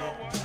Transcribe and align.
know? 0.00 0.43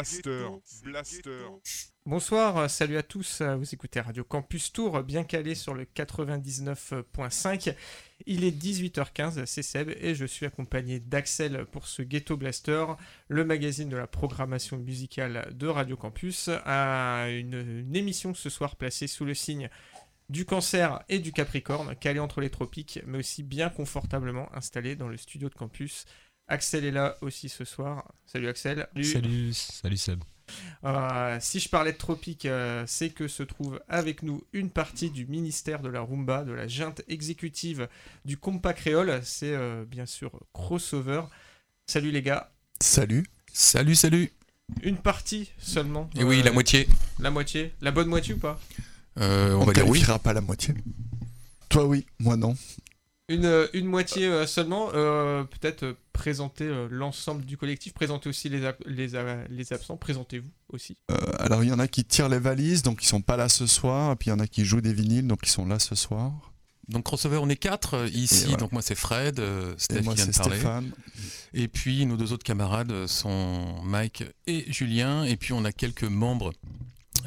Blaster, 0.00 0.48
Blaster. 0.82 1.44
Bonsoir, 2.06 2.70
salut 2.70 2.96
à 2.96 3.02
tous, 3.02 3.42
vous 3.42 3.74
écoutez 3.74 4.00
Radio 4.00 4.24
Campus 4.24 4.72
Tour, 4.72 5.02
bien 5.02 5.24
calé 5.24 5.54
sur 5.54 5.74
le 5.74 5.84
99.5. 5.84 7.74
Il 8.24 8.44
est 8.44 8.50
18h15, 8.50 9.44
c'est 9.44 9.60
Seb 9.60 9.90
et 10.00 10.14
je 10.14 10.24
suis 10.24 10.46
accompagné 10.46 11.00
d'Axel 11.00 11.66
pour 11.66 11.86
ce 11.86 12.00
Ghetto 12.00 12.38
Blaster, 12.38 12.86
le 13.28 13.44
magazine 13.44 13.90
de 13.90 13.98
la 13.98 14.06
programmation 14.06 14.78
musicale 14.78 15.52
de 15.52 15.66
Radio 15.66 15.98
Campus, 15.98 16.48
à 16.64 17.26
une, 17.28 17.94
émission 17.94 18.32
ce 18.32 18.48
soir 18.48 18.76
placée 18.76 19.06
sous 19.06 19.26
le 19.26 19.34
signe 19.34 19.68
du 20.30 20.46
cancer 20.46 21.04
et 21.10 21.18
du 21.18 21.32
capricorne, 21.32 21.94
calé 21.96 22.20
entre 22.20 22.40
les 22.40 22.48
tropiques, 22.48 23.00
mais 23.04 23.18
aussi 23.18 23.42
bien 23.42 23.68
confortablement 23.68 24.48
installé 24.54 24.96
dans 24.96 25.08
le 25.08 25.18
studio 25.18 25.50
de 25.50 25.54
campus 25.54 26.06
Axel 26.50 26.84
est 26.84 26.90
là 26.90 27.16
aussi 27.20 27.48
ce 27.48 27.64
soir. 27.64 28.12
Salut 28.26 28.48
Axel. 28.48 28.88
Salut, 29.04 29.54
salut, 29.54 29.96
Seb. 29.96 30.24
Euh, 30.84 31.38
si 31.40 31.60
je 31.60 31.68
parlais 31.68 31.92
de 31.92 31.96
tropique, 31.96 32.44
euh, 32.44 32.82
c'est 32.88 33.10
que 33.10 33.28
se 33.28 33.44
trouve 33.44 33.80
avec 33.88 34.24
nous 34.24 34.42
une 34.52 34.68
partie 34.68 35.10
du 35.10 35.26
ministère 35.26 35.80
de 35.80 35.88
la 35.88 36.00
Rumba, 36.00 36.42
de 36.42 36.50
la 36.50 36.66
junte 36.66 37.02
exécutive 37.06 37.88
du 38.24 38.36
Compa 38.36 38.72
Créole. 38.72 39.20
C'est 39.22 39.54
euh, 39.54 39.84
bien 39.84 40.06
sûr 40.06 40.32
Crossover. 40.52 41.22
Salut 41.86 42.10
les 42.10 42.22
gars. 42.22 42.50
Salut. 42.80 43.24
Salut, 43.52 43.94
salut. 43.94 44.32
Une 44.82 44.96
partie 44.96 45.52
seulement. 45.56 46.10
Et 46.16 46.24
oui, 46.24 46.42
la 46.42 46.50
moitié. 46.50 46.88
La 47.20 47.30
moitié. 47.30 47.72
La 47.80 47.92
bonne 47.92 48.08
moitié 48.08 48.34
ou 48.34 48.38
pas? 48.38 48.58
On, 49.14 49.24
on 49.60 49.64
va 49.64 49.72
dire 49.72 49.88
oui. 49.88 50.02
pas 50.24 50.32
la 50.32 50.40
moitié. 50.40 50.74
Toi 51.68 51.84
oui, 51.84 52.06
moi 52.18 52.36
non. 52.36 52.56
Une, 53.30 53.68
une 53.72 53.86
moitié 53.86 54.46
seulement. 54.46 54.90
Peut-être 54.90 55.96
présenter 56.20 56.64
euh, 56.64 56.86
l'ensemble 56.90 57.46
du 57.46 57.56
collectif, 57.56 57.94
présenter 57.94 58.28
aussi 58.28 58.50
les, 58.50 58.60
les, 58.84 59.08
les 59.48 59.72
absents, 59.72 59.96
présentez-vous 59.96 60.50
aussi. 60.68 60.98
Euh, 61.10 61.16
alors 61.38 61.64
il 61.64 61.70
y 61.70 61.72
en 61.72 61.78
a 61.78 61.88
qui 61.88 62.04
tirent 62.04 62.28
les 62.28 62.38
valises, 62.38 62.82
donc 62.82 63.02
ils 63.02 63.06
sont 63.06 63.22
pas 63.22 63.38
là 63.38 63.48
ce 63.48 63.66
soir, 63.66 64.12
et 64.12 64.16
puis 64.16 64.28
il 64.28 64.30
y 64.30 64.34
en 64.34 64.38
a 64.38 64.46
qui 64.46 64.66
jouent 64.66 64.82
des 64.82 64.92
vinyles, 64.92 65.26
donc 65.26 65.38
ils 65.44 65.50
sont 65.50 65.64
là 65.64 65.78
ce 65.78 65.94
soir. 65.94 66.32
Donc 66.88 67.04
crossover, 67.04 67.38
on 67.38 67.48
est 67.48 67.56
quatre 67.56 67.94
euh, 67.94 68.08
ici. 68.08 68.54
Donc 68.56 68.72
moi 68.72 68.82
c'est 68.82 68.94
Fred, 68.94 69.40
Steph 69.78 70.00
qui 70.00 70.14
vient 70.14 70.26
de 70.26 70.36
parler. 70.36 70.58
Stéphane. 70.58 70.90
Et 71.54 71.68
puis 71.68 72.04
nos 72.04 72.18
deux 72.18 72.34
autres 72.34 72.44
camarades 72.44 73.06
sont 73.06 73.82
Mike 73.82 74.24
et 74.46 74.70
Julien. 74.70 75.24
Et 75.24 75.36
puis 75.36 75.54
on 75.54 75.64
a 75.64 75.72
quelques 75.72 76.04
membres 76.04 76.52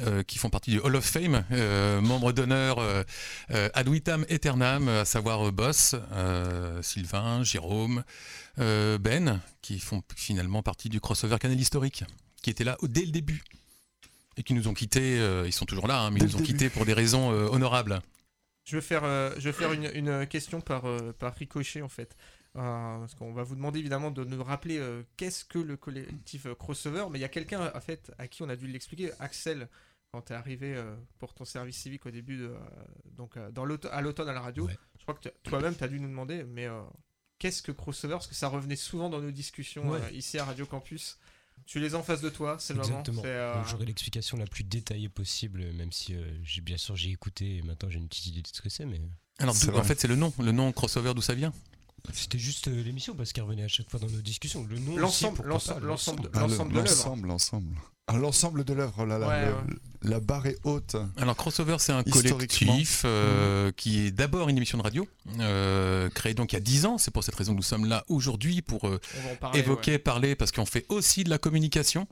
euh, 0.00 0.22
qui 0.22 0.38
font 0.38 0.50
partie 0.50 0.70
du 0.70 0.80
Hall 0.80 0.96
of 0.96 1.04
Fame, 1.04 1.44
euh, 1.52 2.00
membres 2.00 2.32
d'honneur 2.32 2.78
euh, 2.78 3.04
ad 3.48 3.88
vitam 3.88 4.24
aeternam, 4.28 4.88
à 4.88 5.04
savoir 5.04 5.52
Boss, 5.52 5.94
Sylvain, 6.82 7.42
Jérôme, 7.42 8.02
Ben, 8.56 9.40
qui 9.62 9.78
font 9.78 10.02
finalement 10.16 10.62
partie 10.62 10.88
du 10.88 11.00
crossover 11.00 11.38
Canal 11.38 11.58
historique, 11.58 12.04
qui 12.42 12.50
étaient 12.50 12.64
là 12.64 12.76
dès 12.82 13.04
le 13.04 13.10
début 13.10 13.42
et 14.36 14.42
qui 14.42 14.54
nous 14.54 14.68
ont 14.68 14.74
quittés. 14.74 15.18
ils 15.46 15.52
sont 15.52 15.66
toujours 15.66 15.86
là, 15.86 16.00
hein, 16.00 16.10
mais 16.10 16.20
ils 16.20 16.26
nous 16.26 16.36
ont 16.36 16.42
quittés 16.42 16.70
pour 16.70 16.84
des 16.84 16.92
raisons 16.92 17.28
honorables. 17.30 18.00
Je 18.64 18.76
vais 18.76 18.82
faire, 18.82 19.02
je 19.38 19.44
vais 19.44 19.52
faire 19.52 19.72
une, 19.72 19.90
une 19.94 20.26
question 20.26 20.60
par, 20.60 20.82
par 21.18 21.34
ricochet 21.34 21.82
en 21.82 21.88
fait. 21.88 22.16
Euh, 22.56 22.98
parce 23.00 23.16
qu'on 23.16 23.32
va 23.32 23.42
vous 23.42 23.56
demander 23.56 23.80
évidemment 23.80 24.12
de 24.12 24.22
nous 24.22 24.42
rappeler 24.44 24.78
euh, 24.78 25.02
qu'est-ce 25.16 25.44
que 25.44 25.58
le 25.58 25.76
collectif 25.76 26.46
euh, 26.46 26.54
crossover, 26.54 27.06
mais 27.10 27.18
il 27.18 27.22
y 27.22 27.24
a 27.24 27.28
quelqu'un 27.28 27.72
en 27.74 27.80
fait 27.80 28.12
à 28.16 28.28
qui 28.28 28.42
on 28.44 28.48
a 28.48 28.54
dû 28.54 28.68
l'expliquer, 28.68 29.10
Axel, 29.18 29.68
quand 30.12 30.22
tu 30.22 30.32
es 30.32 30.36
arrivé 30.36 30.80
pour 31.18 31.34
ton 31.34 31.44
service 31.44 31.76
civique 31.76 32.06
au 32.06 32.12
début, 32.12 32.36
de, 32.36 32.54
donc 33.16 33.36
dans 33.50 33.64
à 33.64 34.00
l'automne 34.00 34.28
à 34.28 34.32
la 34.32 34.40
radio. 34.40 34.68
Je 34.96 35.02
crois 35.02 35.14
que 35.14 35.28
toi-même 35.42 35.74
tu 35.74 35.82
as 35.82 35.88
dû 35.88 35.98
nous 35.98 36.08
demander, 36.08 36.44
mais 36.44 36.68
qu'est-ce 37.40 37.60
que 37.60 37.72
crossover? 37.72 38.14
Parce 38.14 38.28
que 38.28 38.36
ça 38.36 38.46
revenait 38.46 38.76
souvent 38.76 39.08
dans 39.10 39.20
nos 39.20 39.32
discussions 39.32 39.92
ici 40.12 40.38
à 40.38 40.44
Radio 40.44 40.66
Campus. 40.66 41.18
Tu 41.66 41.80
les 41.80 41.96
as 41.96 41.98
en 41.98 42.04
face 42.04 42.20
de 42.20 42.30
toi, 42.30 42.56
c'est 42.60 42.74
le 42.74 42.82
moment. 42.82 43.02
J'aurai 43.66 43.86
l'explication 43.86 44.36
la 44.36 44.46
plus 44.46 44.62
détaillée 44.62 45.08
possible, 45.08 45.72
même 45.72 45.90
si 45.90 46.14
j'ai 46.44 46.60
bien 46.60 46.76
sûr 46.76 46.94
j'ai 46.94 47.10
écouté 47.10 47.56
et 47.56 47.62
maintenant 47.62 47.90
j'ai 47.90 47.98
une 47.98 48.06
petite 48.06 48.26
idée 48.26 48.42
de 48.42 48.46
ce 48.46 48.62
que 48.62 48.68
c'est. 48.68 48.86
Mais... 48.86 49.00
Alors 49.40 49.56
en 49.74 49.82
fait 49.82 49.98
c'est 49.98 50.06
le 50.06 50.14
nom, 50.14 50.32
le 50.38 50.52
nom 50.52 50.70
crossover 50.70 51.14
d'où 51.14 51.22
ça 51.22 51.34
vient? 51.34 51.52
C'était 52.12 52.38
juste 52.38 52.68
euh, 52.68 52.82
l'émission 52.82 53.14
parce 53.14 53.32
qu'elle 53.32 53.44
revenait 53.44 53.64
à 53.64 53.68
chaque 53.68 53.90
fois 53.90 53.98
dans 53.98 54.08
nos 54.08 54.20
discussions. 54.20 54.66
Le 54.68 54.78
nom, 54.78 54.96
l'ensemble, 54.96 55.42
l'ensemble, 55.46 55.86
l'ensemble, 55.86 56.28
l'ensemble 56.34 56.72
de 56.72 56.78
l'ensemble, 56.78 57.28
l'ensemble. 57.28 57.76
Ah, 58.06 58.18
l'ensemble 58.18 58.64
de 58.64 58.74
l'œuvre, 58.74 59.06
là, 59.06 59.18
la 60.02 60.20
barre 60.20 60.46
est 60.46 60.58
haute. 60.64 60.94
Alors 61.16 61.34
Crossover, 61.36 61.76
c'est 61.78 61.92
un 61.92 62.02
collectif 62.02 63.02
euh, 63.06 63.72
qui 63.72 64.06
est 64.06 64.10
d'abord 64.10 64.50
une 64.50 64.58
émission 64.58 64.76
de 64.76 64.82
radio, 64.82 65.08
euh, 65.40 66.10
créée 66.10 66.34
donc 66.34 66.52
il 66.52 66.56
y 66.56 66.58
a 66.58 66.60
10 66.60 66.84
ans. 66.84 66.98
C'est 66.98 67.10
pour 67.10 67.24
cette 67.24 67.34
raison 67.34 67.52
que 67.52 67.56
nous 67.56 67.62
sommes 67.62 67.86
là 67.86 68.04
aujourd'hui 68.08 68.60
pour 68.60 68.86
évoquer, 69.54 69.98
parler, 69.98 70.34
parce 70.34 70.52
qu'on 70.52 70.66
fait 70.66 70.84
aussi 70.90 71.24
de 71.24 71.30
la 71.30 71.38
communication. 71.38 72.06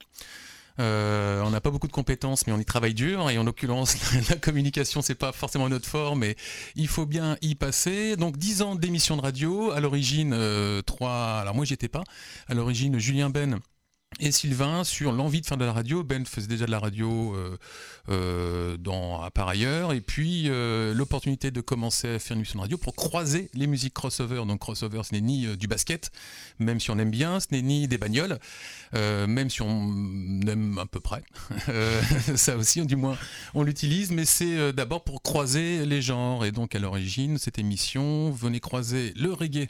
Euh, 0.78 1.42
on 1.44 1.50
n'a 1.50 1.60
pas 1.60 1.70
beaucoup 1.70 1.86
de 1.86 1.92
compétences, 1.92 2.46
mais 2.46 2.52
on 2.52 2.58
y 2.58 2.64
travaille 2.64 2.94
dur. 2.94 3.30
Et 3.30 3.38
en 3.38 3.44
l'occurrence, 3.44 3.96
la 4.30 4.36
communication, 4.36 5.02
c'est 5.02 5.14
pas 5.14 5.32
forcément 5.32 5.68
notre 5.68 5.88
forme, 5.88 6.20
mais 6.20 6.36
il 6.76 6.88
faut 6.88 7.06
bien 7.06 7.36
y 7.42 7.54
passer. 7.54 8.16
Donc, 8.16 8.36
10 8.36 8.62
ans 8.62 8.74
d'émission 8.74 9.16
de 9.16 9.22
radio. 9.22 9.70
À 9.70 9.80
l'origine, 9.80 10.32
euh, 10.34 10.82
trois. 10.82 11.40
Alors, 11.40 11.54
moi, 11.54 11.64
j'y 11.64 11.74
étais 11.74 11.88
pas. 11.88 12.04
À 12.48 12.54
l'origine, 12.54 12.98
Julien 12.98 13.30
Ben 13.30 13.60
et 14.20 14.32
Sylvain 14.32 14.84
sur 14.84 15.12
l'envie 15.12 15.40
de 15.40 15.46
faire 15.46 15.56
de 15.56 15.64
la 15.64 15.72
radio. 15.72 16.02
Ben 16.02 16.24
faisait 16.26 16.46
déjà 16.46 16.66
de 16.66 16.70
la 16.70 16.78
radio 16.78 17.34
euh, 17.34 17.56
euh, 18.08 18.76
dans, 18.76 19.28
par 19.30 19.48
ailleurs, 19.48 19.92
et 19.92 20.00
puis 20.00 20.44
euh, 20.46 20.94
l'opportunité 20.94 21.50
de 21.50 21.60
commencer 21.60 22.08
à 22.08 22.18
faire 22.18 22.34
une 22.34 22.40
émission 22.40 22.58
de 22.58 22.62
radio 22.62 22.78
pour 22.78 22.94
croiser 22.94 23.50
les 23.54 23.66
musiques 23.66 23.94
crossover. 23.94 24.42
Donc 24.46 24.60
crossover, 24.60 25.02
ce 25.04 25.14
n'est 25.14 25.20
ni 25.20 25.56
du 25.56 25.66
basket, 25.66 26.10
même 26.58 26.80
si 26.80 26.90
on 26.90 26.98
aime 26.98 27.10
bien, 27.10 27.40
ce 27.40 27.46
n'est 27.52 27.62
ni 27.62 27.88
des 27.88 27.98
bagnoles, 27.98 28.38
même 28.92 29.50
si 29.50 29.62
on 29.62 30.40
aime 30.46 30.78
à 30.78 30.86
peu 30.86 31.00
près. 31.00 31.22
ça 32.36 32.56
aussi, 32.56 32.84
du 32.86 32.96
moins, 32.96 33.16
on 33.54 33.62
l'utilise, 33.62 34.10
mais 34.10 34.24
c'est 34.24 34.72
d'abord 34.72 35.04
pour 35.04 35.22
croiser 35.22 35.86
les 35.86 36.02
genres. 36.02 36.44
Et 36.44 36.52
donc 36.52 36.74
à 36.74 36.78
l'origine, 36.78 37.38
cette 37.38 37.58
émission 37.58 38.30
venait 38.30 38.60
croiser 38.60 39.12
le 39.16 39.32
reggae 39.32 39.68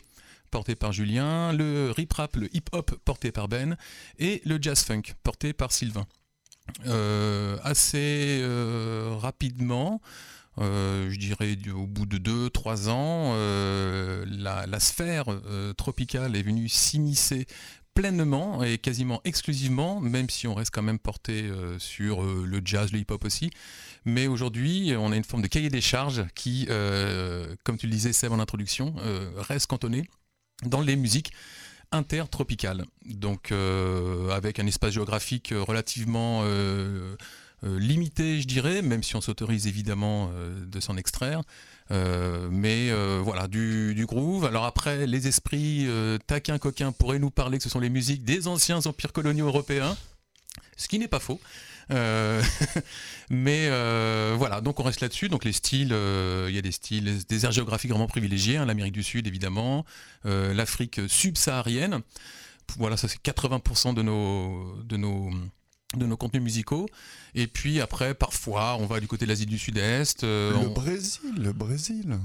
porté 0.52 0.76
par 0.76 0.92
Julien, 0.92 1.52
le 1.52 1.90
rip 1.90 2.12
rap, 2.12 2.36
le 2.36 2.54
hip 2.54 2.66
hop 2.70 2.94
porté 3.04 3.32
par 3.32 3.48
Ben 3.48 3.76
et 4.18 4.40
le 4.44 4.58
jazz 4.60 4.84
funk 4.84 5.02
porté 5.24 5.52
par 5.52 5.72
Sylvain. 5.72 6.06
Euh, 6.86 7.58
assez 7.62 8.40
euh, 8.42 9.16
rapidement, 9.18 10.00
euh, 10.58 11.10
je 11.10 11.18
dirais 11.18 11.56
au 11.74 11.86
bout 11.86 12.06
de 12.06 12.18
2-3 12.18 12.88
ans, 12.88 13.34
la, 14.26 14.80
sphère 14.80 15.26
tropicale 15.76 16.36
est 16.36 16.42
venue 16.42 16.68
s'immiscer 16.68 17.46
pleinement 17.94 18.62
et 18.62 18.78
quasiment 18.78 19.20
exclusivement, 19.24 20.00
même 20.00 20.30
si 20.30 20.46
on 20.46 20.54
reste 20.54 20.70
quand 20.72 20.82
même 20.82 20.98
porté 20.98 21.50
sur 21.78 22.22
le 22.22 22.60
jazz, 22.64 22.92
le 22.92 23.00
hip-hop 23.00 23.24
aussi. 23.24 23.50
Mais 24.04 24.26
aujourd'hui, 24.26 24.94
on 24.98 25.12
a 25.12 25.16
une 25.16 25.24
forme 25.24 25.42
de 25.42 25.48
cahier 25.48 25.70
des 25.70 25.80
charges 25.80 26.24
qui, 26.34 26.66
comme 27.64 27.78
tu 27.78 27.86
le 27.86 27.92
disais 27.92 28.12
Seb 28.12 28.32
en 28.32 28.38
introduction, 28.38 28.94
reste 29.36 29.66
cantonné 29.66 30.08
dans 30.62 30.80
les 30.80 30.96
musiques 30.96 31.32
intertropicales. 31.90 32.84
Donc 33.04 33.52
euh, 33.52 34.30
avec 34.30 34.58
un 34.58 34.66
espace 34.66 34.94
géographique 34.94 35.52
relativement 35.56 36.40
euh, 36.44 37.16
limité, 37.62 38.40
je 38.40 38.46
dirais, 38.46 38.82
même 38.82 39.02
si 39.02 39.14
on 39.14 39.20
s'autorise 39.20 39.66
évidemment 39.66 40.30
de 40.66 40.80
s'en 40.80 40.96
extraire. 40.96 41.42
mais 41.90 42.90
voilà, 43.20 43.46
du, 43.46 43.94
du, 43.94 44.04
groove. 44.04 44.46
Alors 44.46 44.64
après, 44.64 45.06
les 45.06 45.28
esprits 45.28 45.86
taquins, 46.26 46.58
coquins 46.58 46.90
pourraient 46.90 47.20
nous 47.20 47.30
parler 47.30 47.58
que 47.58 47.64
ce 47.64 47.70
sont 47.70 47.78
les 47.78 47.90
musiques 47.90 48.24
des 48.24 48.48
anciens 48.48 48.84
empires 48.86 49.12
coloniaux 49.12 49.46
européens, 49.46 49.96
ce 50.76 50.88
qui 50.88 50.98
n'est 50.98 51.06
pas 51.06 51.20
faux. 51.20 51.40
Euh, 51.92 52.42
mais 53.30 53.66
euh, 53.68 54.34
voilà, 54.36 54.60
donc 54.60 54.80
on 54.80 54.82
reste 54.82 55.00
là-dessus. 55.00 55.28
Donc 55.28 55.44
les 55.44 55.52
styles, 55.52 55.92
euh, 55.92 56.46
il 56.48 56.54
y 56.54 56.58
a 56.58 56.62
des 56.62 56.72
styles, 56.72 57.24
des 57.24 57.44
aires 57.44 57.52
géographiques 57.52 57.90
vraiment 57.90 58.06
privilégiées, 58.06 58.56
hein, 58.56 58.66
l'Amérique 58.66 58.94
du 58.94 59.02
Sud 59.02 59.26
évidemment, 59.26 59.84
l'Afrique 60.24 61.00
subsaharienne. 61.08 62.00
Voilà, 62.78 62.96
ça 62.96 63.08
c'est 63.08 63.22
80% 63.22 63.94
de 63.94 64.02
nos, 64.02 64.82
de 64.84 64.96
nos 64.96 65.30
de 65.96 66.06
nos 66.06 66.16
contenus 66.16 66.42
musicaux. 66.42 66.88
Et 67.34 67.46
puis 67.46 67.80
après, 67.80 68.14
parfois, 68.14 68.76
on 68.80 68.86
va 68.86 68.98
du 68.98 69.06
côté 69.06 69.26
de 69.26 69.30
l'Asie 69.30 69.44
du 69.44 69.58
Sud-Est. 69.58 70.22
le 70.22 70.68
Brésil, 70.72 71.34
le 71.36 71.52
Brésil. 71.52 72.18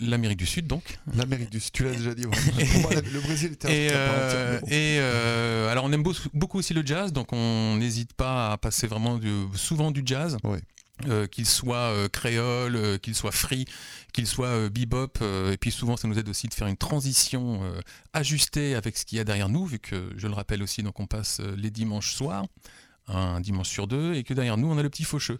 L'Amérique 0.00 0.38
du 0.38 0.46
Sud, 0.46 0.68
donc. 0.68 0.96
L'Amérique 1.16 1.50
du 1.50 1.58
Sud, 1.58 1.72
tu 1.72 1.82
l'as 1.82 1.90
déjà 1.90 2.14
dit. 2.14 2.22
le 2.22 3.20
Brésil 3.20 3.52
était 3.54 3.86
Et, 3.86 3.88
euh, 3.90 4.60
et 4.68 4.98
euh, 5.00 5.68
alors, 5.72 5.84
on 5.84 5.92
aime 5.92 6.04
beaucoup 6.34 6.58
aussi 6.58 6.72
le 6.72 6.86
jazz, 6.86 7.12
donc 7.12 7.32
on 7.32 7.74
n'hésite 7.76 8.12
pas 8.12 8.52
à 8.52 8.58
passer 8.58 8.86
vraiment 8.86 9.18
souvent 9.54 9.90
du 9.90 10.02
jazz. 10.04 10.36
Euh, 11.06 11.28
qu'il 11.28 11.46
soit 11.46 12.08
créole, 12.10 12.98
qu'il 13.00 13.14
soit 13.14 13.32
free, 13.32 13.66
qu'il 14.12 14.26
soit 14.26 14.68
bebop, 14.68 15.20
et 15.52 15.56
puis 15.56 15.70
souvent 15.70 15.96
ça 15.96 16.08
nous 16.08 16.18
aide 16.18 16.28
aussi 16.28 16.48
de 16.48 16.54
faire 16.54 16.66
une 16.66 16.76
transition 16.76 17.60
ajustée 18.12 18.74
avec 18.76 18.96
ce 18.96 19.04
qu'il 19.04 19.18
y 19.18 19.20
a 19.20 19.24
derrière 19.24 19.48
nous, 19.48 19.64
vu 19.66 19.78
que 19.80 20.12
je 20.16 20.26
le 20.28 20.34
rappelle 20.34 20.62
aussi, 20.62 20.82
donc 20.82 20.98
on 21.00 21.06
passe 21.06 21.40
les 21.56 21.70
dimanches 21.70 22.14
soirs, 22.14 22.46
un 23.08 23.40
dimanche 23.40 23.68
sur 23.68 23.86
deux, 23.86 24.14
et 24.14 24.24
que 24.24 24.34
derrière 24.34 24.56
nous 24.56 24.68
on 24.68 24.78
a 24.78 24.82
le 24.82 24.90
petit 24.90 25.04
faucheux. 25.04 25.38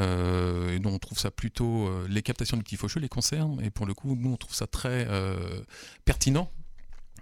Euh, 0.00 0.76
et 0.76 0.78
dont 0.78 0.92
on 0.92 0.98
trouve 0.98 1.18
ça 1.18 1.30
plutôt 1.30 1.88
euh, 1.88 2.06
les 2.08 2.22
captations 2.22 2.56
du 2.56 2.62
petit 2.62 2.76
faucheux, 2.76 3.00
les 3.00 3.08
concerts, 3.08 3.48
et 3.62 3.70
pour 3.70 3.84
le 3.84 3.94
coup, 3.94 4.14
nous 4.14 4.32
on 4.32 4.36
trouve 4.36 4.54
ça 4.54 4.68
très 4.68 5.06
euh, 5.08 5.60
pertinent, 6.04 6.50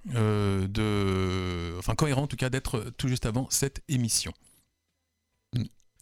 de, 0.05 1.75
enfin 1.79 1.95
cohérent 1.95 2.23
en 2.23 2.27
tout 2.27 2.37
cas, 2.37 2.51
d'être 2.51 2.93
tout 2.99 3.09
juste 3.09 3.25
avant 3.25 3.49
cette 3.51 3.83
émission. 3.89 4.33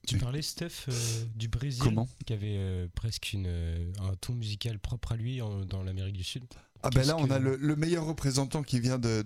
Tu 0.06 0.18
parlais, 0.18 0.42
Steph, 0.42 0.88
du 1.34 1.48
Brésil, 1.48 1.82
qui 2.26 2.32
avait 2.34 2.88
presque 2.94 3.32
une, 3.32 3.46
un 4.00 4.14
ton 4.16 4.34
musical 4.34 4.78
propre 4.78 5.12
à 5.12 5.16
lui 5.16 5.38
dans 5.38 5.82
l'Amérique 5.82 6.16
du 6.16 6.24
Sud? 6.24 6.44
Ah 6.86 6.90
ben 6.90 7.06
là, 7.06 7.16
on 7.18 7.30
a 7.30 7.38
le, 7.38 7.76
meilleur 7.76 8.04
représentant 8.04 8.62
qui 8.62 8.78
vient 8.78 8.98
de, 8.98 9.24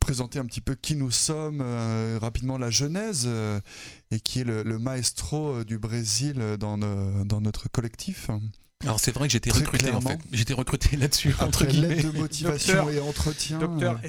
présenter 0.00 0.38
un 0.38 0.46
petit 0.46 0.62
peu 0.62 0.74
qui 0.74 0.96
nous 0.96 1.10
sommes, 1.10 1.60
euh, 1.62 2.18
rapidement 2.20 2.56
la 2.56 2.70
genèse, 2.70 3.24
euh, 3.26 3.60
et 4.10 4.20
qui 4.20 4.40
est 4.40 4.44
le, 4.44 4.78
maestro 4.78 5.48
euh, 5.48 5.64
du 5.64 5.78
Brésil 5.78 6.56
dans, 6.58 6.78
dans 6.78 7.40
notre 7.40 7.68
collectif. 7.68 8.30
Alors 8.82 9.00
c'est 9.00 9.12
vrai 9.12 9.26
que 9.26 9.32
j'étais 9.32 9.50
recruté 9.50 9.90
en 9.90 10.00
fait. 10.00 10.18
J'étais 10.32 10.54
recruté 10.54 10.96
là-dessus 10.96 11.34
entre 11.40 11.66
guillemets. 11.66 12.02
de 12.02 12.10
motivation 12.10 12.88
et 12.88 13.00
entretien. 13.00 13.58
Docteur 13.58 14.00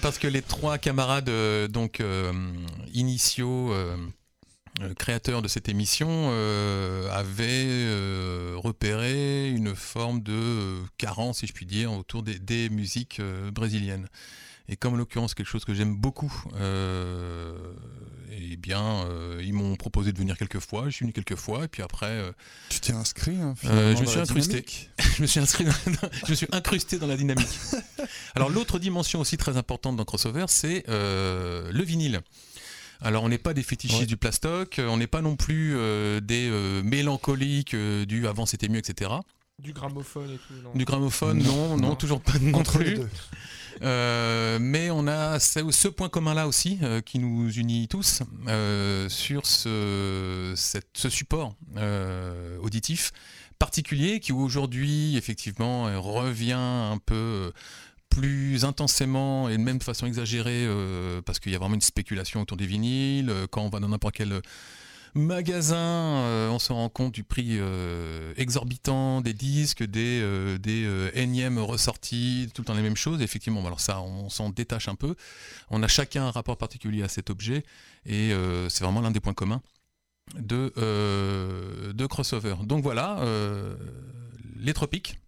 Parce 0.00 0.18
que 0.18 0.26
les 0.26 0.42
trois 0.42 0.78
camarades 0.78 1.30
donc 1.70 2.02
initiaux 2.92 3.72
euh, 4.80 4.94
créateur 4.94 5.42
de 5.42 5.48
cette 5.48 5.68
émission, 5.68 6.08
euh, 6.08 7.10
avait 7.10 7.66
euh, 7.66 8.54
repéré 8.56 9.50
une 9.50 9.74
forme 9.76 10.22
de 10.22 10.78
carence, 10.96 11.40
si 11.40 11.46
je 11.46 11.52
puis 11.52 11.66
dire, 11.66 11.92
autour 11.92 12.22
des, 12.22 12.70
musiques 12.70 13.20
brésiliennes. 13.52 14.08
Et 14.68 14.76
comme 14.76 14.94
en 14.94 14.96
l'occurrence 14.96 15.34
quelque 15.34 15.48
chose 15.48 15.66
que 15.66 15.74
j'aime 15.74 15.94
beaucoup, 15.94 16.32
eh 18.30 18.56
bien, 18.56 19.04
ils 19.42 19.52
m'ont 19.52 19.76
proposé 19.76 20.12
de 20.12 20.18
venir 20.18 20.38
quelques 20.38 20.60
fois. 20.60 20.84
Je 20.86 20.96
suis 20.96 21.04
venu 21.04 21.12
quelques 21.12 21.34
fois, 21.36 21.64
et 21.64 21.68
puis 21.68 21.82
après. 21.82 22.32
tu 22.70 22.80
t'es 22.80 22.92
inscrit 22.92 23.36
hein, 23.36 23.54
Je 23.62 24.00
me 24.00 24.06
suis 24.06 24.20
incrusté. 24.20 24.64
je 25.16 25.22
me 25.22 25.26
suis 25.26 25.40
inscrit. 25.40 25.66
je 26.26 26.30
me 26.30 26.34
suis 26.34 26.46
incrusté 26.52 26.98
dans 26.98 27.08
la 27.08 27.16
dynamique. 27.16 27.48
Alors 28.34 28.48
l'autre 28.48 28.78
dimension 28.78 29.20
aussi 29.20 29.36
très 29.36 29.56
importante 29.58 29.96
dans 29.96 30.04
Crossover, 30.04 30.46
c'est 30.48 30.84
le 30.88 31.82
vinyle. 31.82 32.22
Alors 33.02 33.24
on 33.24 33.28
n'est 33.28 33.38
pas 33.38 33.52
des 33.52 33.62
fétichistes 33.62 34.06
du 34.06 34.16
plastoc, 34.16 34.80
on 34.80 34.96
n'est 34.96 35.08
pas 35.08 35.22
non 35.22 35.36
plus 35.36 35.74
euh, 35.76 36.20
des 36.20 36.48
euh, 36.48 36.82
mélancoliques 36.82 37.74
euh, 37.74 38.06
du 38.06 38.26
avant 38.28 38.46
c'était 38.46 38.68
mieux, 38.68 38.78
etc. 38.78 39.10
Du 39.58 39.72
gramophone 39.72 40.30
et 40.30 40.38
tout. 40.38 40.54
Non. 40.62 40.70
Du 40.74 40.84
gramophone, 40.84 41.42
non, 41.42 41.76
non, 41.76 41.94
toujours 41.96 42.20
pas 42.20 42.38
non 42.40 42.62
plus. 42.62 42.98
mais 43.80 44.90
on 44.90 45.06
a 45.08 45.40
ce, 45.40 45.88
point 45.88 46.08
commun-là 46.08 46.46
aussi 46.46 46.78
qui 47.04 47.18
nous 47.18 47.50
unit 47.52 47.88
tous 47.88 48.22
sur 49.08 49.46
ce, 49.46 50.54
ce 50.56 51.08
support 51.10 51.56
auditif 52.60 53.12
particulier 53.58 54.18
qui 54.18 54.32
aujourd'hui 54.32 55.16
effectivement 55.16 55.84
revient 56.00 56.52
un 56.54 56.98
peu 56.98 57.52
plus 58.12 58.66
intensément 58.66 59.48
et 59.48 59.56
même 59.56 59.78
de 59.78 59.82
façon 59.82 60.06
exagérée 60.06 60.66
euh, 60.66 61.22
parce 61.22 61.40
qu'il 61.40 61.50
y 61.50 61.54
a 61.54 61.58
vraiment 61.58 61.76
une 61.76 61.80
spéculation 61.80 62.42
autour 62.42 62.58
des 62.58 62.66
vinyles. 62.66 63.30
Euh, 63.30 63.46
quand 63.50 63.62
on 63.62 63.70
va 63.70 63.80
dans 63.80 63.88
n'importe 63.88 64.16
quel 64.16 64.42
magasin, 65.14 65.76
euh, 65.76 66.50
on 66.50 66.58
se 66.58 66.74
rend 66.74 66.90
compte 66.90 67.14
du 67.14 67.24
prix 67.24 67.58
exorbitant 68.36 69.22
des 69.22 69.32
disques, 69.32 69.82
des, 69.82 70.22
énièmes 71.14 71.58
ressortis, 71.58 72.50
tout 72.54 72.62
le 72.62 72.66
temps 72.66 72.74
les 72.74 72.82
mêmes 72.82 72.96
choses. 72.96 73.22
effectivement, 73.22 73.64
alors 73.66 73.80
ça, 73.80 74.00
on 74.02 74.28
s'en 74.28 74.50
détache 74.50 74.88
un 74.88 74.94
peu. 74.94 75.14
On 75.70 75.82
a 75.82 75.88
chacun 75.88 76.26
un 76.26 76.30
rapport 76.30 76.58
particulier 76.58 77.02
à 77.02 77.08
cet 77.08 77.30
objet 77.30 77.64
et 78.04 78.32
c'est 78.68 78.84
vraiment 78.84 79.00
l'un 79.00 79.10
des 79.10 79.20
points 79.20 79.34
communs 79.34 79.62
de, 80.38 80.72
de 81.92 82.06
crossover. 82.06 82.56
Donc 82.64 82.82
voilà, 82.82 83.22
les 84.56 84.72
tropiques 84.74 85.18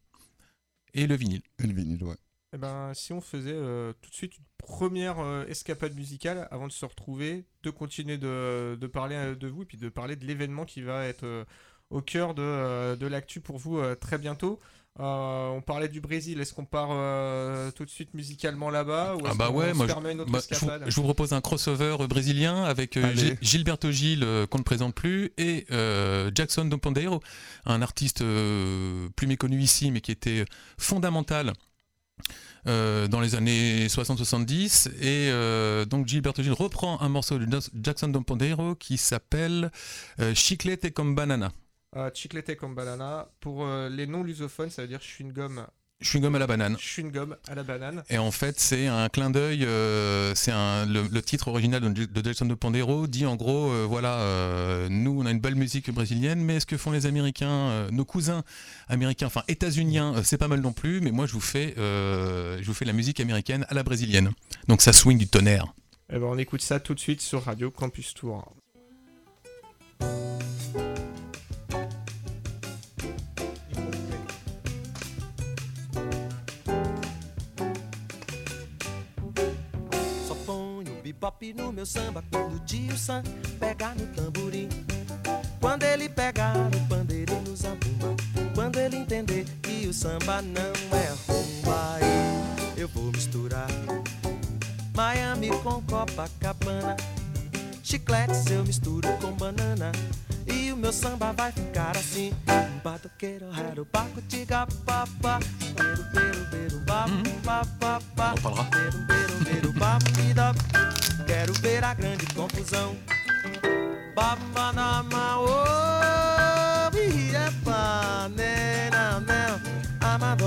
et 0.94 1.06
le 1.06 1.14
vinyle. 1.14 1.42
Et 1.62 1.66
le 1.66 1.74
vinyle, 1.74 2.04
ouais. 2.04 2.16
Eh 2.54 2.56
ben, 2.56 2.92
si 2.94 3.12
on 3.12 3.20
faisait 3.20 3.52
euh, 3.52 3.92
tout 4.00 4.10
de 4.10 4.14
suite 4.14 4.38
une 4.38 4.44
première 4.58 5.18
euh, 5.18 5.44
escapade 5.48 5.96
musicale 5.96 6.46
avant 6.52 6.68
de 6.68 6.72
se 6.72 6.84
retrouver, 6.84 7.46
de 7.64 7.70
continuer 7.70 8.16
de, 8.16 8.86
parler 8.92 9.16
euh, 9.16 9.34
de 9.34 9.48
vous 9.48 9.62
et 9.62 9.66
puis 9.66 9.76
de 9.76 9.88
parler 9.88 10.14
de 10.14 10.24
l'événement 10.24 10.64
qui 10.64 10.80
va 10.80 11.04
être 11.04 11.46
au 11.90 12.00
cœur 12.00 12.32
de, 12.32 13.06
l'actu 13.06 13.40
pour 13.40 13.58
vous 13.58 13.82
très 13.96 14.18
bientôt. 14.18 14.60
on 15.00 15.62
parlait 15.66 15.88
du 15.88 16.00
Brésil, 16.00 16.40
est-ce 16.40 16.54
qu'on 16.54 16.64
part 16.64 16.90
tout 17.74 17.84
de 17.84 17.90
suite 17.90 18.14
musicalement 18.14 18.70
là-bas 18.70 19.16
ou 19.16 19.22
ah 19.26 19.34
bah 19.36 19.50
ouais, 19.50 19.74
moi, 19.74 19.86
je, 19.88 20.94
vous, 20.94 21.02
propose 21.02 21.32
un 21.32 21.40
crossover 21.40 21.96
brésilien 22.08 22.62
avec 22.62 22.98
Gilberto 23.42 23.90
Gil 23.90 24.24
qu'on 24.48 24.58
ne 24.58 24.64
présente 24.64 24.94
plus 24.94 25.32
et 25.38 25.66
Jackson 26.34 26.66
do 26.66 26.78
Pandeiro, 26.78 27.20
un 27.64 27.82
artiste 27.82 28.20
plus 29.16 29.26
méconnu 29.26 29.60
ici 29.60 29.90
mais 29.90 30.00
qui 30.00 30.12
était 30.12 30.44
fondamental 30.78 31.52
euh, 32.66 33.08
dans 33.08 33.20
les 33.20 33.34
années 33.34 33.88
60-70 33.88 34.88
et 35.00 35.30
euh, 35.30 35.84
donc 35.84 36.06
Gilberto 36.06 36.42
Gil 36.42 36.52
reprend 36.52 37.00
un 37.02 37.08
morceau 37.08 37.38
de 37.38 37.46
Jackson 37.74 38.08
Don 38.08 38.24
qui 38.74 38.96
s'appelle 38.96 39.70
euh, 40.20 40.34
Chiclete 40.34 40.92
comme 40.92 41.14
banana. 41.14 41.52
Chiclete 42.12 42.56
comme 42.56 42.74
banana. 42.74 43.28
Pour 43.40 43.66
les 43.66 44.06
non 44.06 44.22
lusophones 44.22 44.70
ça 44.70 44.82
veut 44.82 44.88
dire 44.88 45.02
chewing 45.02 45.32
gum 45.32 45.66
Chewing-gum 46.02 46.34
à 46.34 46.38
la 46.38 46.46
banane. 46.46 46.76
Chewing-gum 46.76 47.36
à 47.48 47.54
la 47.54 47.62
banane. 47.62 48.02
Et 48.10 48.18
en 48.18 48.30
fait, 48.30 48.60
c'est 48.60 48.86
un 48.86 49.08
clin 49.08 49.30
d'œil. 49.30 49.64
Euh, 49.64 50.34
c'est 50.34 50.50
le, 50.52 51.08
le, 51.10 51.22
titre 51.22 51.48
original 51.48 51.80
de, 51.80 52.04
de 52.04 52.24
Jackson 52.24 52.44
de 52.46 52.54
Pandero 52.54 53.06
dit 53.06 53.26
en 53.26 53.36
gros, 53.36 53.70
euh, 53.70 53.86
voilà, 53.88 54.18
euh, 54.18 54.88
nous 54.90 55.22
on 55.22 55.26
a 55.26 55.30
une 55.30 55.38
belle 55.40 55.54
musique 55.54 55.90
brésilienne, 55.90 56.40
mais 56.40 56.60
ce 56.60 56.66
que 56.66 56.76
font 56.76 56.90
les 56.90 57.06
Américains, 57.06 57.88
nos 57.90 58.04
cousins 58.04 58.42
américains, 58.88 59.26
enfin 59.26 59.42
états-uniens, 59.48 60.22
c'est 60.22 60.38
pas 60.38 60.48
mal 60.48 60.60
non 60.60 60.72
plus. 60.72 61.00
Mais 61.00 61.10
moi, 61.10 61.26
je 61.26 61.32
vous 61.32 61.40
fais, 61.40 61.74
je 61.76 62.64
vous 62.64 62.74
fais 62.74 62.84
la 62.84 62.92
musique 62.92 63.20
américaine 63.20 63.64
à 63.68 63.74
la 63.74 63.82
brésilienne. 63.82 64.32
Donc 64.68 64.82
ça 64.82 64.92
swing 64.92 65.18
du 65.18 65.28
tonnerre. 65.28 65.74
Eh 66.12 66.18
ben, 66.18 66.26
on 66.26 66.36
écoute 66.36 66.60
ça 66.60 66.80
tout 66.80 66.94
de 66.94 67.00
suite 67.00 67.22
sur 67.22 67.44
Radio 67.44 67.70
Campus 67.70 68.12
Tour. 68.14 68.54
Bebop 81.24 81.54
no 81.54 81.72
meu 81.72 81.86
samba 81.86 82.22
quando 82.30 82.56
o 82.56 82.58
tio 82.60 82.96
Sam 82.98 83.22
pegar 83.58 83.94
no 83.94 84.06
tamborim. 84.08 84.68
Quando 85.58 85.82
ele 85.84 86.08
pegar 86.08 86.54
no 86.54 86.86
pandeiro 86.86 87.32
e 87.32 87.48
no 87.48 87.56
zabumba. 87.56 88.14
Quando 88.54 88.78
ele 88.78 88.96
entender 88.96 89.46
que 89.62 89.86
o 89.86 89.94
samba 89.94 90.42
não 90.42 90.60
é 90.92 91.08
rumba. 91.26 91.98
Eu 92.76 92.88
vou 92.88 93.10
misturar 93.10 93.68
Miami 94.94 95.48
com 95.62 95.80
Copacabana. 95.82 96.96
Chiclete 97.82 98.52
eu 98.52 98.64
misturo 98.64 99.08
com 99.20 99.32
banana. 99.32 99.92
E 100.46 100.72
o 100.72 100.76
meu 100.76 100.92
samba 100.92 101.32
vai 101.32 101.52
ficar 101.52 101.96
assim. 101.96 102.32
Batuqueiro, 102.82 103.50
raro, 103.50 103.86
baco, 103.92 104.20
tiga, 104.28 104.66
papá. 104.84 105.38
Beiro, 105.76 106.04
beiro, 106.12 106.44
beiro, 106.50 106.78
bapo, 106.80 107.30
papá, 107.42 108.00
papá. 108.14 108.62
Beiro, 108.70 109.72
beiro, 109.72 110.34
dá. 110.34 110.52
Quero 111.26 111.52
ver 111.54 111.84
a 111.84 111.94
grande 111.94 112.26
confusão. 112.34 112.96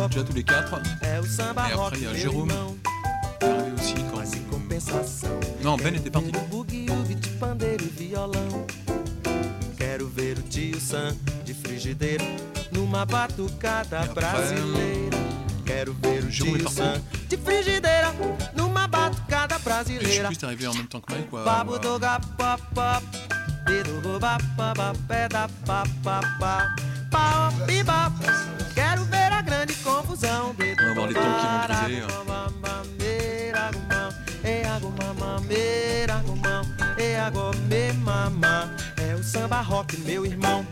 Déjà 0.10 0.24
tous 0.24 0.34
les 0.34 0.44
quatre. 0.44 0.74
Et 1.04 1.74
après, 1.74 1.98
il 1.98 2.04
y 2.04 2.08
a 2.08 2.14
Jérôme. 2.14 2.52
Arrivé 3.42 3.72
aussi 3.74 3.94
quand. 4.12 4.24
Non, 5.64 5.78
Ben 5.78 5.96
était 5.96 6.10
parti. 6.10 6.32
Quero 10.18 10.18
ver 10.18 10.40
o 10.40 10.42
tio 10.42 10.82
Sam 10.82 11.16
de 11.46 11.54
frigideira 11.54 12.26
numa 12.72 13.06
batucada 13.06 14.00
brasileira. 14.16 15.16
Quero 15.64 15.94
ver 15.94 16.24
o 16.24 16.32
tio 16.32 16.68
Sam 16.70 17.00
de 17.30 17.38
frigideira 17.38 18.12
numa 18.56 18.88
batucada 18.88 19.60
brasileira. 19.60 20.30
Je 20.30 20.36
suis 20.36 20.44
arrivé 20.44 20.68
en 20.68 20.74
même 20.74 20.88
temps 20.88 21.02
que 21.02 21.14
Mike, 21.14 21.30
quoi. 21.30 21.44
Babo 21.44 21.78
do 21.78 22.00
pop 22.36 22.60
pop, 22.74 23.04
dedo 23.68 24.02
go 24.02 24.18
ba 24.20 24.40
ba 24.56 24.74
ba 24.74 24.92
pé 25.08 25.28
da 25.30 25.48
pa 25.68 25.84
pa 26.04 26.20
pa, 26.40 26.76
pau 27.12 27.52
biba. 27.68 28.12
Quero 28.74 29.06
ver 29.06 29.32
a 29.32 29.44
grande 29.44 29.76
confusão. 29.84 30.56
Dedo 30.56 30.82
On 30.82 30.88
va 30.88 30.94
voir 30.96 31.08
les 31.08 31.14
tons 31.14 31.22
qui 31.22 31.46
vont 31.46 31.60
briser. 31.68 32.02
É 32.02 32.06
o 32.06 32.08
samba 39.28 39.60
rock, 39.60 40.00
meu 40.00 40.26
irmão. 40.26 40.66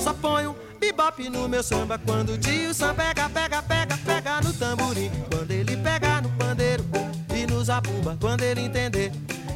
Só 0.00 0.14
ponho 0.14 0.54
bebop 0.78 1.28
no 1.28 1.48
meu 1.48 1.64
samba 1.64 1.98
quando 1.98 2.34
o 2.34 2.38
tio 2.38 2.72
Sam 2.72 2.94
pega, 2.94 3.28
pega, 3.28 3.60
pega, 3.62 3.98
pega 3.98 4.40
no 4.40 4.52
tamborim. 4.52 5.10
Quando 5.28 5.50
ele 5.50 5.76
pega 5.78 6.20
no 6.20 6.28
pandeiro 6.30 6.84
e 7.34 7.44
nos 7.44 7.68
abumba. 7.68 8.16
Quando 8.20 8.42
ele 8.42 8.60
entender 8.60 9.10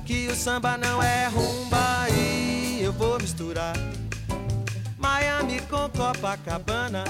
que 0.04 0.26
o 0.26 0.34
samba 0.34 0.76
não 0.76 1.00
é 1.00 1.28
rumba 1.28 2.08
e 2.10 2.82
eu 2.82 2.92
vou 2.92 3.16
misturar 3.20 3.74
Miami 5.02 5.60
com 5.68 5.90
Copacabana. 5.90 7.04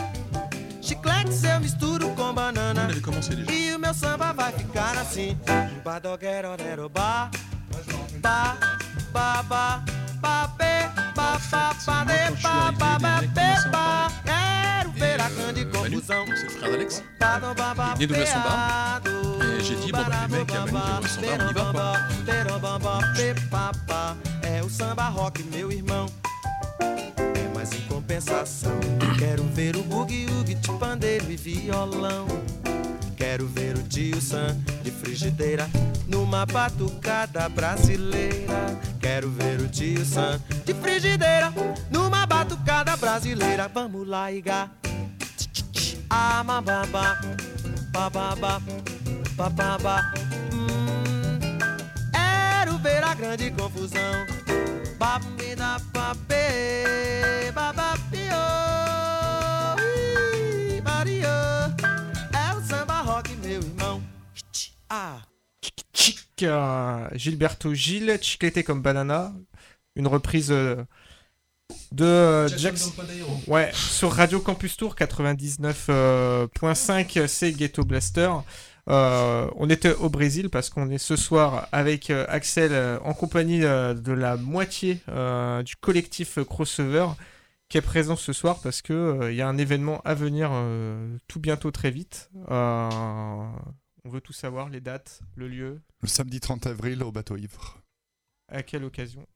Chiclete 0.80 1.46
eu 1.46 1.60
misturo 1.60 2.08
com 2.16 2.32
banana. 2.32 2.88
E 3.52 3.74
o 3.74 3.78
meu 3.78 3.94
samba 3.94 4.32
vai 4.32 4.52
ficar 4.52 4.96
assim. 4.96 5.38
Badoguerorero 5.84 6.88
ba 6.88 7.30
ba 8.20 8.56
ba 9.12 9.42
ba 9.42 9.84
ba 10.20 10.48
pe 10.58 10.88
ba 11.14 11.38
ba 11.50 11.72
ba 11.86 12.04
de 12.04 12.42
ba 12.42 12.72
ba 12.72 12.98
ba 12.98 13.20
pe 13.36 13.70
ba. 13.70 14.08
Quero 14.24 14.90
ver 14.92 15.20
a 15.20 15.28
grande 15.28 15.64
confusão. 15.70 16.24
C'est 16.34 16.44
le 16.44 16.50
frère 16.50 16.70
d'Alex. 16.70 17.02
Il 18.00 18.06
venait 18.08 18.24
d'ouvrir 18.24 18.28
son 18.28 18.40
bar. 18.40 19.00
Et 19.42 19.64
j'ai 19.64 19.76
dit, 19.76 19.92
bon, 19.92 19.98
bah, 19.98 20.26
les 20.28 20.38
mecs, 20.38 20.50
Manu 20.50 21.06
qui 21.06 21.28
ouvre 21.28 21.58
son 21.58 21.72
bar, 21.72 22.00
on 22.26 23.20
y 23.20 23.32
va, 23.50 23.72
quoi. 23.86 24.16
É 24.42 24.62
o 24.62 24.68
samba 24.68 25.08
rock, 25.08 25.42
meu 25.52 25.70
irmão. 25.70 26.06
Compensação, 28.02 28.80
quero 29.16 29.44
ver 29.44 29.76
o 29.76 29.82
bugue-ugue 29.84 30.56
de 30.56 30.72
pandeiro 30.72 31.30
e 31.30 31.36
violão. 31.36 32.26
Quero 33.16 33.46
ver 33.46 33.76
o 33.76 33.82
tio 33.84 34.20
Sam 34.20 34.56
de 34.82 34.90
frigideira 34.90 35.70
numa 36.08 36.44
batucada 36.44 37.48
brasileira. 37.48 38.76
Quero 39.00 39.30
ver 39.30 39.60
o 39.60 39.68
tio 39.68 40.04
Sam 40.04 40.40
de 40.64 40.74
frigideira 40.74 41.54
numa 41.92 42.26
batucada 42.26 42.96
brasileira. 42.96 43.68
Vamos 43.68 44.06
lá, 44.06 44.32
Iga. 44.32 44.68
Ah, 46.10 46.42
bababa, 46.42 47.20
bababa, 47.92 48.60
bababa. 49.36 50.12
Hum, 50.52 51.38
quero 52.10 52.78
ver 52.78 53.04
a 53.04 53.14
grande 53.14 53.48
confusão. 53.52 54.41
Gilberto 67.14 67.74
Gil, 67.74 68.18
Chiclete 68.20 68.64
comme 68.64 68.82
banana, 68.82 69.32
une 69.94 70.08
reprise 70.08 70.50
euh, 70.50 70.82
de 71.92 72.04
euh, 72.04 72.48
Jackson. 72.48 72.90
Ouais, 73.46 73.70
sur 73.72 74.12
Radio 74.12 74.40
Campus 74.40 74.76
Tour 74.76 74.96
99.5, 74.96 77.26
c'est 77.26 77.52
Ghetto 77.52 77.84
Blaster. 77.84 78.30
Euh, 78.88 79.48
on 79.56 79.70
était 79.70 79.94
au 79.94 80.08
Brésil 80.08 80.50
parce 80.50 80.68
qu'on 80.68 80.90
est 80.90 80.98
ce 80.98 81.14
soir 81.14 81.68
avec 81.70 82.10
euh, 82.10 82.24
Axel 82.28 82.72
euh, 82.72 82.98
en 83.00 83.14
compagnie 83.14 83.60
de 83.60 84.12
la 84.12 84.36
moitié 84.36 85.00
du 85.64 85.76
collectif 85.76 86.38
Crossover 86.44 87.08
qui 87.68 87.78
est 87.78 87.82
présent 87.82 88.16
ce 88.16 88.32
soir 88.32 88.60
parce 88.60 88.82
que 88.82 89.30
il 89.30 89.36
y 89.36 89.40
a 89.40 89.48
un 89.48 89.56
événement 89.56 90.00
à 90.04 90.14
venir 90.14 90.50
tout 91.28 91.40
bientôt 91.40 91.70
très 91.70 91.90
vite. 91.90 92.30
on 92.48 93.48
veut 94.04 94.20
tout 94.20 94.32
savoir, 94.32 94.68
les 94.68 94.80
dates, 94.80 95.20
le 95.36 95.48
lieu. 95.48 95.80
Le 96.00 96.08
samedi 96.08 96.40
30 96.40 96.66
avril 96.66 97.02
au 97.02 97.12
bateau 97.12 97.36
ivre. 97.36 97.78
À 98.48 98.62
quelle 98.62 98.84
occasion? 98.84 99.26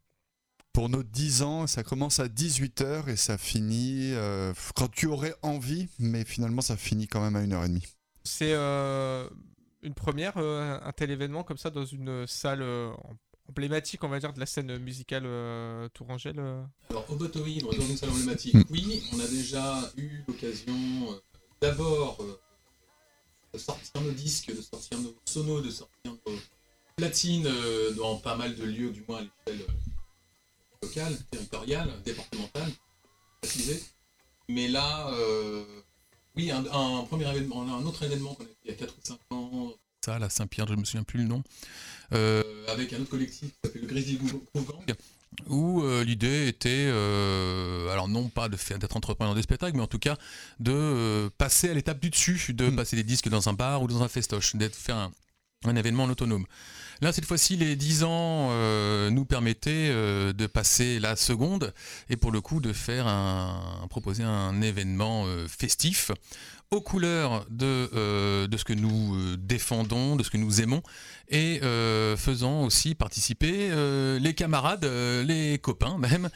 Pour 0.73 0.91
nos 0.91 1.03
10 1.03 1.43
ans, 1.43 1.67
ça 1.67 1.83
commence 1.83 2.21
à 2.21 2.27
18h 2.27 3.09
et 3.09 3.17
ça 3.17 3.39
finit 3.39 4.13
quand 4.75 4.91
tu 4.91 5.07
aurais 5.07 5.35
envie, 5.41 5.89
mais 5.99 6.25
finalement 6.25 6.61
ça 6.61 6.77
finit 6.77 7.09
quand 7.09 7.23
même 7.23 7.37
à 7.37 7.43
1h30. 7.43 7.96
C'est 8.27 8.53
euh, 8.53 9.29
une 9.83 9.95
première, 9.95 10.37
euh, 10.37 10.79
un 10.83 10.93
tel 10.93 11.11
événement 11.13 11.45
comme 11.45 11.59
ça, 11.59 11.71
dans 11.71 11.85
une 11.85 12.27
salle 12.27 12.61
euh, 12.61 12.93
emblématique, 13.49 14.03
on 14.03 14.09
va 14.09 14.19
dire, 14.19 14.33
de 14.33 14.41
la 14.41 14.47
scène 14.47 14.79
musicale 14.79 15.23
Tourangelle 15.95 16.41
Alors, 16.91 17.09
au 17.09 17.15
Botoï, 17.15 17.59
dans 17.59 17.71
une 17.71 17.97
salle 17.97 18.11
emblématique, 18.11 18.55
mm. 18.55 18.65
oui, 18.71 19.03
on 19.15 19.21
a 19.21 19.29
déjà 19.29 19.81
eu 19.97 20.25
l'occasion 20.27 20.75
d'abord 21.61 22.19
de 23.55 23.59
sortir 23.59 24.01
nos 24.03 24.11
disques, 24.11 24.55
de 24.55 24.61
sortir 24.61 24.99
nos 24.99 25.15
sonos, 25.25 25.63
de 25.63 25.71
sortir 25.71 25.97
nos 26.05 26.35
platines 26.97 27.49
dans 27.97 28.17
pas 28.17 28.35
mal 28.35 28.57
de 28.57 28.65
lieux, 28.65 28.91
du 28.91 29.05
moins 29.09 29.19
à 29.19 29.23
l'échelle 29.23 29.67
locale, 30.83 31.17
territoriale, 31.31 31.93
départementale, 32.05 32.73
précisé. 33.41 33.81
Mais 34.49 34.67
là, 34.67 35.13
oui, 36.37 36.51
un, 36.51 36.63
premier 37.05 37.29
événement, 37.31 37.63
un 37.63 37.85
autre 37.85 38.03
événement 38.05 38.35
qu'on 38.35 38.45
a 38.45 38.47
fait 38.47 38.57
il 38.65 38.71
y 38.71 38.75
a 38.75 38.77
4 38.77 38.91
ou 38.91 39.01
5 39.03 39.19
ans, 39.31 39.73
ça, 40.07 40.17
à 40.17 40.31
Saint-Pierre, 40.31 40.69
je 40.69 40.75
ne 40.75 40.81
me 40.81 40.85
souviens 40.85 41.03
plus 41.03 41.19
le 41.19 41.25
nom, 41.25 41.43
euh, 42.13 42.43
avec 42.69 42.93
un 42.93 43.01
autre 43.01 43.11
collectif 43.11 43.49
qui 43.49 43.57
s'appelle 43.65 43.83
le 43.83 43.89
Grizzly 43.89 44.19
Groove 44.19 44.41
Gang, 44.55 44.97
où 45.49 45.83
euh, 45.83 46.05
l'idée 46.05 46.47
était, 46.47 46.71
euh, 46.71 47.89
alors 47.91 48.07
non 48.07 48.29
pas 48.29 48.49
de 48.49 48.57
faire 48.57 48.79
d'être 48.79 48.97
entrepreneur 48.97 49.35
des 49.35 49.43
spectacles, 49.43 49.77
mais 49.77 49.83
en 49.83 49.89
tout 49.89 49.99
cas 49.99 50.17
de 50.61 51.29
passer 51.39 51.71
à 51.71 51.75
l'étape 51.75 51.99
du 51.99 52.11
dessus, 52.11 52.55
de 52.55 52.69
hmm. 52.69 52.77
passer 52.77 52.95
des 52.95 53.03
disques 53.03 53.29
dans 53.29 53.49
un 53.49 53.53
bar 53.53 53.83
ou 53.83 53.89
dans 53.89 54.05
un 54.05 54.09
festoche, 54.09 54.55
d'être 54.55 54.77
faire 54.77 54.97
un, 54.97 55.11
un 55.71 55.77
événement 55.77 56.05
en 56.05 56.11
autonome. 56.11 56.47
Là, 57.03 57.13
cette 57.13 57.27
fois-ci, 57.27 57.57
les 57.57 57.77
10 57.77 58.05
ans 58.05 58.49
euh, 58.51 59.11
nous 59.11 59.27
permettaient 59.27 59.91
euh, 59.91 60.33
de 60.33 60.47
passer 60.47 60.99
la 60.99 61.15
seconde 61.15 61.75
et 62.09 62.17
pour 62.17 62.33
le 62.33 62.41
coup 62.41 62.61
de 62.61 62.73
faire 62.73 63.07
proposer 63.91 64.23
un 64.23 64.63
événement 64.63 65.25
euh, 65.27 65.47
festif 65.47 66.11
aux 66.71 66.81
couleurs 66.81 67.47
de, 67.49 68.47
de 68.49 68.57
ce 68.57 68.65
que 68.65 68.73
nous 68.73 69.37
défendons, 69.37 70.17
de 70.17 70.25
ce 70.25 70.31
que 70.31 70.37
nous 70.37 70.61
aimons, 70.61 70.83
et 71.29 71.61
faisant 72.17 72.65
aussi 72.65 72.97
participer 72.97 73.71
les 74.19 74.35
camarades, 74.35 74.85
les 74.85 75.61
copains 75.63 75.97
même, 75.97 76.29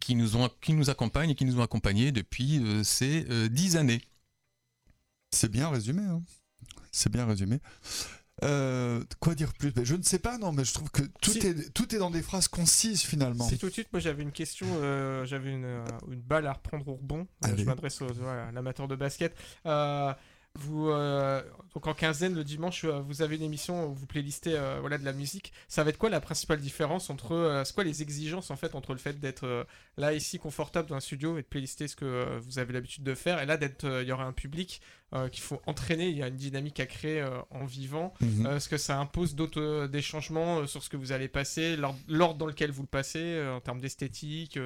qui, 0.00 0.14
nous 0.16 0.34
ont, 0.34 0.50
qui 0.60 0.72
nous 0.72 0.90
accompagnent 0.90 1.30
et 1.30 1.34
qui 1.36 1.44
nous 1.44 1.60
ont 1.60 1.62
accompagnés 1.62 2.10
depuis 2.10 2.60
ces 2.82 3.24
dix 3.50 3.76
années. 3.76 4.00
C'est 5.30 5.48
bien 5.48 5.68
résumé. 5.68 6.02
Hein 6.02 6.20
c'est 6.90 7.10
bien 7.10 7.26
résumé. 7.26 7.60
Euh, 8.42 9.02
quoi 9.18 9.34
dire 9.34 9.52
plus? 9.52 9.72
Je 9.82 9.94
ne 9.94 10.02
sais 10.02 10.18
pas, 10.18 10.38
non, 10.38 10.52
mais 10.52 10.64
je 10.64 10.72
trouve 10.72 10.90
que 10.90 11.02
tout, 11.20 11.36
est, 11.46 11.72
tout 11.74 11.94
est 11.94 11.98
dans 11.98 12.10
des 12.10 12.22
phrases 12.22 12.48
concises 12.48 13.02
finalement. 13.02 13.44
C'est 13.44 13.58
tout 13.58 13.68
de 13.68 13.72
suite, 13.72 13.88
moi 13.92 14.00
j'avais 14.00 14.22
une 14.22 14.32
question, 14.32 14.66
euh, 14.80 15.24
j'avais 15.26 15.52
une, 15.52 15.64
euh, 15.64 15.84
une, 16.10 16.22
balle 16.22 16.46
à 16.46 16.54
reprendre 16.54 16.88
au 16.88 16.94
rebond. 16.94 17.26
je 17.56 17.64
m'adresse 17.64 18.00
à 18.02 18.50
l'amateur 18.52 18.88
de 18.88 18.96
basket. 18.96 19.36
Vous, 20.58 20.90
euh, 20.90 21.42
donc 21.74 21.86
en 21.86 21.94
quinzaine 21.94 22.34
le 22.34 22.42
dimanche, 22.42 22.84
euh, 22.84 23.00
vous 23.00 23.22
avez 23.22 23.36
une 23.36 23.42
émission 23.42 23.86
où 23.86 23.94
vous 23.94 24.06
playlistez 24.06 24.54
euh, 24.56 24.78
voilà, 24.80 24.98
de 24.98 25.04
la 25.04 25.12
musique. 25.12 25.52
Ça 25.68 25.84
va 25.84 25.90
être 25.90 25.96
quoi 25.96 26.10
la 26.10 26.20
principale 26.20 26.60
différence 26.60 27.08
entre. 27.08 27.62
c'est 27.64 27.72
quoi 27.72 27.84
les 27.84 28.02
exigences 28.02 28.50
en 28.50 28.56
fait 28.56 28.74
entre 28.74 28.92
le 28.92 28.98
fait 28.98 29.20
d'être 29.20 29.66
là 29.96 30.12
ici 30.12 30.40
confortable 30.40 30.88
dans 30.88 30.96
un 30.96 31.00
studio 31.00 31.38
et 31.38 31.42
de 31.42 31.46
playlister 31.46 31.86
ce 31.86 31.94
que 31.94 32.38
vous 32.40 32.58
avez 32.58 32.72
l'habitude 32.72 33.04
de 33.04 33.14
faire 33.14 33.40
et 33.40 33.46
là 33.46 33.56
d'être. 33.56 33.86
Il 34.02 34.08
y 34.08 34.12
aura 34.12 34.24
un 34.24 34.32
public 34.32 34.80
qu'il 35.30 35.42
faut 35.42 35.60
entraîner, 35.66 36.08
il 36.08 36.16
y 36.16 36.22
a 36.22 36.28
une 36.28 36.36
dynamique 36.36 36.80
à 36.80 36.86
créer 36.86 37.24
en 37.50 37.64
vivant. 37.64 38.12
Mhm. 38.20 38.46
Est-ce 38.46 38.68
que 38.68 38.76
ça 38.76 38.98
impose 38.98 39.34
d'autres 39.34 39.86
des 39.86 40.02
changements 40.02 40.66
sur 40.66 40.82
ce 40.82 40.88
que 40.88 40.96
vous 40.96 41.12
allez 41.12 41.28
passer, 41.28 41.76
l'ordre 42.08 42.38
dans 42.38 42.46
lequel 42.46 42.72
vous 42.72 42.82
le 42.82 42.88
passez 42.88 43.40
en 43.48 43.60
termes 43.60 43.80
d'esthétique 43.80 44.58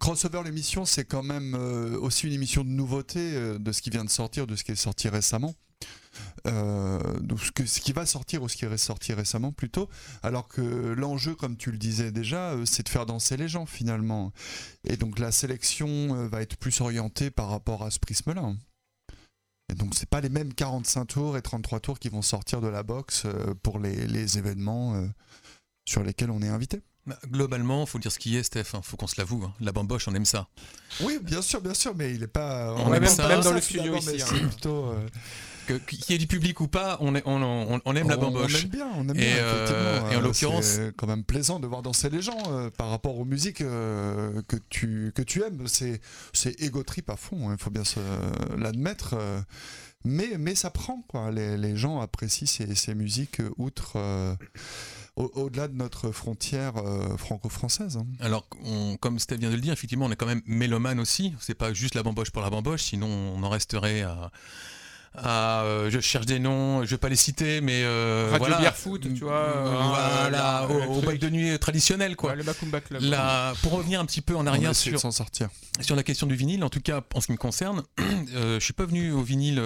crossover 0.00 0.42
l'émission, 0.44 0.84
c'est 0.84 1.04
quand 1.04 1.22
même 1.22 1.54
aussi 2.00 2.26
une 2.26 2.32
émission 2.32 2.64
de 2.64 2.70
nouveauté 2.70 3.58
de 3.58 3.72
ce 3.72 3.82
qui 3.82 3.90
vient 3.90 4.04
de 4.04 4.10
sortir, 4.10 4.46
de 4.46 4.56
ce 4.56 4.64
qui 4.64 4.72
est 4.72 4.76
sorti 4.76 5.08
récemment. 5.08 5.54
Euh, 6.46 7.00
ce, 7.66 7.80
qui 7.80 7.92
va 7.92 8.06
sortir 8.06 8.42
ou 8.42 8.48
ce 8.48 8.56
qui 8.56 8.64
est 8.64 8.76
sorti 8.76 9.12
récemment 9.12 9.52
plutôt, 9.52 9.88
alors 10.22 10.48
que 10.48 10.60
l'enjeu, 10.60 11.34
comme 11.34 11.56
tu 11.56 11.70
le 11.70 11.78
disais 11.78 12.12
déjà, 12.12 12.52
euh, 12.52 12.64
c'est 12.64 12.84
de 12.84 12.88
faire 12.88 13.06
danser 13.06 13.36
les 13.36 13.48
gens 13.48 13.66
finalement. 13.66 14.32
Et 14.84 14.96
donc 14.96 15.18
la 15.18 15.32
sélection 15.32 15.88
euh, 15.88 16.28
va 16.28 16.42
être 16.42 16.56
plus 16.56 16.80
orientée 16.80 17.30
par 17.30 17.48
rapport 17.48 17.82
à 17.82 17.90
ce 17.90 17.98
prisme-là. 17.98 18.52
Et 19.70 19.74
donc 19.74 19.94
c'est 19.94 20.08
pas 20.08 20.20
les 20.20 20.28
mêmes 20.28 20.52
45 20.52 21.06
tours 21.06 21.36
et 21.36 21.42
33 21.42 21.80
tours 21.80 21.98
qui 21.98 22.10
vont 22.10 22.22
sortir 22.22 22.60
de 22.60 22.68
la 22.68 22.82
boxe 22.82 23.26
pour 23.62 23.78
les 23.78 24.38
événements 24.38 25.08
sur 25.86 26.02
lesquels 26.02 26.30
on 26.30 26.42
est 26.42 26.48
invité. 26.48 26.82
Bah, 27.06 27.18
globalement, 27.30 27.84
faut 27.86 27.98
dire 27.98 28.12
ce 28.12 28.18
qui 28.18 28.36
est, 28.36 28.42
Steph. 28.42 28.74
Hein. 28.74 28.80
Faut 28.82 28.96
qu'on 28.96 29.06
se 29.06 29.16
l'avoue. 29.18 29.42
Hein. 29.44 29.52
La 29.60 29.72
bamboche, 29.72 30.08
on 30.08 30.14
aime 30.14 30.24
ça. 30.24 30.48
Oui, 31.00 31.18
bien 31.22 31.42
sûr, 31.42 31.60
bien 31.60 31.74
sûr, 31.74 31.94
mais 31.94 32.14
il 32.14 32.22
est 32.22 32.28
pas. 32.28 32.74
On, 32.78 32.92
aime 32.94 33.06
ça. 33.06 33.28
Même 33.28 33.40
dans 33.40 33.52
le 33.52 33.60
studio 33.60 33.96
ici. 33.96 34.22
Hein. 34.22 34.48
plutôt 34.48 34.94
qu'il 35.66 36.10
y 36.10 36.14
ait 36.14 36.18
du 36.18 36.26
public 36.26 36.60
ou 36.60 36.68
pas, 36.68 36.98
on, 37.00 37.14
on, 37.24 37.96
aime 37.96 38.08
la 38.08 38.16
bamboche. 38.16 38.54
On 38.54 38.58
aime 38.58 38.68
bien, 38.68 38.88
on 38.96 39.08
aime 39.08 39.16
bien. 39.16 39.36
Euh, 39.36 40.10
et 40.10 40.16
en 40.16 40.20
l'occurrence, 40.20 40.64
c'est 40.64 40.96
quand 40.96 41.06
même 41.06 41.24
plaisant 41.24 41.60
de 41.60 41.66
voir 41.66 41.82
danser 41.82 42.10
les 42.10 42.22
gens 42.22 42.42
euh, 42.48 42.70
par 42.70 42.90
rapport 42.90 43.18
aux 43.18 43.24
musiques 43.24 43.60
euh, 43.60 44.42
que 44.48 44.56
tu 44.68 45.12
que 45.14 45.22
tu 45.22 45.42
aimes. 45.42 45.66
C'est 45.66 46.00
c'est 46.32 46.60
ego 46.60 46.82
trip 46.82 47.10
à 47.10 47.16
fond. 47.16 47.50
Il 47.50 47.52
hein, 47.52 47.56
faut 47.58 47.70
bien 47.70 47.82
l'admettre. 48.56 49.16
mais 50.04 50.36
mais 50.38 50.54
ça 50.54 50.70
prend 50.70 51.02
quoi. 51.08 51.30
Les, 51.30 51.56
les 51.56 51.76
gens 51.76 52.00
apprécient 52.00 52.46
ces, 52.46 52.74
ces 52.74 52.94
musiques 52.94 53.40
outre. 53.56 53.98
Au-delà 55.16 55.68
de 55.68 55.74
notre 55.74 56.10
frontière 56.10 56.74
franco-française. 57.16 57.96
Hein. 57.96 58.06
Alors, 58.20 58.48
comme 59.00 59.18
Steve 59.18 59.38
vient 59.38 59.50
de 59.50 59.54
le 59.54 59.60
dire, 59.60 59.72
effectivement, 59.72 60.06
on 60.06 60.10
est 60.10 60.16
quand 60.16 60.26
même 60.26 60.42
mélomane 60.46 60.98
aussi. 60.98 61.32
C'est 61.40 61.54
pas 61.54 61.72
juste 61.72 61.94
la 61.94 62.02
bamboche 62.02 62.30
pour 62.30 62.42
la 62.42 62.50
bamboche, 62.50 62.82
sinon 62.82 63.06
on 63.06 63.42
en 63.42 63.48
resterait 63.48 64.02
à, 64.02 64.32
euh, 65.16 65.90
je 65.90 66.00
cherche 66.00 66.26
des 66.26 66.38
noms, 66.38 66.84
je 66.84 66.90
vais 66.90 66.98
pas 66.98 67.08
les 67.08 67.16
citer, 67.16 67.60
mais 67.60 67.82
euh, 67.84 68.28
Radio 68.32 68.48
voilà. 68.48 68.72
Foot, 68.72 69.02
tu 69.02 69.24
vois. 69.24 69.52
voilà, 69.62 70.64
euh, 70.64 70.86
au, 70.86 71.02
au 71.02 71.12
de 71.12 71.28
nuit 71.30 71.56
traditionnel, 71.58 72.16
quoi. 72.16 72.34
le 72.34 72.42
Club. 72.42 73.02
pour 73.62 73.72
revenir 73.72 74.00
un 74.00 74.06
petit 74.06 74.20
peu 74.20 74.34
en 74.34 74.46
arrière 74.46 74.74
sur, 74.74 74.98
sortir. 75.12 75.48
sur 75.80 75.94
la 75.94 76.02
question 76.02 76.26
du 76.26 76.34
vinyle, 76.34 76.64
en 76.64 76.68
tout 76.68 76.80
cas 76.80 77.00
en 77.14 77.20
ce 77.20 77.26
qui 77.26 77.32
me 77.32 77.36
concerne, 77.36 77.82
je 77.98 78.58
suis 78.58 78.72
pas 78.72 78.86
venu 78.86 79.12
au 79.12 79.22
vinyle 79.22 79.62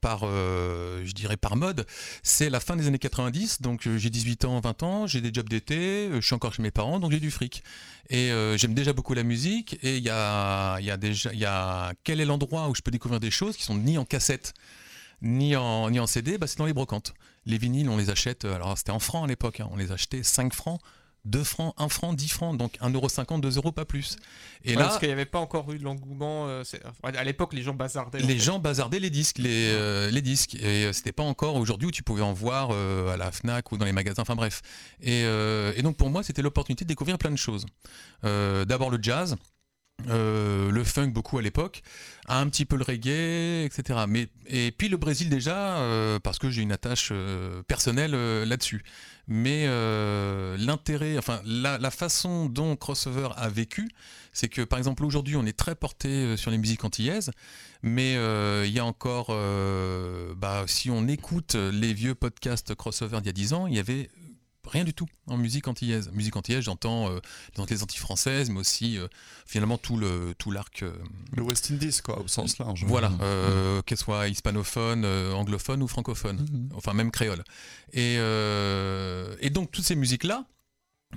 par, 0.00 0.20
je 0.22 1.12
dirais 1.12 1.36
par 1.36 1.56
mode. 1.56 1.86
C'est 2.22 2.50
la 2.50 2.58
fin 2.58 2.76
des 2.76 2.88
années 2.88 2.98
90, 2.98 3.62
donc 3.62 3.88
j'ai 3.96 4.10
18 4.10 4.44
ans, 4.46 4.60
20 4.60 4.82
ans, 4.82 5.06
j'ai 5.06 5.20
des 5.20 5.32
jobs 5.32 5.48
d'été, 5.48 6.08
je 6.12 6.20
suis 6.20 6.34
encore 6.34 6.54
chez 6.54 6.62
mes 6.62 6.72
parents, 6.72 6.98
donc 6.98 7.12
j'ai 7.12 7.20
du 7.20 7.30
fric. 7.30 7.62
Et 8.10 8.30
j'aime 8.56 8.74
déjà 8.74 8.92
beaucoup 8.92 9.14
la 9.14 9.22
musique. 9.22 9.78
Et 9.82 9.96
il 9.96 10.04
y 10.04 10.10
a, 10.10 11.92
quel 12.04 12.20
est 12.20 12.24
l'endroit 12.24 12.68
où 12.68 12.74
je 12.74 12.82
peux 12.82 12.90
découvrir 12.90 13.20
des 13.20 13.30
choses 13.30 13.56
qui 13.56 13.62
sont 13.62 13.76
ni 13.76 13.96
en 13.96 14.04
cassette 14.04 14.54
ni 15.22 15.56
en, 15.56 15.88
ni 15.90 16.00
en 16.00 16.06
CD, 16.06 16.36
bah, 16.36 16.46
c'est 16.46 16.58
dans 16.58 16.66
les 16.66 16.72
brocantes. 16.72 17.14
Les 17.46 17.58
vinyles, 17.58 17.88
on 17.88 17.96
les 17.96 18.10
achète, 18.10 18.44
euh, 18.44 18.54
alors 18.54 18.76
c'était 18.76 18.90
en 18.90 18.98
francs 18.98 19.24
à 19.24 19.26
l'époque, 19.28 19.60
hein. 19.60 19.68
on 19.72 19.76
les 19.76 19.92
achetait 19.92 20.22
5 20.22 20.52
francs. 20.52 20.80
2 21.24 21.44
francs, 21.44 21.74
1 21.78 21.88
franc, 21.88 22.12
10 22.12 22.28
francs, 22.28 22.56
donc 22.56 22.76
1,50€, 22.80 23.40
2 23.40 23.56
euros, 23.56 23.72
pas 23.72 23.84
plus. 23.84 24.16
Et 24.64 24.74
là, 24.74 24.84
parce 24.84 24.98
qu'il 24.98 25.08
n'y 25.08 25.12
avait 25.12 25.24
pas 25.24 25.38
encore 25.38 25.70
eu 25.72 25.78
de 25.78 25.84
l'engouement. 25.84 26.48
Euh, 26.48 26.62
à 27.02 27.24
l'époque, 27.24 27.52
les 27.52 27.62
gens 27.62 27.74
bazardaient. 27.74 28.20
Les 28.20 28.38
gens 28.38 28.58
bazardaient 28.58 28.98
les 28.98 29.10
disques, 29.10 29.38
les, 29.38 29.70
euh, 29.72 30.10
les 30.10 30.22
disques. 30.22 30.56
Et 30.56 30.92
c'était 30.92 31.12
pas 31.12 31.22
encore 31.22 31.56
aujourd'hui 31.56 31.88
où 31.88 31.92
tu 31.92 32.02
pouvais 32.02 32.22
en 32.22 32.32
voir 32.32 32.70
à 32.72 33.16
la 33.16 33.30
Fnac 33.30 33.72
ou 33.72 33.76
dans 33.76 33.84
les 33.84 33.92
magasins. 33.92 34.22
Enfin 34.22 34.36
bref. 34.36 34.62
Et, 35.00 35.22
et 35.22 35.82
donc 35.82 35.96
pour 35.96 36.10
moi, 36.10 36.22
c'était 36.22 36.42
l'opportunité 36.42 36.84
de 36.84 36.88
découvrir 36.88 37.18
plein 37.18 37.30
de 37.30 37.36
choses. 37.36 37.66
D'abord 38.22 38.90
le 38.90 38.98
jazz. 39.00 39.36
Euh, 40.08 40.70
le 40.70 40.84
funk 40.84 41.08
beaucoup 41.08 41.38
à 41.38 41.42
l'époque, 41.42 41.82
un 42.26 42.48
petit 42.48 42.64
peu 42.64 42.76
le 42.76 42.82
reggae, 42.82 43.64
etc. 43.64 44.00
Mais, 44.08 44.28
et 44.46 44.72
puis 44.72 44.88
le 44.88 44.96
Brésil 44.96 45.28
déjà, 45.28 45.76
euh, 45.78 46.18
parce 46.18 46.38
que 46.38 46.50
j'ai 46.50 46.62
une 46.62 46.72
attache 46.72 47.10
euh, 47.12 47.62
personnelle 47.62 48.12
là-dessus. 48.44 48.82
Mais 49.28 49.66
l'intérêt, 50.58 51.16
enfin 51.16 51.40
la, 51.44 51.90
façon 51.90 52.46
dont 52.46 52.74
Crossover 52.74 53.28
a 53.36 53.48
vécu, 53.48 53.88
c'est 54.32 54.48
que 54.48 54.62
par 54.62 54.78
exemple 54.78 55.04
aujourd'hui 55.04 55.36
on 55.36 55.46
est 55.46 55.56
très 55.56 55.76
porté 55.76 56.36
sur 56.36 56.50
les 56.50 56.58
musiques 56.58 56.84
antillaises, 56.84 57.30
mais 57.82 58.14
il 58.66 58.72
y 58.72 58.80
a 58.80 58.84
encore, 58.84 59.28
bah, 60.36 60.64
si 60.66 60.90
on 60.90 61.06
écoute 61.06 61.54
les 61.54 61.94
vieux 61.94 62.16
podcasts 62.16 62.74
Crossover 62.74 63.18
d'il 63.18 63.26
y 63.26 63.30
a 63.30 63.32
10 63.32 63.52
ans, 63.52 63.66
il 63.68 63.74
y 63.74 63.78
avait 63.78 64.10
rien 64.66 64.84
du 64.84 64.94
tout 64.94 65.06
en 65.26 65.36
musique 65.36 65.68
antillaise. 65.68 66.10
Musique 66.12 66.36
antillaise, 66.36 66.64
j'entends 66.64 67.10
euh, 67.10 67.20
les 67.68 67.82
Antilles 67.82 67.98
françaises, 67.98 68.50
mais 68.50 68.60
aussi 68.60 68.98
euh, 68.98 69.08
finalement 69.46 69.78
tout 69.78 69.96
le 69.96 70.34
tout 70.38 70.50
l'arc. 70.50 70.82
Euh, 70.82 70.92
le 71.32 71.42
West 71.42 71.70
Indies, 71.70 72.00
quoi, 72.02 72.20
au 72.20 72.28
sens 72.28 72.58
large. 72.58 72.84
Voilà, 72.86 73.10
mmh. 73.10 73.82
qu'elle 73.86 73.98
soit 73.98 74.28
hispanophone, 74.28 75.04
anglophone 75.04 75.82
ou 75.82 75.88
francophone, 75.88 76.40
mmh. 76.40 76.76
enfin 76.76 76.92
même 76.92 77.10
créole. 77.10 77.42
Et, 77.92 78.14
et 78.14 79.50
donc 79.50 79.70
toutes 79.70 79.84
ces 79.84 79.96
musiques-là, 79.96 80.44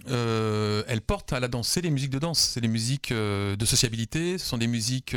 euh, 0.10 0.84
elle 0.88 1.02
porte 1.02 1.34
à 1.34 1.40
la 1.40 1.48
danse. 1.48 1.70
C'est 1.70 1.82
les 1.82 1.90
musiques 1.90 2.12
de 2.12 2.20
danse, 2.20 2.40
c'est 2.40 2.62
les 2.62 2.68
musiques 2.68 3.12
euh, 3.12 3.56
de 3.56 3.66
sociabilité, 3.66 4.38
ce 4.38 4.46
sont 4.46 4.58
des 4.58 4.68
musiques 4.68 5.16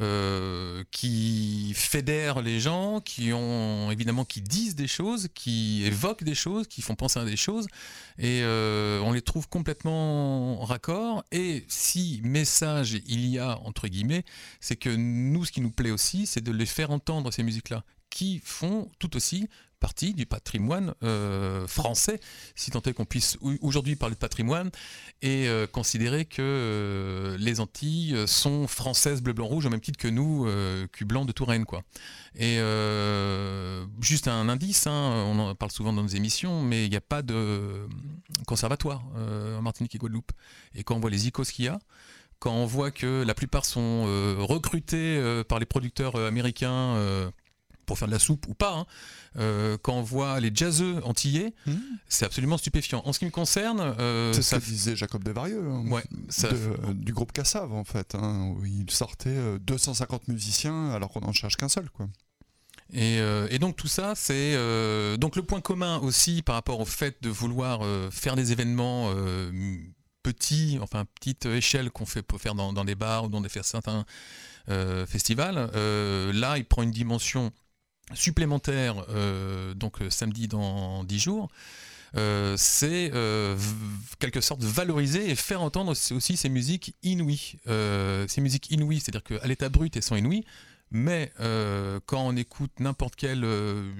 euh, 0.00 0.84
qui 0.90 1.72
fédèrent 1.74 2.42
les 2.42 2.60
gens, 2.60 3.00
qui 3.00 3.32
ont 3.32 3.90
évidemment 3.90 4.24
qui 4.24 4.40
disent 4.40 4.74
des 4.74 4.86
choses, 4.86 5.28
qui 5.34 5.84
évoquent 5.84 6.24
des 6.24 6.34
choses, 6.34 6.66
qui 6.66 6.82
font 6.82 6.94
penser 6.94 7.20
à 7.20 7.24
des 7.24 7.36
choses, 7.36 7.68
et 8.18 8.42
on 8.44 9.12
les 9.12 9.22
trouve 9.22 9.48
complètement 9.48 10.60
raccord. 10.64 11.24
Et 11.32 11.64
si 11.68 12.20
message 12.24 13.00
il 13.06 13.26
y 13.26 13.38
a 13.38 13.58
entre 13.64 13.88
guillemets, 13.88 14.24
c'est 14.60 14.76
que 14.76 14.90
nous, 14.90 15.44
ce 15.44 15.52
qui 15.52 15.60
nous 15.60 15.70
plaît 15.70 15.90
aussi, 15.90 16.26
c'est 16.26 16.42
de 16.42 16.52
les 16.52 16.66
faire 16.66 16.90
entendre 16.90 17.32
ces 17.32 17.42
musiques-là 17.42 17.84
qui 18.10 18.40
font 18.44 18.90
tout 18.98 19.16
aussi 19.16 19.48
partie 19.78 20.14
du 20.14 20.26
patrimoine 20.26 20.94
euh, 21.02 21.66
français, 21.66 22.20
si 22.54 22.70
tant 22.70 22.82
est 22.82 22.92
qu'on 22.92 23.04
puisse 23.04 23.38
aujourd'hui 23.60 23.96
parler 23.96 24.14
de 24.14 24.20
patrimoine, 24.20 24.70
et 25.22 25.48
euh, 25.48 25.66
considérer 25.66 26.24
que 26.24 26.42
euh, 26.42 27.36
les 27.38 27.60
Antilles 27.60 28.16
sont 28.26 28.66
françaises 28.66 29.22
bleu, 29.22 29.32
blanc, 29.32 29.46
rouge, 29.46 29.66
au 29.66 29.70
même 29.70 29.80
titre 29.80 29.98
que 29.98 30.08
nous, 30.08 30.46
cul 30.92 31.04
blanc 31.04 31.24
de 31.24 31.32
Touraine. 31.32 31.64
Quoi. 31.64 31.82
Et 32.34 32.58
juste 34.00 34.28
un 34.28 34.48
indice, 34.48 34.86
hein, 34.86 35.24
on 35.26 35.38
en 35.38 35.54
parle 35.54 35.70
souvent 35.70 35.92
dans 35.92 36.02
nos 36.02 36.08
émissions, 36.08 36.62
mais 36.62 36.84
il 36.84 36.90
n'y 36.90 36.96
a 36.96 37.00
pas 37.00 37.22
de 37.22 37.88
conservatoire 38.46 39.04
en 39.16 39.62
Martinique 39.62 39.94
et 39.94 39.98
Guadeloupe. 39.98 40.32
Et 40.74 40.84
quand 40.84 40.96
on 40.96 41.00
voit 41.00 41.10
les 41.10 41.26
icônes 41.26 41.46
qu'il 41.46 41.66
y 41.66 41.68
a, 41.68 41.78
quand 42.38 42.52
on 42.52 42.66
voit 42.66 42.90
que 42.90 43.24
la 43.26 43.34
plupart 43.34 43.64
sont 43.64 44.04
recrutés 44.38 45.42
par 45.48 45.58
les 45.58 45.66
producteurs 45.66 46.16
américains 46.16 47.32
pour 47.88 47.98
faire 47.98 48.06
de 48.06 48.12
la 48.12 48.18
soupe 48.18 48.46
ou 48.48 48.54
pas, 48.54 48.74
hein. 48.74 48.86
euh, 49.38 49.78
quand 49.82 49.94
on 49.94 50.02
voit 50.02 50.38
les 50.40 50.50
jazzeux 50.54 51.00
antillais, 51.04 51.54
hmm. 51.66 51.74
c'est 52.06 52.26
absolument 52.26 52.58
stupéfiant. 52.58 53.02
En 53.06 53.14
ce 53.14 53.18
qui 53.18 53.24
me 53.24 53.30
concerne, 53.30 53.80
euh, 53.80 54.32
c'est 54.34 54.42
ce 54.42 54.56
que 54.56 54.60
disait 54.60 54.94
Jacob 54.94 55.24
Desvarieux, 55.24 55.64
hein, 55.68 55.84
ouais, 55.90 56.04
du 56.92 57.12
groupe 57.12 57.32
Cassav 57.32 57.72
en 57.72 57.84
fait, 57.84 58.14
hein, 58.14 58.54
où 58.54 58.64
il 58.66 58.90
sortait 58.90 59.58
250 59.60 60.22
euh, 60.28 60.32
musiciens 60.32 60.90
alors 60.90 61.10
qu'on 61.10 61.20
n'en 61.20 61.32
cherche 61.32 61.56
qu'un 61.56 61.68
seul, 61.68 61.90
quoi. 61.90 62.08
Et, 62.92 63.58
donc 63.58 63.76
tout 63.76 63.88
ça, 63.88 64.14
c'est 64.14 64.54
donc 65.18 65.36
le 65.36 65.42
point 65.42 65.60
commun 65.60 65.98
aussi 65.98 66.42
par 66.42 66.54
rapport 66.54 66.80
au 66.80 66.86
fait 66.86 67.22
de 67.22 67.28
vouloir 67.28 67.80
faire 68.10 68.34
des 68.34 68.52
événements 68.52 69.12
petits, 70.22 70.78
enfin 70.80 71.04
petite 71.20 71.44
échelle 71.46 71.90
qu'on 71.90 72.06
fait 72.06 72.22
pour 72.22 72.40
faire 72.40 72.54
dans, 72.54 72.72
dans, 72.72 72.86
des 72.86 72.94
bars 72.94 73.24
ou 73.24 73.28
dans 73.28 73.42
des 73.42 73.50
certains 73.62 74.06
festivals. 75.06 75.70
là, 75.74 76.56
il 76.56 76.64
prend 76.64 76.82
une 76.82 76.90
dimension 76.90 77.52
supplémentaire, 78.14 79.04
euh, 79.10 79.74
donc 79.74 80.00
euh, 80.00 80.10
samedi 80.10 80.48
dans 80.48 81.04
10 81.04 81.18
jours, 81.18 81.50
euh, 82.16 82.54
c'est 82.56 83.10
quelque 84.18 84.40
sorte 84.40 84.62
valoriser 84.62 85.30
et 85.30 85.34
faire 85.34 85.60
entendre 85.60 85.92
aussi 85.92 86.36
ces 86.36 86.48
musiques 86.48 86.94
inouïes. 87.02 87.56
ces 87.66 88.40
musiques 88.40 88.70
inouïes, 88.70 89.00
c'est-à-dire 89.00 89.22
qu'à 89.22 89.46
l'état 89.46 89.68
brut, 89.68 89.96
elles 89.96 90.02
sont 90.02 90.16
inouïes, 90.16 90.44
mais 90.90 91.32
quand 92.06 92.26
on 92.26 92.34
écoute 92.36 92.72
n'importe 92.80 93.14
quel 93.14 93.44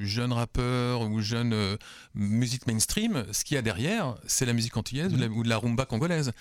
jeune 0.00 0.32
rappeur 0.32 1.02
ou 1.02 1.20
jeune 1.20 1.76
musique 2.14 2.66
mainstream, 2.66 3.26
ce 3.30 3.44
qu'il 3.44 3.56
y 3.56 3.58
a 3.58 3.62
derrière, 3.62 4.14
c'est 4.26 4.46
la 4.46 4.54
musique 4.54 4.76
antillaise 4.78 5.12
ou, 5.12 5.38
ou, 5.38 5.42
de 5.42 5.48
la 5.50 5.58
rumba 5.58 5.84
congolaise 5.84 6.32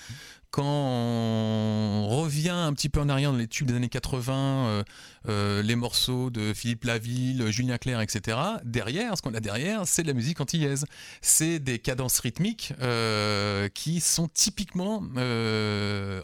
quand 0.51 0.63
on 0.65 2.07
revient 2.07 2.49
un 2.49 2.73
petit 2.73 2.89
peu 2.89 2.99
en 2.99 3.09
arrière 3.09 3.31
dans 3.31 3.37
les 3.37 3.47
tubes 3.47 3.67
des 3.67 3.75
années 3.75 3.89
80, 3.89 4.33
euh, 4.33 4.83
euh, 5.27 5.61
les 5.61 5.75
morceaux 5.75 6.29
de 6.29 6.53
Philippe 6.53 6.85
Laville, 6.85 7.49
Julien 7.51 7.77
Clerc, 7.77 8.01
etc., 8.01 8.37
derrière, 8.63 9.17
ce 9.17 9.21
qu'on 9.21 9.33
a 9.33 9.39
derrière, 9.39 9.85
c'est 9.85 10.03
de 10.03 10.07
la 10.07 10.13
musique 10.13 10.39
antillaise. 10.39 10.85
C'est 11.21 11.59
des 11.59 11.79
cadences 11.79 12.19
rythmiques 12.19 12.73
euh, 12.81 13.67
qui 13.69 13.99
sont 13.99 14.27
typiquement, 14.27 15.03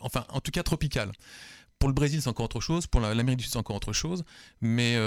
enfin, 0.01 0.25
en 0.29 0.39
tout 0.39 0.51
cas 0.51 0.63
tropicales. 0.63 1.11
Pour 1.79 1.89
le 1.89 1.93
Brésil, 1.93 2.21
c'est 2.21 2.29
encore 2.29 2.45
autre 2.45 2.61
chose. 2.61 2.87
Pour 2.87 3.01
l'Amérique 3.01 3.39
du 3.39 3.43
Sud, 3.43 3.53
c'est 3.53 3.59
encore 3.59 3.75
autre 3.75 3.93
chose. 3.93 4.23
Mais 4.61 4.97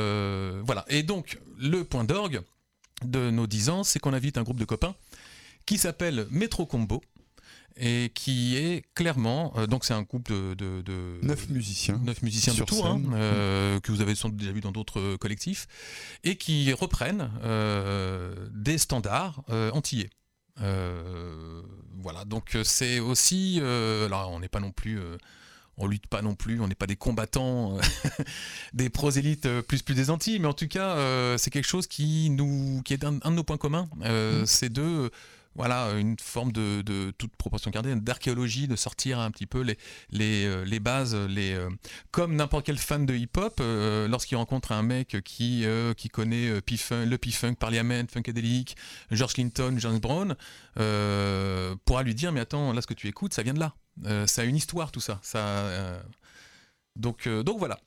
voilà. 0.63 0.85
Et 0.89 1.03
donc, 1.03 1.39
le 1.59 1.85
point 1.85 2.05
d'orgue 2.05 2.43
de 3.05 3.31
nos 3.31 3.47
10 3.47 3.71
ans, 3.71 3.85
c'est 3.85 3.99
qu'on 3.99 4.13
invite 4.13 4.39
un 4.39 4.43
groupe 4.43 4.61
de 4.61 4.65
copains 4.65 4.95
qui 5.65 5.79
s'appelle 5.79 6.27
Metro 6.31 6.65
Combo 6.65 7.03
et 7.77 8.11
qui 8.15 8.57
est 8.57 8.85
clairement 8.95 9.53
donc 9.69 9.85
c'est 9.85 9.95
un 9.95 10.03
groupe 10.03 10.31
de, 10.31 10.55
de, 10.55 11.19
neuf 11.23 11.49
musiciens 11.49 12.01
neuf 12.03 12.23
musiciens 12.23 12.55
de 12.55 12.65
Tours 12.65 12.87
hein, 12.87 12.99
mm. 12.99 13.81
que 13.81 13.93
vous 13.93 14.01
avez 14.01 14.15
sans 14.15 14.29
doute 14.29 14.39
déjà 14.39 14.53
vu 14.53 14.61
dans 14.61 14.73
d'autres 14.73 15.17
collectifs 15.17 15.67
et 16.25 16.37
qui 16.37 16.73
reprennent 16.73 17.31
des 18.55 18.79
standards 18.79 19.43
antillais 19.73 20.11
voilà 20.57 22.25
donc 22.27 22.57
c'est 22.63 23.01
aussi 23.01 23.61
alors 23.61 24.31
on 24.31 24.41
n'est 24.41 24.49
pas 24.49 24.61
non 24.61 24.73
plus 24.73 24.99
on 25.79 25.87
lutte 25.87 26.07
pas 26.07 26.23
non 26.23 26.35
plus, 26.35 26.61
on 26.61 26.69
n'est 26.69 26.75
pas 26.75 26.87
des 26.87 26.97
combattants, 26.97 27.77
euh, 27.77 27.81
des 28.73 28.89
prosélytes 28.89 29.47
euh, 29.47 29.63
plus 29.63 29.83
plus 29.83 29.95
des 29.95 30.11
Antilles, 30.11 30.39
mais 30.39 30.49
en 30.49 30.55
tout 30.55 30.69
cas, 30.69 30.97
euh, 30.97 31.37
c'est 31.37 31.51
quelque 31.51 31.67
chose 31.67 31.87
qui 31.87 32.31
nous, 32.31 32.83
qui 32.85 32.95
est 32.95 33.05
un, 33.05 33.13
de 33.13 33.31
nos 33.31 33.45
points 33.45 33.59
communs. 33.59 33.89
Mm. 33.97 34.47
C'est 34.47 34.73
de 34.73 35.11
voilà, 35.57 35.93
une 35.99 36.17
forme 36.19 36.53
de, 36.53 37.11
toute 37.19 37.35
proportion 37.37 37.71
gardée, 37.71 37.95
d'archéologie, 37.97 38.69
de 38.69 38.77
sortir 38.77 39.19
un 39.19 39.31
petit 39.31 39.47
peu 39.47 39.61
les, 39.63 40.65
les, 40.65 40.81
bases, 40.81 41.15
les, 41.15 41.59
comme 42.11 42.37
n'importe 42.37 42.67
quel 42.67 42.79
fan 42.79 43.07
de 43.07 43.15
hip-hop, 43.15 43.61
lorsqu'il 44.09 44.37
rencontre 44.37 44.73
un 44.73 44.83
mec 44.83 45.17
qui, 45.25 45.65
qui 45.97 46.09
connaît 46.09 46.49
le 46.51 47.17
P-Funk, 47.17 47.55
Parliament, 47.55 48.05
Funkadelic, 48.11 48.77
George 49.11 49.35
Clinton, 49.35 49.77
James 49.79 49.99
Brown, 49.99 50.37
pourra 51.85 52.03
lui 52.03 52.15
dire, 52.15 52.33
mais 52.33 52.41
attends, 52.41 52.73
là 52.73 52.83
ce 52.83 52.87
que 52.87 52.95
tu 52.95 53.09
écoutes, 53.09 53.35
ça 53.35 53.43
vient 53.43 53.55
de 53.55 53.61
là. 53.61 53.75
Euh, 54.05 54.27
ça 54.27 54.43
a 54.43 54.45
une 54.45 54.57
histoire 54.57 54.93
tout 54.93 55.01
ça. 55.01 55.21
euh, 55.35 56.03
donc, 56.97 57.27
euh, 57.27 57.43
donc 57.43 57.59
voilà. 57.59 57.79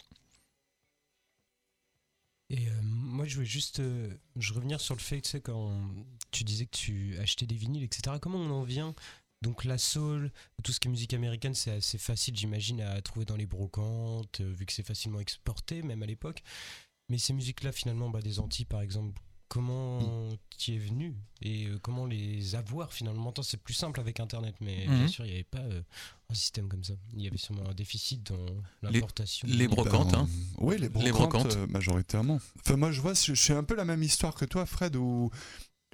Moi, 3.19 3.27
je 3.27 3.35
voulais 3.35 3.45
juste 3.45 3.81
je 4.37 4.53
revenir 4.53 4.79
sur 4.79 4.95
le 4.95 5.01
fait, 5.01 5.19
tu 5.19 5.29
sais, 5.29 5.41
quand 5.41 5.77
tu 6.31 6.45
disais 6.45 6.65
que 6.65 6.77
tu 6.77 7.17
achetais 7.19 7.45
des 7.45 7.55
vinyles, 7.55 7.83
etc. 7.83 8.15
Comment 8.21 8.37
on 8.39 8.49
en 8.49 8.63
vient 8.63 8.95
donc 9.41 9.65
la 9.65 9.77
soul, 9.77 10.31
tout 10.63 10.71
ce 10.71 10.79
qui 10.79 10.87
est 10.87 10.91
musique 10.91 11.13
américaine, 11.13 11.53
c'est 11.53 11.71
assez 11.71 11.97
facile, 11.97 12.35
j'imagine, 12.35 12.81
à 12.81 13.01
trouver 13.01 13.25
dans 13.25 13.35
les 13.35 13.45
brocantes, 13.45 14.39
vu 14.41 14.65
que 14.65 14.71
c'est 14.71 14.83
facilement 14.83 15.19
exporté, 15.19 15.81
même 15.81 16.01
à 16.03 16.05
l'époque. 16.05 16.43
Mais 17.09 17.17
ces 17.17 17.33
musiques-là, 17.33 17.73
finalement, 17.73 18.09
bah, 18.09 18.21
des 18.21 18.39
Antilles, 18.39 18.65
par 18.65 18.81
exemple, 18.81 19.21
comment 19.49 19.99
mm. 19.99 20.37
tu 20.57 20.75
es 20.75 20.77
venu 20.77 21.15
et 21.41 21.65
euh, 21.65 21.79
comment 21.81 22.05
les 22.05 22.55
avoir 22.55 22.93
finalement 22.93 23.33
c'est 23.41 23.61
plus 23.61 23.73
simple 23.73 23.99
avec 23.99 24.19
internet 24.19 24.55
mais 24.61 24.85
bien 24.85 25.05
mm-hmm. 25.05 25.07
sûr 25.07 25.25
il 25.25 25.29
n'y 25.29 25.35
avait 25.35 25.43
pas 25.43 25.59
euh, 25.59 25.81
un 26.29 26.33
système 26.33 26.69
comme 26.69 26.83
ça 26.83 26.93
il 27.13 27.23
y 27.23 27.27
avait 27.27 27.37
sûrement 27.37 27.67
un 27.69 27.73
déficit 27.73 28.31
dans 28.31 28.45
l'importation 28.83 29.47
les, 29.51 29.67
brocantes 29.67 30.13
hein. 30.13 30.27
oui 30.59 30.77
les 30.77 31.11
brocantes, 31.11 31.55
euh, 31.55 31.67
majoritairement 31.67 32.39
enfin 32.59 32.77
moi 32.77 32.91
je 32.91 33.01
vois 33.01 33.13
je 33.13 33.33
suis 33.33 33.53
un 33.53 33.63
peu 33.63 33.75
la 33.75 33.85
même 33.85 34.03
histoire 34.03 34.35
que 34.35 34.45
toi 34.45 34.65
Fred 34.65 34.95
où 34.95 35.29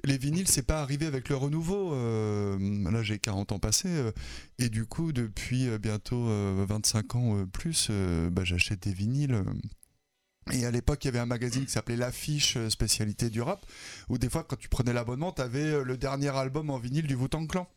les 0.04 0.18
vinyles, 0.18 0.46
c'est 0.46 0.62
pas 0.62 0.82
arrivé 0.82 1.06
avec 1.06 1.30
le 1.30 1.36
renouveau. 1.36 1.92
là, 1.92 3.02
j'ai 3.02 3.18
40 3.18 3.52
ans 3.52 3.58
passés. 3.58 4.12
et 4.58 4.68
du 4.68 4.84
coup, 4.84 5.10
depuis 5.10 5.66
bientôt 5.78 6.26
25 6.66 7.14
ans 7.16 7.46
plus, 7.46 7.90
bah, 8.30 8.44
j'achète 8.44 8.82
des 8.82 8.92
vinyles 8.92 9.42
et 10.52 10.64
à 10.64 10.70
l'époque, 10.70 11.04
il 11.04 11.08
y 11.08 11.10
avait 11.10 11.18
un 11.18 11.26
magazine 11.26 11.64
qui 11.64 11.72
s'appelait 11.72 11.96
L'Affiche 11.96 12.56
euh, 12.56 12.70
spécialité 12.70 13.30
du 13.30 13.42
rap, 13.42 13.66
où 14.08 14.18
des 14.18 14.28
fois, 14.28 14.44
quand 14.44 14.56
tu 14.56 14.68
prenais 14.68 14.92
l'abonnement, 14.92 15.32
tu 15.32 15.42
avais 15.42 15.64
euh, 15.64 15.82
le 15.82 15.96
dernier 15.96 16.28
album 16.28 16.70
en 16.70 16.78
vinyle 16.78 17.06
du 17.06 17.16
Wu-Tang 17.16 17.48
Clan. 17.48 17.68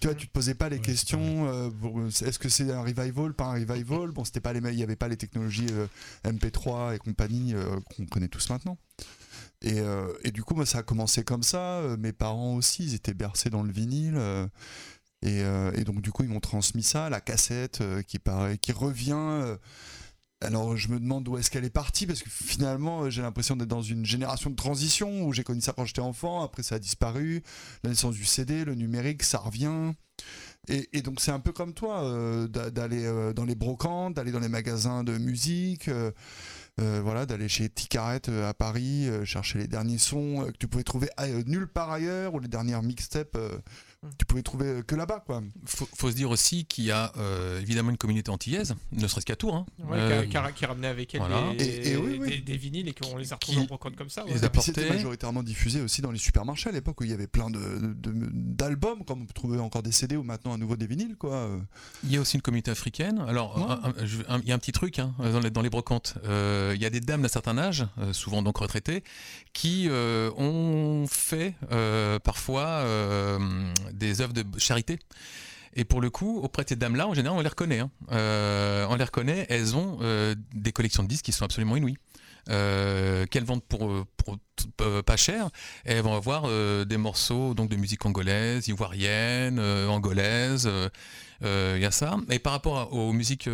Tu 0.00 0.08
vois, 0.08 0.16
tu 0.16 0.26
te 0.26 0.32
posais 0.32 0.54
pas 0.54 0.68
les 0.68 0.80
questions. 0.80 1.46
Euh, 1.48 2.08
est-ce 2.08 2.38
que 2.38 2.48
c'est 2.48 2.72
un 2.72 2.82
revival, 2.82 3.34
pas 3.34 3.44
un 3.44 3.52
revival? 3.52 4.10
Bon, 4.10 4.24
c'était 4.24 4.40
pas 4.40 4.52
les, 4.52 4.60
il 4.72 4.78
y 4.78 4.82
avait 4.82 4.96
pas 4.96 5.08
les 5.08 5.16
technologies 5.16 5.68
MP3 6.24 6.94
et 6.94 6.98
compagnie 6.98 7.54
qu'on 7.94 8.06
connaît 8.06 8.28
tous 8.28 8.48
maintenant. 8.48 8.78
Et, 9.60 9.80
et, 10.24 10.30
du 10.30 10.42
coup, 10.42 10.54
moi, 10.54 10.64
ça 10.64 10.78
a 10.78 10.82
commencé 10.82 11.22
comme 11.22 11.42
ça. 11.42 11.82
Mes 11.98 12.12
parents 12.12 12.54
aussi, 12.54 12.82
ils 12.84 12.94
étaient 12.94 13.12
bercés 13.12 13.50
dans 13.50 13.62
le 13.62 13.70
vinyle. 13.70 14.18
Et, 15.20 15.42
et, 15.74 15.84
donc, 15.84 16.00
du 16.00 16.10
coup, 16.10 16.22
ils 16.22 16.30
m'ont 16.30 16.40
transmis 16.40 16.82
ça, 16.82 17.10
la 17.10 17.20
cassette 17.20 17.82
qui 18.08 18.18
paraît, 18.18 18.56
qui 18.56 18.72
revient 18.72 19.58
alors 20.42 20.76
je 20.76 20.88
me 20.88 20.98
demande 20.98 21.28
où 21.28 21.38
est-ce 21.38 21.50
qu'elle 21.50 21.64
est 21.64 21.70
partie 21.70 22.06
parce 22.06 22.22
que 22.22 22.30
finalement 22.30 23.08
j'ai 23.10 23.22
l'impression 23.22 23.56
d'être 23.56 23.68
dans 23.68 23.82
une 23.82 24.04
génération 24.04 24.50
de 24.50 24.56
transition 24.56 25.24
où 25.24 25.32
j'ai 25.32 25.44
connu 25.44 25.60
ça 25.60 25.72
quand 25.72 25.84
j'étais 25.84 26.00
enfant, 26.00 26.42
après 26.42 26.62
ça 26.62 26.76
a 26.76 26.78
disparu, 26.78 27.42
la 27.84 27.90
naissance 27.90 28.14
du 28.14 28.24
CD, 28.24 28.64
le 28.64 28.74
numérique, 28.74 29.22
ça 29.22 29.38
revient. 29.38 29.92
Et, 30.68 31.02
donc 31.02 31.20
c'est 31.20 31.32
un 31.32 31.40
peu 31.40 31.50
comme 31.50 31.74
toi 31.74 32.04
euh, 32.04 32.46
d'aller 32.46 33.04
euh, 33.04 33.32
dans 33.32 33.44
les 33.44 33.56
brocantes, 33.56 34.14
d'aller 34.14 34.30
dans 34.30 34.38
les 34.38 34.48
magasins 34.48 35.02
de 35.02 35.18
musique, 35.18 35.88
euh, 35.88 36.12
voilà, 36.78 37.26
d'aller 37.26 37.48
chez 37.48 37.68
Ticaret 37.68 38.28
à 38.28 38.54
Paris 38.54 39.08
chercher 39.24 39.58
les 39.58 39.66
derniers 39.66 39.98
sons 39.98 40.46
que 40.52 40.56
tu 40.58 40.68
pouvais 40.68 40.84
trouver 40.84 41.08
nulle 41.46 41.66
part 41.66 41.90
ailleurs 41.90 42.34
ou 42.34 42.38
les 42.38 42.48
dernières 42.48 42.82
mixtapes 42.82 43.36
tu 44.18 44.24
pouvais 44.24 44.42
trouver 44.42 44.82
que 44.84 44.96
là-bas. 44.96 45.22
Quoi. 45.24 45.42
Faut, 45.64 45.88
faut 45.96 46.10
se 46.10 46.16
dire 46.16 46.30
aussi 46.30 46.64
qu'il 46.64 46.84
y 46.84 46.90
a 46.90 47.12
euh, 47.18 47.60
évidemment 47.60 47.90
une 47.90 47.96
communauté 47.96 48.30
antillaise, 48.30 48.74
ne 48.90 49.06
serait-ce 49.06 49.26
qu'à 49.26 49.36
Tours. 49.36 49.54
Hein. 49.54 49.66
Euh, 49.92 50.26
qui, 50.26 50.66
ramenait 50.66 50.88
avec 50.88 51.14
elle 51.14 51.22
des, 51.56 52.56
vinyles 52.56 52.88
et 52.88 52.94
qu'on 52.94 53.16
les 53.16 53.32
a 53.32 53.36
retrouvés 53.36 53.60
en 53.60 53.64
brocante 53.64 53.94
comme 53.94 54.10
ça. 54.10 54.24
Ouais. 54.24 54.32
C'était 54.60 54.88
majoritairement 54.88 55.42
diffusé 55.42 55.80
aussi 55.80 56.02
dans 56.02 56.10
les 56.10 56.18
supermarchés 56.18 56.70
à 56.70 56.72
l'époque 56.72 57.00
où 57.00 57.04
il 57.04 57.10
y 57.10 57.14
avait 57.14 57.28
plein 57.28 57.48
d'albums, 57.50 59.00
de, 59.00 59.04
comme 59.04 59.22
on 59.22 59.26
trouvait 59.26 59.60
encore 59.60 59.82
des 59.82 59.92
CD 59.92 60.16
ou 60.16 60.24
maintenant 60.24 60.52
à 60.52 60.56
nouveau 60.56 60.76
des 60.76 60.86
vinyles. 60.86 61.16
Quoi. 61.16 61.48
Il 62.02 62.12
y 62.12 62.16
a 62.16 62.20
aussi 62.20 62.36
une 62.36 62.42
communauté 62.42 62.72
africaine. 62.72 63.24
Alors, 63.28 63.80
il 64.00 64.48
y 64.48 64.52
a 64.52 64.54
un 64.54 64.58
petit 64.58 64.72
truc 64.72 64.98
hein, 64.98 65.14
dans, 65.18 65.40
les, 65.40 65.50
dans, 65.50 65.62
les, 65.62 65.70
brocantes. 65.70 66.14
Euh, 66.24 66.72
il 66.74 66.82
y 66.82 66.86
a 66.86 66.90
des 66.90 67.00
dames 67.00 67.22
d'un 67.22 67.28
certain 67.28 67.56
âge, 67.56 67.86
souvent 68.10 68.42
donc 68.42 68.58
retraitées, 68.58 69.04
qui 69.52 69.88
ont 69.90 71.06
fait 71.08 71.54
parfois 72.24 72.84
des 73.92 74.20
œuvres 74.20 74.32
de 74.32 74.44
charité. 74.58 74.98
Et 75.74 75.84
pour 75.84 76.00
le 76.00 76.10
coup, 76.10 76.40
auprès 76.42 76.64
de 76.64 76.68
ces 76.68 76.76
dames-là, 76.76 77.08
en 77.08 77.14
général, 77.14 77.38
on 77.38 77.42
les 77.42 77.48
reconnaît. 77.48 77.80
Hein. 77.80 77.90
Euh, 78.12 78.86
on 78.90 78.96
les 78.96 79.04
reconnaît, 79.04 79.46
elles 79.48 79.74
ont 79.74 79.98
euh, 80.02 80.34
des 80.54 80.72
collections 80.72 81.02
de 81.02 81.08
disques 81.08 81.24
qui 81.24 81.32
sont 81.32 81.44
absolument 81.44 81.76
inouïes. 81.76 81.96
Euh, 82.48 83.24
qu'elles 83.26 83.44
vendent 83.44 83.62
pour, 83.62 84.02
pas 85.06 85.16
cher, 85.16 85.48
elles 85.84 86.02
vont 86.02 86.14
avoir 86.14 86.48
des 86.84 86.96
morceaux 86.96 87.54
donc 87.54 87.70
de 87.70 87.76
musique 87.76 88.04
angolaise, 88.04 88.66
ivoirienne, 88.66 89.60
angolaise, 89.60 90.68
il 91.40 91.78
y 91.80 91.84
a 91.84 91.90
ça. 91.92 92.16
Et 92.30 92.40
par 92.40 92.52
rapport 92.52 92.92
aux 92.92 93.12
musiques 93.12 93.48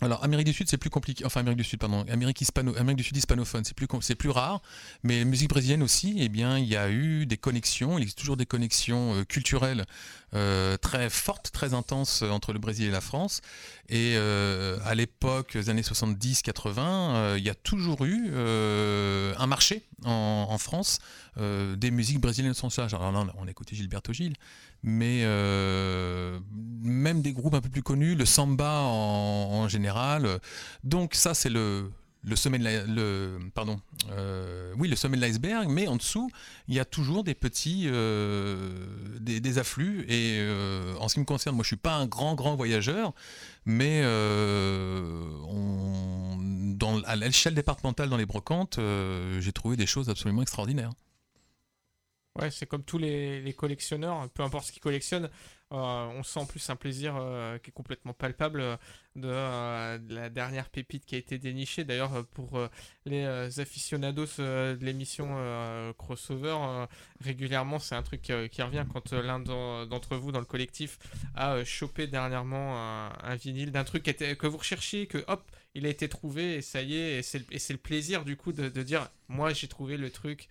alors 0.00 0.24
Amérique 0.24 0.46
du 0.46 0.52
Sud 0.52 0.68
c'est 0.68 0.78
plus 0.78 0.90
compliqué, 0.90 1.24
enfin 1.26 1.40
Amérique 1.40 1.58
du 1.58 1.64
Sud 1.64 1.78
pardon, 1.78 2.04
Amérique 2.10 2.40
hispano, 2.40 2.74
Amérique 2.76 2.98
du 2.98 3.04
Sud 3.04 3.16
hispanophone 3.16 3.64
c'est 3.64 3.74
plus 3.74 3.86
c'est 4.00 4.14
plus 4.14 4.30
rare, 4.30 4.62
mais 5.02 5.24
musique 5.24 5.50
brésilienne 5.50 5.82
aussi, 5.82 6.16
eh 6.18 6.28
bien 6.28 6.58
il 6.58 6.66
y 6.66 6.76
a 6.76 6.90
eu 6.90 7.26
des 7.26 7.36
connexions, 7.36 7.98
il 7.98 8.02
existe 8.02 8.18
toujours 8.18 8.36
des 8.36 8.46
connexions 8.46 9.14
euh, 9.14 9.24
culturelles 9.24 9.84
euh, 10.34 10.76
très 10.76 11.10
fortes, 11.10 11.50
très 11.52 11.74
intenses 11.74 12.22
euh, 12.22 12.30
entre 12.30 12.52
le 12.52 12.58
Brésil 12.58 12.86
et 12.86 12.90
la 12.90 13.00
France. 13.00 13.40
Et 13.88 14.16
à 14.16 14.94
l'époque 14.94 15.54
des 15.54 15.68
années 15.68 15.82
70-80, 15.82 17.36
il 17.36 17.42
y 17.42 17.50
a 17.50 17.56
toujours 17.56 18.04
eu 18.04 18.30
un 18.32 19.46
marché 19.48 19.82
en, 20.04 20.56
France 20.58 21.00
des 21.36 21.90
musiques 21.90 22.20
brésiliennes 22.20 22.54
sans 22.54 22.70
ça. 22.70 22.84
Alors 22.84 23.10
là, 23.10 23.26
on 23.36 23.48
a 23.48 23.52
Gilberto 23.72 24.12
Gil, 24.12 24.34
mais 24.84 25.24
même 26.82 27.20
des 27.20 27.32
groupes 27.32 27.54
un 27.54 27.60
peu 27.60 27.68
plus 27.68 27.82
connus, 27.82 28.14
le 28.14 28.26
samba 28.26 28.82
en, 28.82 29.66
général. 29.66 29.89
Donc 30.84 31.14
ça, 31.14 31.34
c'est 31.34 31.54
euh, 31.54 31.88
le 32.22 32.36
sommet 32.36 32.58
de 32.58 32.64
l'iceberg 35.20 35.68
mais 35.70 35.88
en 35.88 35.96
dessous 35.96 36.30
il 36.68 36.74
y 36.74 36.80
a 36.80 36.84
toujours 36.84 37.24
des 37.24 37.34
petits 37.34 37.84
euh, 37.86 38.86
afflux. 39.56 40.04
Et 40.08 40.40
en 40.98 41.08
ce 41.08 41.14
qui 41.14 41.20
me 41.20 41.24
concerne 41.24 41.56
moi 41.56 41.62
je 41.62 41.68
suis 41.68 41.76
pas 41.76 41.94
un 41.94 42.06
grand 42.06 42.34
grand 42.34 42.56
voyageur 42.56 43.14
mais 43.64 44.02
à 47.04 47.16
l'échelle 47.16 47.54
départementale 47.54 48.08
dans 48.08 48.16
les 48.16 48.26
brocantes 48.26 48.78
j'ai 49.38 49.52
trouvé 49.52 49.76
des 49.76 49.86
choses 49.86 50.10
absolument 50.10 50.42
extraordinaires. 50.42 50.92
Ouais, 52.38 52.50
c'est 52.50 52.66
comme 52.66 52.84
tous 52.84 52.98
les, 52.98 53.54
collectionneurs, 53.56 54.28
peu 54.30 54.42
importe 54.42 54.66
ce 54.66 54.72
qu'ils 54.72 54.82
collectionnent, 54.82 55.28
euh, 55.72 56.06
on 56.16 56.22
sent 56.22 56.40
en 56.40 56.46
plus 56.46 56.70
un 56.70 56.76
plaisir 56.76 57.16
euh, 57.16 57.58
qui 57.58 57.70
est 57.70 57.72
complètement 57.72 58.12
palpable 58.12 58.78
euh, 59.24 59.98
de, 59.98 60.14
la 60.14 60.28
dernière 60.28 60.68
pépite 60.68 61.04
qui 61.04 61.14
a 61.14 61.18
été 61.18 61.38
dénichée. 61.38 61.84
D'ailleurs, 61.84 62.26
pour 62.28 62.60
les 63.06 63.26
aficionados 63.60 64.26
de 64.38 64.78
l'émission 64.80 65.28
Crossover, 65.98 66.86
régulièrement, 67.20 67.78
c'est 67.78 67.94
un 67.94 68.02
truc 68.02 68.22
qui 68.22 68.62
revient 68.62 68.84
quand 68.92 69.12
l'un 69.12 69.40
d'entre 69.40 70.16
vous 70.16 70.32
dans 70.32 70.40
le 70.40 70.44
collectif 70.44 70.98
a 71.34 71.64
chopé 71.64 72.06
dernièrement 72.06 72.76
un, 73.22 73.34
vinyle 73.36 73.72
d'un 73.72 73.84
truc 73.84 74.04
que 74.04 74.46
vous 74.46 74.58
recherchiez, 74.58 75.06
que 75.06 75.24
hop, 75.28 75.50
il 75.74 75.86
a 75.86 75.88
été 75.88 76.08
trouvé 76.08 76.56
et 76.56 76.62
ça 76.62 76.82
y 76.82 76.96
est, 76.96 77.18
et 77.18 77.22
c'est 77.58 77.72
le 77.72 77.78
plaisir 77.78 78.24
du 78.24 78.36
coup 78.36 78.52
de, 78.52 78.82
dire, 78.82 79.08
moi 79.28 79.52
j'ai 79.52 79.68
trouvé 79.68 79.96
le 79.96 80.10
truc 80.10 80.48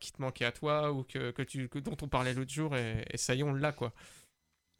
qui 0.00 0.12
te 0.12 0.20
manquait 0.22 0.44
à 0.44 0.52
toi 0.52 0.92
ou 0.92 1.04
que, 1.04 1.30
que 1.30 1.42
tu, 1.42 1.68
dont 1.82 1.96
on 2.02 2.08
parlait 2.08 2.34
l'autre 2.34 2.52
jour 2.52 2.76
et, 2.76 3.04
ça 3.16 3.34
y 3.34 3.40
est, 3.40 3.42
on 3.42 3.54
l'a 3.54 3.72
quoi. 3.72 3.92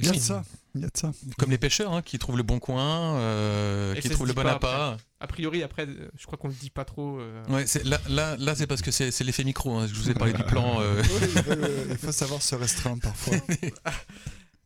Il 0.00 0.06
y 0.06 0.08
a 0.08 0.12
de 0.12 0.18
ça, 0.18 0.44
il 0.76 0.82
y 0.82 0.84
a 0.84 0.88
de 0.88 0.96
ça. 0.96 1.12
Comme 1.38 1.50
les 1.50 1.58
pêcheurs 1.58 1.92
hein, 1.92 2.02
qui 2.02 2.20
trouvent 2.20 2.36
le 2.36 2.44
bon 2.44 2.60
coin, 2.60 3.16
euh, 3.16 3.94
qui 3.96 4.08
trouvent 4.08 4.28
le 4.28 4.32
bon 4.32 4.46
appât. 4.46 4.96
A 5.18 5.26
priori, 5.26 5.64
après, 5.64 5.88
je 6.16 6.26
crois 6.26 6.38
qu'on 6.38 6.48
le 6.48 6.54
dit 6.54 6.70
pas 6.70 6.84
trop. 6.84 7.18
Euh. 7.18 7.44
Ouais, 7.48 7.64
là, 7.84 7.98
là, 8.08 8.36
là 8.36 8.54
c'est 8.54 8.68
parce 8.68 8.80
que 8.80 8.92
c'est 8.92 9.20
l'effet 9.24 9.42
micro. 9.42 9.76
Hein. 9.76 9.88
Je 9.88 9.94
vous 9.94 10.10
ai 10.10 10.14
parlé 10.14 10.32
du 10.32 10.44
plan. 10.44 10.80
Euh. 10.80 11.02
il 11.90 11.98
faut 11.98 12.12
savoir 12.12 12.42
se 12.42 12.54
restreindre 12.54 13.02
parfois. 13.02 13.36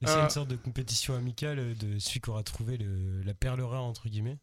C'est 0.05 0.19
une 0.19 0.31
sorte 0.31 0.49
de 0.49 0.57
compétition 0.57 1.15
amicale 1.15 1.77
de 1.79 2.01
celui 2.01 2.21
qui 2.21 2.29
aura 2.29 2.43
trouvé 2.43 2.77
le, 2.77 3.23
la 3.23 3.35
perle 3.35 3.61
rare, 3.61 3.85
entre 3.85 4.09
guillemets 4.09 4.37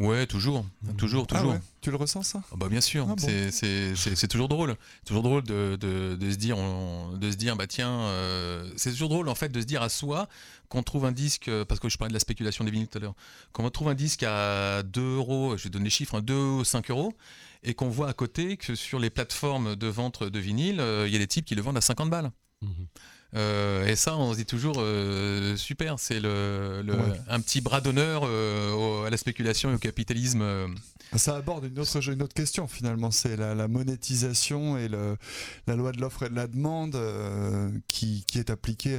Ouais, 0.00 0.26
toujours, 0.26 0.64
mmh. 0.82 0.96
toujours, 0.96 1.26
toujours. 1.26 1.54
Ah 1.56 1.60
tu 1.80 1.90
le 1.90 1.96
ressens 1.96 2.24
ça? 2.24 2.42
Ah 2.50 2.56
Bah 2.56 2.68
bien 2.68 2.80
sûr, 2.80 3.06
ah 3.08 3.14
c'est 3.18 4.28
toujours 4.28 4.48
drôle, 4.48 4.76
toujours 5.04 5.22
drôle 5.22 5.44
de, 5.44 5.76
de, 5.80 6.16
de, 6.16 6.30
se 6.30 6.36
dire, 6.36 6.56
de 6.56 7.30
se 7.30 7.36
dire, 7.36 7.54
bah 7.56 7.66
tiens, 7.66 7.90
euh, 7.90 8.68
c'est 8.76 8.90
toujours 8.90 9.08
drôle 9.08 9.28
en 9.28 9.34
fait 9.34 9.50
de 9.50 9.60
se 9.60 9.66
dire 9.66 9.82
à 9.82 9.88
soi 9.88 10.28
qu'on 10.68 10.82
trouve 10.82 11.04
un 11.04 11.12
disque, 11.12 11.50
parce 11.68 11.78
que 11.78 11.88
je 11.88 11.96
parlais 11.96 12.08
de 12.08 12.14
la 12.14 12.20
spéculation 12.20 12.64
des 12.64 12.70
vinyles 12.70 12.88
tout 12.88 12.98
à 12.98 13.00
l'heure, 13.02 13.14
qu'on 13.52 13.68
trouve 13.70 13.88
un 13.88 13.94
disque 13.94 14.24
à 14.24 14.82
2 14.82 15.16
euros, 15.16 15.56
je 15.56 15.64
vais 15.64 15.70
donner 15.70 15.84
les 15.84 15.90
chiffres, 15.90 16.20
2 16.20 16.34
ou 16.34 16.64
5 16.64 16.90
euros, 16.90 17.12
et 17.62 17.74
qu'on 17.74 17.88
voit 17.88 18.08
à 18.08 18.12
côté 18.12 18.56
que 18.56 18.74
sur 18.74 18.98
les 18.98 19.10
plateformes 19.10 19.76
de 19.76 19.86
vente 19.86 20.24
de 20.24 20.38
vinyle, 20.38 20.80
euh, 20.80 21.06
il 21.06 21.12
y 21.12 21.16
a 21.16 21.20
des 21.20 21.26
types 21.26 21.44
qui 21.44 21.54
le 21.54 21.62
vendent 21.62 21.76
à 21.76 21.80
50 21.80 22.10
balles. 22.10 22.30
Mmh. 22.62 22.68
Euh, 23.34 23.86
et 23.86 23.96
ça, 23.96 24.16
on 24.16 24.32
se 24.32 24.38
dit 24.38 24.46
toujours 24.46 24.76
euh, 24.78 25.56
super, 25.56 25.98
c'est 25.98 26.20
le, 26.20 26.84
un 27.28 27.40
petit 27.40 27.60
bras 27.60 27.80
d'honneur 27.80 28.22
euh, 28.24 29.04
à 29.04 29.10
la 29.10 29.16
spéculation 29.16 29.70
et 29.70 29.74
au 29.74 29.78
capitalisme. 29.78 30.44
Ça 31.16 31.36
aborde 31.36 31.64
une 31.64 31.78
autre, 31.78 32.10
une 32.10 32.22
autre 32.22 32.34
question 32.34 32.66
finalement, 32.68 33.10
c'est 33.10 33.36
la, 33.36 33.68
monétisation 33.68 34.78
et 34.78 34.88
le, 34.88 35.16
la 35.66 35.76
loi 35.76 35.92
de 35.92 36.00
l'offre 36.00 36.24
et 36.24 36.28
de 36.28 36.34
la 36.34 36.46
demande 36.46 36.98
qui, 37.88 38.24
qui, 38.26 38.38
est 38.38 38.50
appliquée 38.50 38.96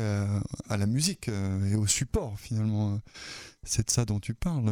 à, 0.70 0.78
la 0.78 0.86
musique 0.86 1.30
et 1.30 1.76
au 1.76 1.88
support 1.88 2.38
finalement. 2.40 3.00
C'est 3.68 3.88
de 3.88 3.92
ça 3.92 4.06
dont 4.06 4.20
tu 4.20 4.36
parles, 4.36 4.72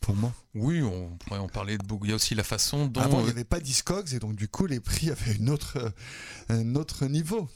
pour 0.00 0.14
moi. 0.14 0.30
Oui, 0.54 0.82
on 0.82 1.16
pourrait 1.16 1.38
en 1.38 1.48
parler 1.48 1.78
de 1.78 1.86
beaucoup. 1.86 2.04
Il 2.04 2.10
y 2.10 2.12
a 2.12 2.16
aussi 2.16 2.34
la 2.34 2.44
façon 2.44 2.86
dont. 2.86 3.00
Avant, 3.00 3.20
il 3.20 3.24
n'y 3.24 3.30
avait 3.30 3.44
pas 3.44 3.60
Discogs 3.60 4.12
et 4.12 4.18
donc 4.18 4.36
du 4.36 4.46
coup, 4.46 4.66
les 4.66 4.78
prix 4.78 5.10
avaient 5.10 5.36
une 5.36 5.48
autre, 5.48 5.94
un 6.50 6.74
autre 6.74 7.06
niveau. 7.06 7.48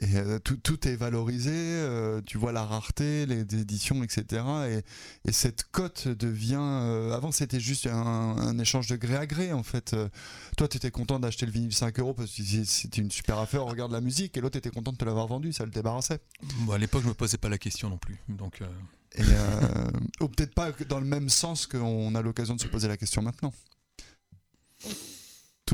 Et 0.00 0.16
euh, 0.16 0.38
tout, 0.38 0.56
tout, 0.56 0.86
est 0.86 0.94
valorisé, 0.94 1.50
euh, 1.52 2.20
tu 2.24 2.38
vois 2.38 2.52
la 2.52 2.64
rareté, 2.64 3.26
les 3.26 3.40
éditions, 3.40 4.04
etc. 4.04 4.42
Et, 4.68 5.28
et 5.28 5.32
cette 5.32 5.64
cote 5.72 6.06
devient. 6.06 6.56
Euh, 6.60 7.12
avant, 7.12 7.32
c'était 7.32 7.58
juste 7.58 7.88
un, 7.88 7.96
un, 7.96 8.58
échange 8.58 8.86
de 8.86 8.96
gré 8.96 9.16
à 9.16 9.26
gré, 9.26 9.52
en 9.52 9.64
fait. 9.64 9.96
toi, 10.56 10.68
tu 10.68 10.76
étais 10.76 10.92
content 10.92 11.18
d'acheter 11.18 11.46
le 11.46 11.52
vinyle 11.52 11.74
5 11.74 11.98
euros 11.98 12.14
parce 12.14 12.30
que 12.30 12.42
c'était 12.64 13.00
une 13.00 13.10
super 13.10 13.38
affaire, 13.38 13.64
on 13.64 13.68
regarde 13.68 13.90
la 13.90 14.00
musique, 14.00 14.36
et 14.36 14.40
l'autre 14.40 14.58
était 14.58 14.70
content 14.70 14.92
de 14.92 14.98
te 14.98 15.04
l'avoir 15.04 15.26
vendu, 15.26 15.52
ça 15.52 15.64
le 15.64 15.70
débarrassait. 15.72 16.20
Bon, 16.60 16.72
à 16.74 16.78
l'époque, 16.78 17.02
je 17.02 17.08
me 17.08 17.14
posais 17.14 17.38
pas 17.38 17.48
la 17.48 17.58
question 17.58 17.90
non 17.90 17.98
plus. 17.98 18.18
Donc. 18.28 18.60
ou 20.20 20.28
peut-être 20.28 20.54
pas 20.54 20.70
dans 20.88 21.00
le 21.00 21.06
même 21.06 21.28
sens 21.28 21.66
qu'on 21.66 22.14
a 22.14 22.22
l'occasion 22.22 22.54
de 22.54 22.60
se 22.60 22.68
poser 22.68 22.86
la 22.86 22.96
question 22.96 23.22
maintenant 23.22 23.52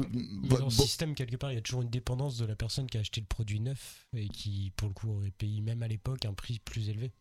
dans 0.01 0.65
le 0.65 0.71
système, 0.71 1.15
quelque 1.15 1.37
part, 1.37 1.53
il 1.53 1.55
y 1.55 1.59
a 1.59 1.63
toujours 1.63 1.83
une 1.83 1.91
dépendance 1.91 2.37
de 2.37 2.45
la 2.45 2.57
personne 2.57 2.87
qui 2.87 2.97
a 2.97 3.01
acheté 3.01 3.21
le 3.21 3.27
produit 3.27 3.61
neuf 3.61 4.07
et 4.17 4.29
qui, 4.29 4.73
pour 4.77 4.89
le 4.89 4.95
coup, 4.95 5.11
aurait 5.11 5.31
payé 5.31 5.61
même 5.61 5.83
à 5.83 5.89
l'époque 5.89 6.25
un 6.25 6.35
prix 6.35 6.59
plus 6.59 6.89
élevé. 6.89 7.13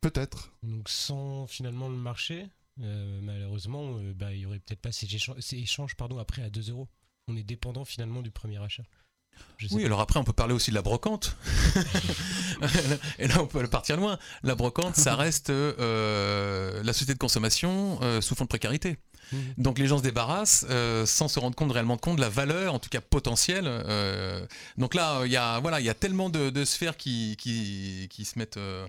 Peut-être. 0.00 0.52
Donc, 0.62 0.88
sans 0.88 1.46
finalement 1.46 1.88
le 1.88 1.96
marché, 1.96 2.48
euh, 2.80 3.20
malheureusement, 3.22 3.96
euh, 3.98 4.12
bah, 4.14 4.32
il 4.32 4.40
n'y 4.40 4.46
aurait 4.46 4.58
peut-être 4.58 4.80
pas 4.80 4.92
ces 4.92 5.06
échanges, 5.52 5.94
pardon, 5.94 6.18
après 6.18 6.42
à 6.42 6.50
2 6.50 6.70
euros. 6.70 6.88
On 7.28 7.36
est 7.36 7.44
dépendant 7.44 7.84
finalement 7.84 8.20
du 8.20 8.30
premier 8.30 8.60
achat. 8.60 8.82
oui, 9.70 9.84
alors 9.84 10.00
après, 10.00 10.18
on 10.18 10.24
peut 10.24 10.32
parler 10.32 10.54
aussi 10.54 10.70
de 10.70 10.74
la 10.74 10.82
brocante. 10.82 11.36
et 13.18 13.28
là, 13.28 13.40
on 13.40 13.46
peut 13.46 13.64
partir 13.68 13.96
loin. 13.96 14.18
La 14.42 14.56
brocante, 14.56 14.96
ça 14.96 15.14
reste 15.14 15.50
euh, 15.50 16.82
la 16.82 16.92
société 16.92 17.14
de 17.14 17.18
consommation 17.18 18.00
sous 18.20 18.34
fond 18.34 18.44
de 18.44 18.48
précarité. 18.48 18.98
Mhm. 19.32 19.54
Donc 19.58 19.78
les 19.78 19.86
gens 19.86 19.98
se 19.98 20.02
débarrassent 20.02 20.66
euh, 20.70 21.06
sans 21.06 21.28
se 21.28 21.38
rendre 21.38 21.56
compte 21.56 21.72
réellement 21.72 21.96
compte 21.96 22.16
de 22.16 22.20
la 22.20 22.28
valeur, 22.28 22.74
en 22.74 22.78
tout 22.78 22.90
cas 22.90 23.00
potentielle. 23.00 23.66
Euh. 23.66 24.46
donc 24.76 24.94
là, 24.94 25.22
il 25.24 25.32
y 25.32 25.36
a 25.36 25.60
voilà, 25.60 25.80
il 25.80 25.86
y 25.86 25.90
a 25.90 25.94
tellement 25.94 26.30
de, 26.30 26.64
sphères 26.64 26.96
qui, 26.96 27.36
qui, 27.38 28.24
se 28.24 28.38
mettent 28.38 28.56
euh, 28.56 28.86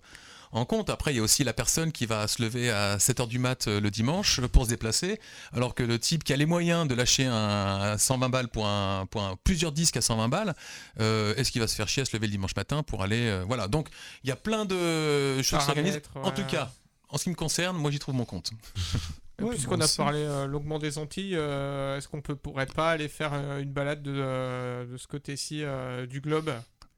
en 0.52 0.66
compte. 0.66 0.90
Après, 0.90 1.14
il 1.14 1.18
y 1.18 1.20
a 1.20 1.24
aussi 1.24 1.44
la 1.44 1.54
personne 1.54 1.92
qui 1.92 2.06
va 2.06 2.28
se 2.28 2.42
lever 2.42 2.70
à 2.70 2.98
7h 2.98 3.28
du 3.28 3.40
mat 3.40 3.68
le 3.68 3.90
dimanche 3.90 4.42
pour 4.42 4.66
se 4.66 4.70
déplacer, 4.70 5.20
alors 5.54 5.74
que 5.74 5.84
le 5.84 5.98
type 5.98 6.24
qui 6.24 6.34
a 6.34 6.38
les 6.38 6.46
moyens 6.46 6.88
de 6.88 6.94
lâcher 6.94 7.26
un, 7.26 7.98
120 7.98 8.30
balles 8.30 8.48
pour, 8.48 8.68
un, 8.68 9.08
plusieurs 9.44 9.72
disques 9.72 9.98
à 9.98 10.02
120 10.02 10.28
balles, 10.30 10.56
est-ce 11.00 11.52
qu'il 11.52 11.62
va 11.62 11.68
se 11.68 11.76
faire 11.76 11.88
chier 11.88 12.04
à 12.04 12.06
se 12.06 12.16
lever 12.16 12.28
le 12.28 12.32
dimanche 12.32 12.56
matin 12.56 12.84
pour 12.84 13.02
aller... 13.02 13.42
voilà, 13.48 13.68
donc 13.68 13.90
il 14.24 14.30
y 14.30 14.32
a 14.32 14.36
plein 14.36 14.66
de 14.66 15.42
choses 15.42 15.60
qui 15.60 15.66
s'organisent. 15.66 16.02
En 16.16 16.32
tout 16.32 16.46
cas, 16.46 16.72
en 17.10 17.18
ce 17.18 17.24
qui 17.26 17.30
me 17.30 17.36
concerne, 17.36 17.78
moi 17.78 17.92
j'y 17.92 18.00
trouve 18.00 18.16
mon 18.16 18.26
compte. 18.26 18.52
Puisqu'on 19.38 19.82
a 19.82 19.88
parlé 19.88 20.20
euh, 20.20 20.46
longuement 20.48 20.80
des 20.80 20.98
Antilles, 20.98 21.36
euh, 21.36 21.98
est-ce 21.98 22.08
qu'on 22.08 22.18
ne 22.18 22.22
pourrait 22.22 22.68
pas 22.68 22.92
aller 22.92 23.08
faire 23.08 23.32
euh, 23.34 23.62
une 23.62 23.72
balade 23.72 24.04
de, 24.04 24.86
de 24.92 24.98
ce 24.98 25.08
côté-ci 25.08 25.64
du 26.10 26.22
globe? 26.22 26.52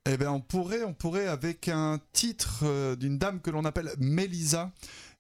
Eh 0.07 0.17
bien, 0.17 0.31
on 0.31 0.41
pourrait, 0.41 0.83
on 0.83 0.93
pourrait 0.93 1.25
avec 1.25 1.67
un 1.67 1.99
titre 2.13 2.95
d'une 2.95 3.17
dame 3.17 3.41
que 3.41 3.49
l'on 3.49 3.65
appelle 3.65 3.89
Melisa. 3.97 4.71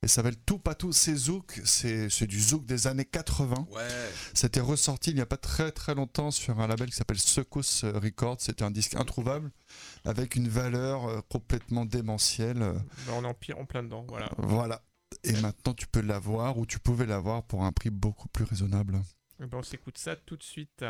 Et 0.03 0.07
ça 0.07 0.15
s'appelle 0.15 0.35
Tout 0.45 0.59
Patou 0.59 0.91
C'est 0.91 1.15
Zouk. 1.15 1.59
C'est 1.65 2.27
du 2.27 2.39
Zouk 2.39 2.67
des 2.67 2.85
années 2.85 3.05
80. 3.05 3.67
Ouais. 3.71 3.81
C'était 4.35 4.59
ressorti 4.59 5.09
il 5.09 5.15
n'y 5.15 5.21
a 5.21 5.25
pas 5.25 5.37
très 5.37 5.71
très 5.71 5.95
longtemps 5.95 6.29
sur 6.29 6.59
un 6.59 6.67
label 6.67 6.89
qui 6.91 6.95
s'appelle 6.95 7.17
Secousse 7.17 7.83
Records. 7.83 8.37
C'était 8.41 8.63
un 8.63 8.69
disque 8.69 8.95
introuvable 8.95 9.49
avec 10.03 10.35
une 10.35 10.47
valeur 10.47 11.23
complètement 11.29 11.85
démentielle. 11.85 12.59
Ben, 12.59 13.13
on 13.15 13.23
est 13.23 13.27
en, 13.27 13.33
pire, 13.33 13.57
en 13.57 13.65
plein 13.65 13.81
dedans. 13.81 14.05
Voilà. 14.07 14.29
Voilà 14.37 14.84
et 15.23 15.33
maintenant 15.41 15.73
tu 15.73 15.87
peux 15.87 16.01
l'avoir 16.01 16.57
ou 16.57 16.65
tu 16.65 16.79
pouvais 16.79 17.05
l'avoir 17.05 17.43
pour 17.43 17.63
un 17.63 17.71
prix 17.71 17.89
beaucoup 17.89 18.27
plus 18.27 18.45
raisonnable. 18.45 19.01
Eh 19.39 19.45
ben, 19.45 19.57
on 19.57 19.63
s'écoute 19.63 19.97
ça 19.97 20.15
tout 20.15 20.37
de 20.37 20.43
suite. 20.43 20.83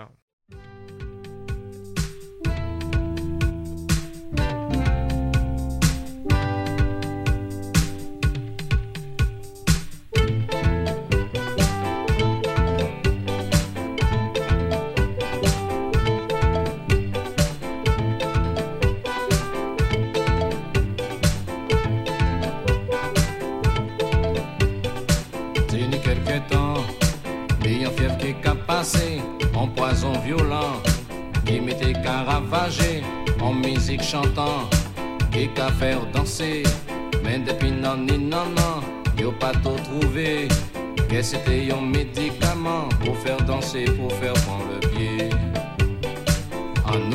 En 29.55 29.67
poison 29.67 30.13
violent, 30.23 30.81
qui 31.45 31.59
m'était 31.59 31.93
caravagé 31.93 33.01
en 33.41 33.53
musique 33.53 34.03
chantant, 34.03 34.69
et 35.35 35.47
qu'à 35.47 35.69
faire 35.69 36.05
danser, 36.13 36.63
mais 37.23 37.39
depuis 37.39 37.71
non 37.71 37.97
ni 37.97 38.17
non 38.17 38.45
non, 38.55 38.81
yo 39.17 39.31
pas 39.31 39.53
tout 39.63 39.79
trouvé, 39.89 40.47
que 41.09 41.21
c'était 41.21 41.71
un 41.71 41.81
médicament 41.81 42.87
pour 43.03 43.17
faire 43.17 43.41
danser, 43.45 43.85
pour 43.85 44.11
faire 44.13 44.33
prendre 44.33 44.65
le 44.73 44.87
pied. 44.89 45.29
En 46.85 47.11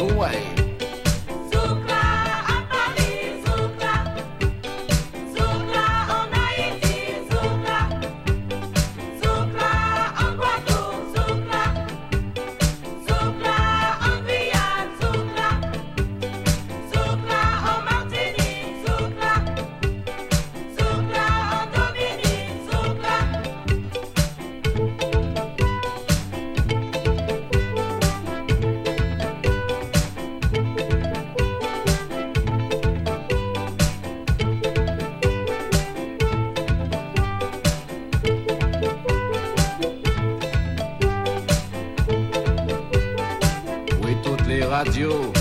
nous, 45.01 45.33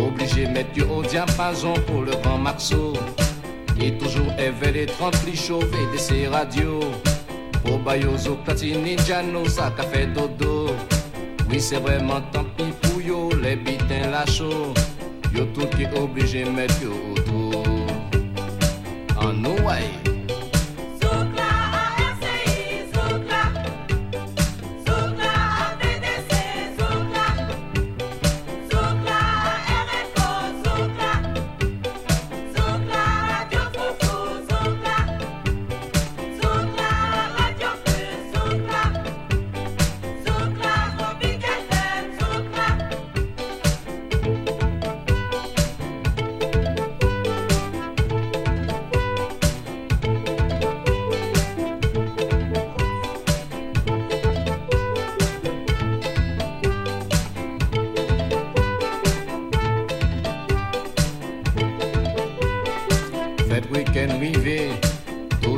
ouais. 0.00 1.80
pour 1.86 2.02
le 2.02 2.12
grand 2.22 2.38
Marceau. 2.38 2.92
Et 3.80 3.96
toujours 3.96 4.32
éveillé, 4.38 4.86
les 5.26 5.36
chauffé 5.36 5.78
de 5.92 5.98
ses 5.98 6.26
radios. 6.28 6.80
Au 7.64 7.78
Bayozo, 7.78 8.36
Platini, 8.44 8.96
Jano, 9.06 9.46
ça 9.46 9.72
café 9.76 10.06
dodo. 10.06 10.66
Oui, 11.50 11.60
c'est 11.60 11.80
vraiment 11.80 12.20
tant 12.32 12.44
pis 12.56 12.72
pour 12.82 13.00
yo, 13.00 13.30
les 13.42 13.56
bitins 13.56 14.10
la 14.10 14.24
chaud. 14.26 14.74
Yo 15.34 15.46
tout 15.54 15.66
qui 15.76 15.86
obligé 15.98 16.44
mettre 16.44 16.82
yo 16.82 16.92
autour. 17.12 17.39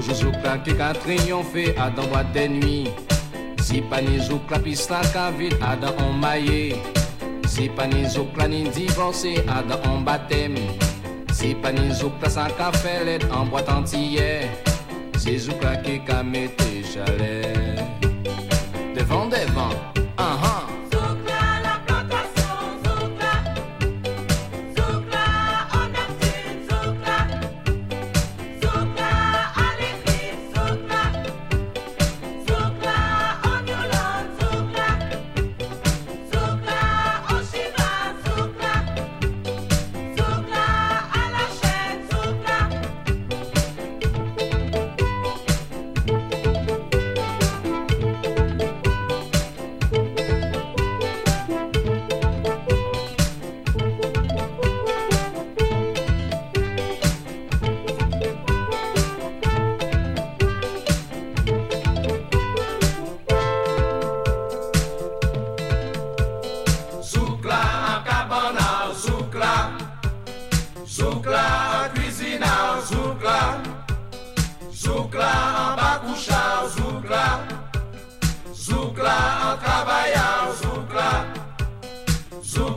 Toujours 0.02 0.32
zoukla 0.32 0.58
qui 0.58 0.72
a 0.80 0.92
triomphé 0.92 1.76
à 1.78 1.88
dans 1.88 2.04
boîte 2.08 2.32
des 2.32 2.48
nuits. 2.48 2.88
Si 3.62 3.80
pas 3.80 4.02
ni 4.02 4.18
piste 4.64 4.90
la 4.90 5.30
vide 5.30 5.54
à 5.62 5.76
dans 5.76 5.94
on 6.04 6.12
maillé. 6.12 6.74
Si 7.46 7.68
pas 7.68 7.86
ni 7.86 8.04
zoukla 8.08 8.48
ni 8.48 8.68
divorcé 8.68 9.44
à 9.48 9.62
dans 9.62 9.78
on 9.88 10.00
baptême. 10.00 10.56
Si 11.32 11.54
pas 11.54 11.70
ni 11.70 11.92
zoukla 11.94 12.28
sans 12.28 12.50
café 12.58 13.04
l'aide 13.04 13.26
en 13.32 13.46
boîte 13.46 13.68
entière. 13.68 14.48
C'est 15.18 15.38
zoukla 15.38 15.76
qui 15.76 16.00
a 16.10 16.22
metté 16.24 16.82
chalet 16.82 17.52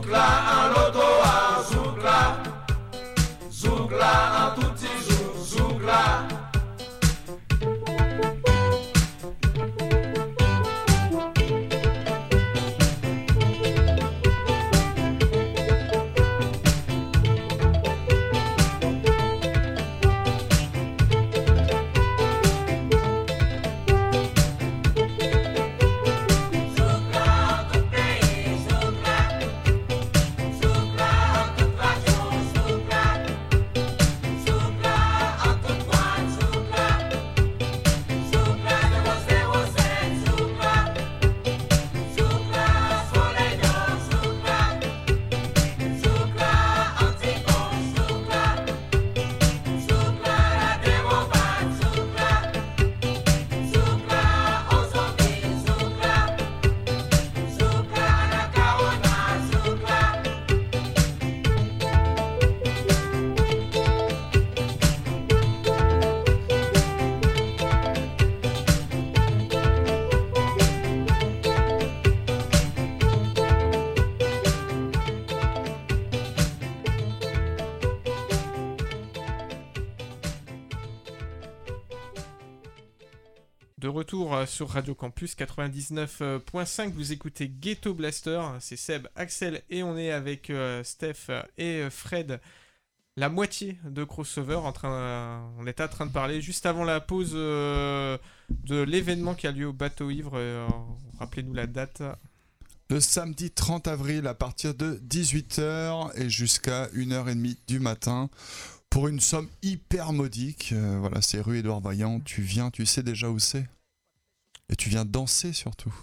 claro. 0.02 0.35
Devant 83.86 83.98
retour 83.98 84.36
sur 84.48 84.70
Radio 84.70 84.96
Campus 84.96 85.36
99.5. 85.36 86.90
Vous 86.90 87.12
écoutez 87.12 87.48
Ghetto 87.48 87.94
Blaster. 87.94 88.42
C'est 88.58 88.74
Seb, 88.74 89.06
Axel 89.14 89.62
et 89.70 89.84
on 89.84 89.96
est 89.96 90.10
avec 90.10 90.50
euh, 90.50 90.82
Steph 90.82 91.30
et 91.56 91.82
euh, 91.82 91.90
Fred. 91.90 92.40
La 93.16 93.28
moitié 93.28 93.78
de 93.84 94.02
crossover. 94.02 94.56
En 94.56 94.72
train, 94.72 95.48
on 95.58 95.68
était 95.68 95.84
en 95.84 95.88
train 95.88 96.06
de 96.06 96.10
parler 96.10 96.40
juste 96.40 96.66
avant 96.66 96.82
la 96.82 97.00
pause 97.00 97.34
euh, 97.34 98.18
de 98.50 98.82
l'événement 98.82 99.36
qui 99.36 99.46
a 99.46 99.52
lieu 99.52 99.68
au 99.68 99.72
bateau 99.72 100.10
ivre. 100.10 100.36
Rappelez-nous 101.20 101.54
la 101.54 101.68
date. 101.68 102.02
Le 102.90 102.98
samedi 102.98 103.52
30 103.52 103.86
avril 103.86 104.26
à 104.26 104.34
partir 104.34 104.74
de 104.74 105.00
18h 105.08 106.10
et 106.20 106.28
jusqu'à 106.28 106.86
1h30 106.88 107.56
du 107.68 107.78
matin 107.78 108.30
pour 108.90 109.06
une 109.06 109.20
somme 109.20 109.48
hyper 109.62 110.12
modique. 110.12 110.74
voilà, 110.98 111.22
c'est 111.22 111.40
rue 111.40 111.58
Édouard 111.58 111.80
Vaillant. 111.80 112.18
Tu 112.18 112.42
viens, 112.42 112.70
tu 112.70 112.84
sais 112.84 113.04
déjà 113.04 113.30
où 113.30 113.38
c'est 113.38 113.66
et 114.68 114.76
tu 114.76 114.88
viens 114.88 115.04
danser 115.04 115.52
surtout. 115.52 115.94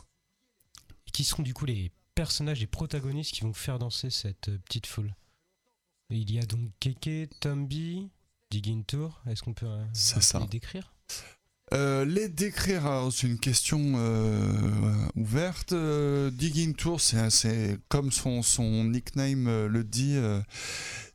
Et 1.07 1.11
qui 1.11 1.23
seront 1.23 1.43
du 1.43 1.53
coup 1.53 1.65
les 1.65 1.91
personnages, 2.15 2.59
les 2.59 2.67
protagonistes 2.67 3.33
qui 3.33 3.41
vont 3.41 3.53
faire 3.53 3.79
danser 3.79 4.09
cette 4.09 4.49
euh, 4.49 4.57
petite 4.59 4.87
foule? 4.87 5.13
Il 6.09 6.31
y 6.31 6.39
a 6.39 6.45
donc 6.45 6.71
Keke, 6.79 7.29
Tombi, 7.39 8.09
Digging 8.51 8.83
Tour. 8.83 9.21
Est-ce 9.25 9.41
qu'on 9.41 9.53
peut 9.53 9.65
euh, 9.65 10.39
les 10.39 10.47
décrire? 10.47 10.93
Euh, 11.73 12.05
les 12.05 12.29
décrire, 12.29 13.09
c'est 13.11 13.27
une 13.27 13.39
question 13.39 13.93
ouverte. 15.15 15.73
Digging 15.73 16.73
Tour, 16.75 17.01
c'est 17.01 17.77
comme 17.89 18.11
son, 18.11 18.41
son 18.41 18.85
nickname 18.85 19.67
le 19.67 19.83
dit, 19.83 20.17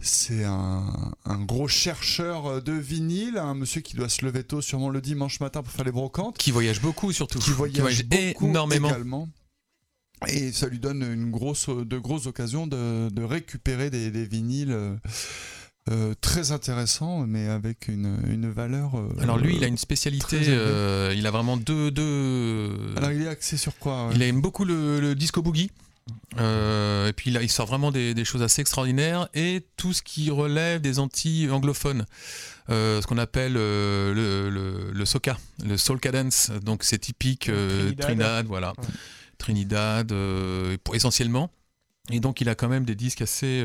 c'est 0.00 0.44
un, 0.44 1.12
gros 1.46 1.68
chercheur 1.68 2.62
de 2.62 2.72
vinyle, 2.72 3.38
un 3.38 3.54
monsieur 3.54 3.80
qui 3.80 3.96
doit 3.96 4.08
se 4.08 4.24
lever 4.24 4.44
tôt, 4.44 4.60
sûrement 4.60 4.90
le 4.90 5.00
dimanche 5.00 5.40
matin 5.40 5.62
pour 5.62 5.72
faire 5.72 5.84
les 5.84 5.92
brocantes. 5.92 6.38
Qui 6.38 6.50
voyage 6.50 6.80
beaucoup 6.80 7.12
surtout. 7.12 7.38
Qui 7.38 7.50
voyage, 7.50 8.04
énormément. 8.40 8.88
Également. 8.88 9.28
Et 10.26 10.50
ça 10.52 10.66
lui 10.66 10.80
donne 10.80 11.02
une 11.02 11.30
grosse, 11.30 11.68
de 11.68 11.98
grosses 11.98 12.26
occasions 12.26 12.66
de, 12.66 13.22
récupérer 13.22 13.90
des, 13.90 14.10
vinyles. 14.26 14.98
Euh, 15.90 16.10
euh, 16.10 16.14
très 16.20 16.52
intéressants 16.52 17.26
mais 17.26 17.48
avec 17.48 17.88
une, 17.88 18.50
valeur. 18.50 18.98
Euh, 18.98 19.08
Alors 19.20 19.38
lui, 19.38 19.56
il 19.56 19.64
a 19.64 19.66
une 19.66 19.78
spécialité. 19.78 20.38
il 20.40 21.26
a 21.26 21.30
vraiment 21.30 21.56
deux, 21.56 21.90
deux. 21.90 22.70
Alors 22.96 23.10
il 23.10 23.22
est 23.22 23.28
axé 23.28 23.56
sur 23.56 23.76
quoi 23.78 24.10
Il 24.14 24.22
aime 24.22 24.40
beaucoup 24.40 24.64
le, 24.64 25.00
le 25.00 25.14
disco 25.14 25.42
boogie. 25.42 25.70
Euh, 26.38 27.08
et 27.08 27.12
puis 27.12 27.30
là, 27.30 27.42
il 27.42 27.48
sort 27.48 27.66
vraiment 27.66 27.90
des, 27.90 28.24
choses 28.24 28.42
assez 28.42 28.60
extraordinaires 28.60 29.28
et 29.34 29.64
tout 29.76 29.92
ce 29.92 30.02
qui 30.02 30.30
relève 30.30 30.80
des 30.80 30.98
anti-anglophones. 30.98 32.04
Euh, 32.70 33.00
ce 33.00 33.06
qu'on 33.06 33.18
appelle 33.18 33.54
euh, 33.56 34.12
le, 34.12 34.90
le, 34.92 35.04
soca, 35.04 35.38
le 35.64 35.76
soul 35.76 36.00
cadence. 36.00 36.50
Donc 36.62 36.84
c'est 36.84 36.98
typique 36.98 37.50
Trinidad. 37.98 38.46
voilà. 38.46 38.72
Trinidad, 39.38 40.12
essentiellement. 40.92 41.50
Et 42.10 42.20
donc 42.20 42.40
il 42.40 42.48
a 42.48 42.54
quand 42.54 42.68
même 42.68 42.84
des 42.84 42.94
disques 42.94 43.22
assez, 43.22 43.64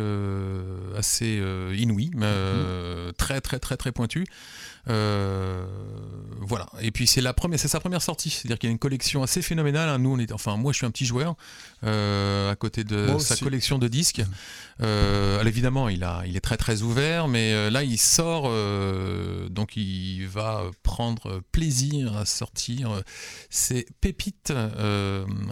assez 0.97 1.41
inouïs, 1.75 2.11
mm-hmm. 2.11 3.13
très 3.17 3.41
très 3.41 3.59
très 3.59 3.77
très 3.77 3.91
pointus. 3.91 4.25
Euh, 4.89 5.65
voilà. 6.41 6.67
Et 6.81 6.91
puis 6.91 7.07
c'est 7.07 7.21
la 7.21 7.33
première, 7.33 7.59
c'est 7.59 7.67
sa 7.67 7.79
première 7.79 8.01
sortie. 8.01 8.29
C'est-à-dire 8.29 8.59
qu'il 8.59 8.69
y 8.69 8.71
a 8.71 8.73
une 8.73 8.79
collection 8.79 9.23
assez 9.23 9.41
phénoménale. 9.41 9.89
Hein. 9.89 9.99
Nous, 9.99 10.11
on 10.11 10.19
est, 10.19 10.31
enfin, 10.31 10.57
moi, 10.57 10.71
je 10.73 10.77
suis 10.77 10.85
un 10.85 10.91
petit 10.91 11.05
joueur 11.05 11.35
euh, 11.83 12.51
à 12.51 12.55
côté 12.55 12.83
de 12.83 13.17
sa 13.19 13.35
collection 13.37 13.79
de 13.79 13.87
disques. 13.87 14.21
Euh, 14.81 15.43
évidemment, 15.43 15.89
il 15.89 16.03
a, 16.03 16.23
il 16.25 16.35
est 16.35 16.41
très 16.41 16.57
très 16.57 16.81
ouvert, 16.81 17.27
mais 17.27 17.69
là, 17.69 17.83
il 17.83 17.97
sort, 17.97 18.43
donc 19.49 19.77
il 19.77 20.25
va 20.25 20.63
prendre 20.83 21.41
plaisir 21.51 22.17
à 22.17 22.25
sortir 22.25 23.01
ces 23.49 23.85
pépites 24.01 24.53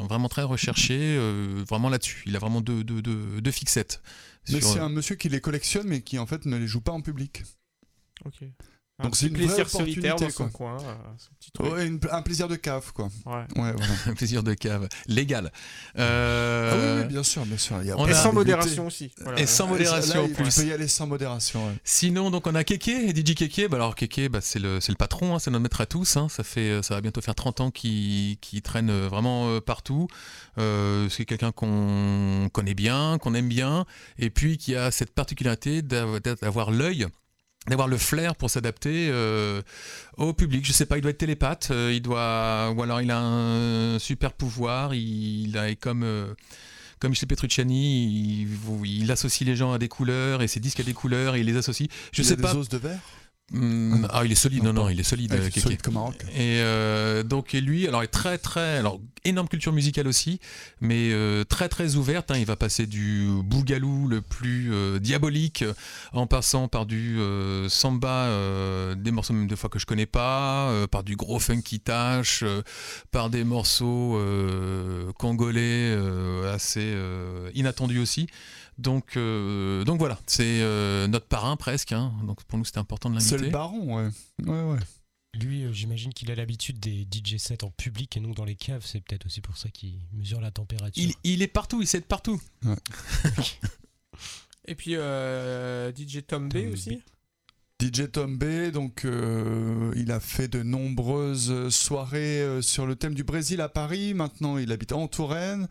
vraiment 0.10 0.30
très 0.30 0.44
recherchées, 0.44 1.20
vraiment 1.70 1.90
là-dessus. 1.90 2.24
Il 2.26 2.36
a 2.36 2.40
vraiment 2.40 2.62
deux, 2.62 2.84
deux, 2.84 3.02
deux, 3.02 3.52
fixettes. 3.52 4.02
Mais 4.50 4.62
c'est 4.62 4.80
un 4.80 4.90
monsieur 4.90 5.16
qui 5.16 5.30
les 5.30 5.40
collectionne, 5.40 5.88
mais 5.88 6.02
qui 6.02 6.18
en 6.20 6.26
fait 6.26 6.46
ne 6.46 6.58
les 6.58 6.68
joue 6.68 6.82
pas 6.82 6.92
en 6.92 7.02
public. 7.02 7.44
Donc 9.04 9.16
c'est 9.16 9.28
un 9.28 9.30
plaisir 9.30 9.70
solitaire 9.70 10.16
dans 10.16 10.30
son 10.30 10.50
coin. 10.50 10.78
un 12.12 12.22
plaisir 12.22 12.48
de 12.48 12.56
cave, 12.56 12.92
quoi. 12.94 13.10
Ouais. 13.26 13.46
voilà. 13.56 13.76
un 14.08 14.14
plaisir 14.14 14.44
de 14.44 14.54
cave 14.54 14.88
légal. 15.08 15.52
Euh... 15.98 17.02
Ah 17.02 17.02
oui, 17.02 17.08
bien 17.08 17.24
sûr, 17.24 17.46
bien 17.46 17.58
sûr. 17.58 17.78
Il 17.84 17.90
et 17.90 18.14
sans 18.14 18.34
modération 18.34 18.88
aussi. 18.88 19.12
Et 19.38 19.46
sans 19.46 19.68
modération 19.68 20.26
en 20.26 20.30
plus. 20.30 20.50
Tu 20.54 20.62
peux 20.62 20.68
y 20.68 20.74
aller 20.74 20.88
sans 20.88 21.08
modération. 21.08 21.62
Sinon, 21.84 22.32
donc 22.32 22.48
on 22.48 22.56
a 22.56 22.64
Keke, 22.64 23.16
DJ 23.16 23.36
Keke. 23.36 23.70
Bah, 23.70 23.78
alors 23.78 23.96
Keke, 23.96 24.30
bah, 24.30 24.40
c'est 24.42 24.60
le, 24.60 24.80
le 24.88 24.96
patron, 24.96 25.36
hein, 25.36 25.40
c'est 25.40 25.52
notre 25.52 25.64
maître 25.64 25.82
à 25.82 25.86
tous. 25.86 26.18
Hein. 26.18 26.28
Ça 26.30 26.44
fait, 26.44 26.82
ça 26.84 26.96
va 26.96 27.02
bientôt 27.02 27.22
faire 27.22 27.36
30 27.36 27.62
ans 27.62 27.72
qu'il 27.72 28.38
traîne 28.64 28.92
vraiment 29.08 29.50
euh, 29.50 29.62
partout. 29.62 30.08
Euh, 30.58 31.08
c'est 31.10 31.26
quelqu'un 31.26 31.52
qu'on 31.52 32.50
connaît 32.52 32.74
bien, 32.74 33.18
qu'on 33.20 33.34
aime 33.34 33.48
bien, 33.50 33.86
et 34.18 34.30
puis 34.30 34.58
qui 34.58 34.76
a 34.76 34.92
cette 34.92 35.14
particularité 35.14 35.82
d'avoir 35.82 36.72
l'œil 36.72 37.08
d'avoir 37.68 37.88
le 37.88 37.98
flair 37.98 38.36
pour 38.36 38.50
s'adapter 38.50 39.10
euh, 39.12 39.62
au 40.18 40.34
public. 40.34 40.66
Je 40.66 40.72
sais 40.72 40.86
pas, 40.86 40.98
il 40.98 41.02
doit 41.02 41.12
être 41.12 41.18
télépathe, 41.18 41.70
euh, 41.72 41.92
il 41.94 42.02
doit, 42.02 42.72
ou 42.76 42.82
alors 42.82 43.02
il 43.02 43.12
a 43.12 43.20
un 43.20 44.00
super 44.00 44.34
pouvoir. 44.34 44.94
Il, 44.94 45.58
a 45.58 45.74
comme 45.76 46.04
euh, 46.04 46.34
comme 47.00 47.14
chez 47.14 47.26
Petrucciani, 47.26 48.48
il, 48.84 49.12
associe 49.12 49.48
les 49.48 49.56
gens 49.56 49.74
à 49.74 49.80
des 49.80 49.88
couleurs 49.88 50.42
et 50.42 50.48
ses 50.48 50.60
disques 50.60 50.80
à 50.80 50.84
des 50.84 50.94
couleurs 50.94 51.36
et 51.36 51.42
il 51.42 51.46
les 51.46 51.58
associe. 51.58 51.90
Je 52.12 52.22
il 52.22 52.26
sais 52.26 52.34
a 52.34 52.38
pas. 52.38 52.54
Des 52.54 52.60
os 52.60 52.70
de 52.70 52.78
verre? 52.78 53.00
Hmm, 53.52 54.08
ah, 54.10 54.24
il 54.24 54.32
est 54.32 54.36
solide, 54.36 54.64
non, 54.64 54.74
non, 54.74 54.90
il 54.90 55.00
est 55.00 55.04
solide. 55.04 55.34
Ah, 55.38 55.60
solide 55.60 55.82
comme 55.82 55.98
un 55.98 56.02
rock. 56.02 56.26
Et 56.38 56.62
donc, 57.24 57.54
et 57.54 57.62
lui, 57.62 57.88
alors, 57.88 58.04
est 58.04 58.08
très, 58.08 58.38
très, 58.38 58.78
alors, 58.78 59.00
énorme 59.24 59.48
culture 59.48 59.72
musicale 59.72 60.08
aussi, 60.08 60.40
mais 60.80 61.12
euh, 61.12 61.44
très 61.44 61.70
très 61.70 61.96
ouverte. 61.96 62.32
Hein. 62.32 62.38
Il 62.38 62.46
va 62.46 62.56
passer 62.56 62.88
du 62.88 63.28
bougalou 63.44 64.08
le 64.08 64.22
plus 64.22 64.74
euh, 64.74 65.00
diabolique 65.00 65.64
en 66.14 66.28
passant 66.28 66.68
par 66.68 66.86
du 66.86 67.20
euh, 67.20 67.70
samba, 67.70 68.30
des 68.96 69.12
morceaux 69.12 69.34
même 69.34 69.48
des 69.48 69.56
fois 69.56 69.70
que 69.70 69.80
je 69.80 69.86
connais 69.86 70.06
pas, 70.06 70.72
par 70.90 71.04
du 71.04 71.16
gros 71.16 71.40
funky 71.40 71.80
tash, 71.80 72.44
par 73.12 73.30
des 73.30 73.44
morceaux 73.44 74.20
congolais 75.18 75.98
assez 76.52 76.96
inattendus 77.54 78.00
aussi. 78.00 78.28
Donc, 78.82 79.18
donc 79.18 80.00
voilà, 80.00 80.20
c'est 80.28 80.60
notre 81.08 81.28
parrain 81.28 81.56
presque. 81.56 81.92
Hein. 81.92 82.14
Donc 82.26 82.44
pour 82.44 82.58
nous 82.58 82.66
c'était 82.66 82.80
important 82.80 83.10
de 83.10 83.16
l'inviter. 83.16 83.38
C'est 83.38 83.44
le 83.44 83.50
baron, 83.50 83.96
ouais. 83.96 84.10
ouais, 84.46 84.64
ouais. 84.64 84.80
Lui, 85.34 85.64
euh, 85.64 85.72
j'imagine 85.72 86.14
qu'il 86.14 86.30
a 86.30 86.36
l'habitude 86.36 86.80
des 86.80 87.08
DJ 87.10 87.38
sets 87.38 87.64
en 87.64 87.72
public 87.72 88.18
et 88.18 88.20
non 88.20 88.32
dans 88.32 88.44
les 88.44 88.56
caves. 88.56 88.84
C'est 88.86 89.00
peut-être 89.00 89.26
aussi 89.26 89.40
pour 89.40 89.58
ça 89.58 89.70
qu'il 89.70 90.00
mesure 90.14 90.42
la 90.42 90.52
température. 90.52 91.10
Il, 91.24 91.42
est 91.42 91.48
partout, 91.48 91.82
il 91.82 91.88
sait 91.88 92.02
partout. 92.02 92.42
et 94.66 94.76
puis 94.76 94.96
euh, 94.96 95.94
DJ 95.96 96.26
Tom, 96.28 96.50
B 96.50 96.74
aussi. 96.74 97.02
DJ 97.82 98.12
Tom 98.12 98.38
B, 98.38 98.70
donc 98.72 99.06
euh, 99.06 99.92
il 99.96 100.12
a 100.12 100.20
fait 100.20 100.48
de 100.48 100.62
nombreuses 100.62 101.70
soirées 101.70 102.62
sur 102.62 102.86
le 102.86 102.96
thème 102.96 103.16
du 103.16 103.24
Brésil 103.24 103.60
à 103.60 103.70
Paris. 103.70 104.14
Maintenant, 104.14 104.60
il 104.60 104.72
habite 104.72 104.92
en 104.92 105.08
Touraine 105.08 105.68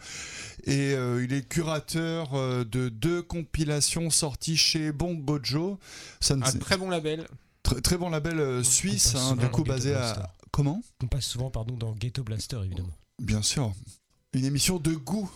et 0.65 0.93
il 0.93 1.33
est 1.33 1.49
curateur 1.49 2.33
de 2.65 2.89
deux 2.89 3.23
compilations 3.23 4.11
sorties 4.11 4.57
chez 4.57 4.91
Bongojo. 4.91 5.79
Un 6.31 6.41
très 6.41 6.77
bon 6.77 6.91
label. 6.91 7.27
Très, 7.63 7.99
bon 7.99 8.11
label 8.11 8.41
euh, 8.41 8.63
suisse, 8.65 9.15
hein, 9.15 9.37
du 9.37 9.49
coup 9.49 9.63
basé 9.63 9.95
à. 9.95 10.33
Comment? 10.51 10.83
On 11.03 11.07
passe 11.07 11.27
souvent 11.27 11.51
pardon, 11.51 11.77
dans 11.77 11.93
Ghetto 11.93 12.25
Blaster, 12.25 12.59
évidemment. 12.65 12.93
Bien 13.21 13.43
sûr. 13.43 13.73
Une 14.33 14.45
émission 14.45 14.79
de 14.79 14.95
goût 14.95 15.31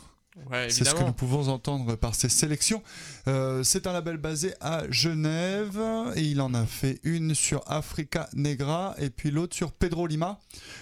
c'est 0.68 0.84
ce 0.84 0.94
que 0.94 1.04
nous 1.04 1.12
pouvons 1.12 1.48
entendre 1.48 1.94
par 1.94 2.14
ces 2.14 2.28
sélections. 2.28 2.82
Euh, 3.28 3.62
c'est 3.62 3.86
un 3.86 3.92
label 3.92 4.16
basé 4.16 4.54
à 4.60 4.82
Genève 4.90 5.80
et 6.16 6.22
il 6.22 6.40
en 6.40 6.54
a 6.54 6.66
fait 6.66 6.98
une 7.04 7.34
sur 7.34 7.62
Africa 7.66 8.28
Negra 8.34 8.94
et 8.98 9.10
puis 9.10 9.30
l'autre 9.30 9.54
sur 9.54 9.72
Pedro 9.72 10.06
Lima. 10.06 10.40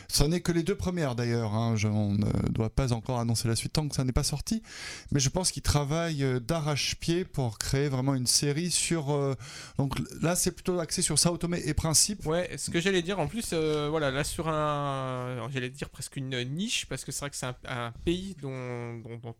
Ce 0.08 0.24
n'est 0.24 0.40
que 0.40 0.52
les 0.52 0.62
deux 0.62 0.74
premières 0.74 1.14
d'ailleurs. 1.14 1.54
Hein. 1.54 1.74
on 1.84 2.12
ne 2.12 2.48
doit 2.48 2.70
pas 2.70 2.92
encore 2.92 3.20
annoncer 3.20 3.46
la 3.46 3.56
suite 3.56 3.74
tant 3.74 3.86
que 3.88 3.94
ça 3.94 4.04
n'est 4.04 4.12
pas 4.12 4.22
sorti. 4.22 4.62
Mais 5.10 5.20
je 5.20 5.28
pense 5.28 5.52
qu'il 5.52 5.62
travaille 5.62 6.24
euh, 6.24 6.40
d'arrache-pied 6.40 7.24
pour 7.24 7.58
créer 7.58 7.88
vraiment 7.88 8.14
une 8.14 8.26
série 8.26 8.70
sur. 8.70 9.12
Euh, 9.12 9.34
donc 9.76 9.98
là, 10.22 10.34
c'est 10.34 10.52
plutôt 10.52 10.80
axé 10.80 11.02
sur 11.02 11.18
Sao 11.18 11.36
Tomé 11.36 11.60
et 11.66 11.74
Principe. 11.74 12.24
Ouais, 12.26 12.50
ce 12.56 12.70
que 12.70 12.80
j'allais 12.80 13.02
dire 13.02 13.20
en 13.20 13.26
plus, 13.26 13.52
voilà, 13.52 14.10
là 14.10 14.24
sur 14.24 14.48
un. 14.48 15.48
J'allais 15.52 15.70
dire 15.70 15.90
presque 15.90 16.16
une 16.16 16.42
niche 16.54 16.86
parce 16.86 17.04
que 17.04 17.12
c'est 17.12 17.20
vrai 17.20 17.30
que 17.30 17.36
c'est 17.36 17.46
un, 17.46 17.92
pays 18.04 18.34
dont, 18.40 18.98
dont, 18.98 19.18
dont 19.22 19.34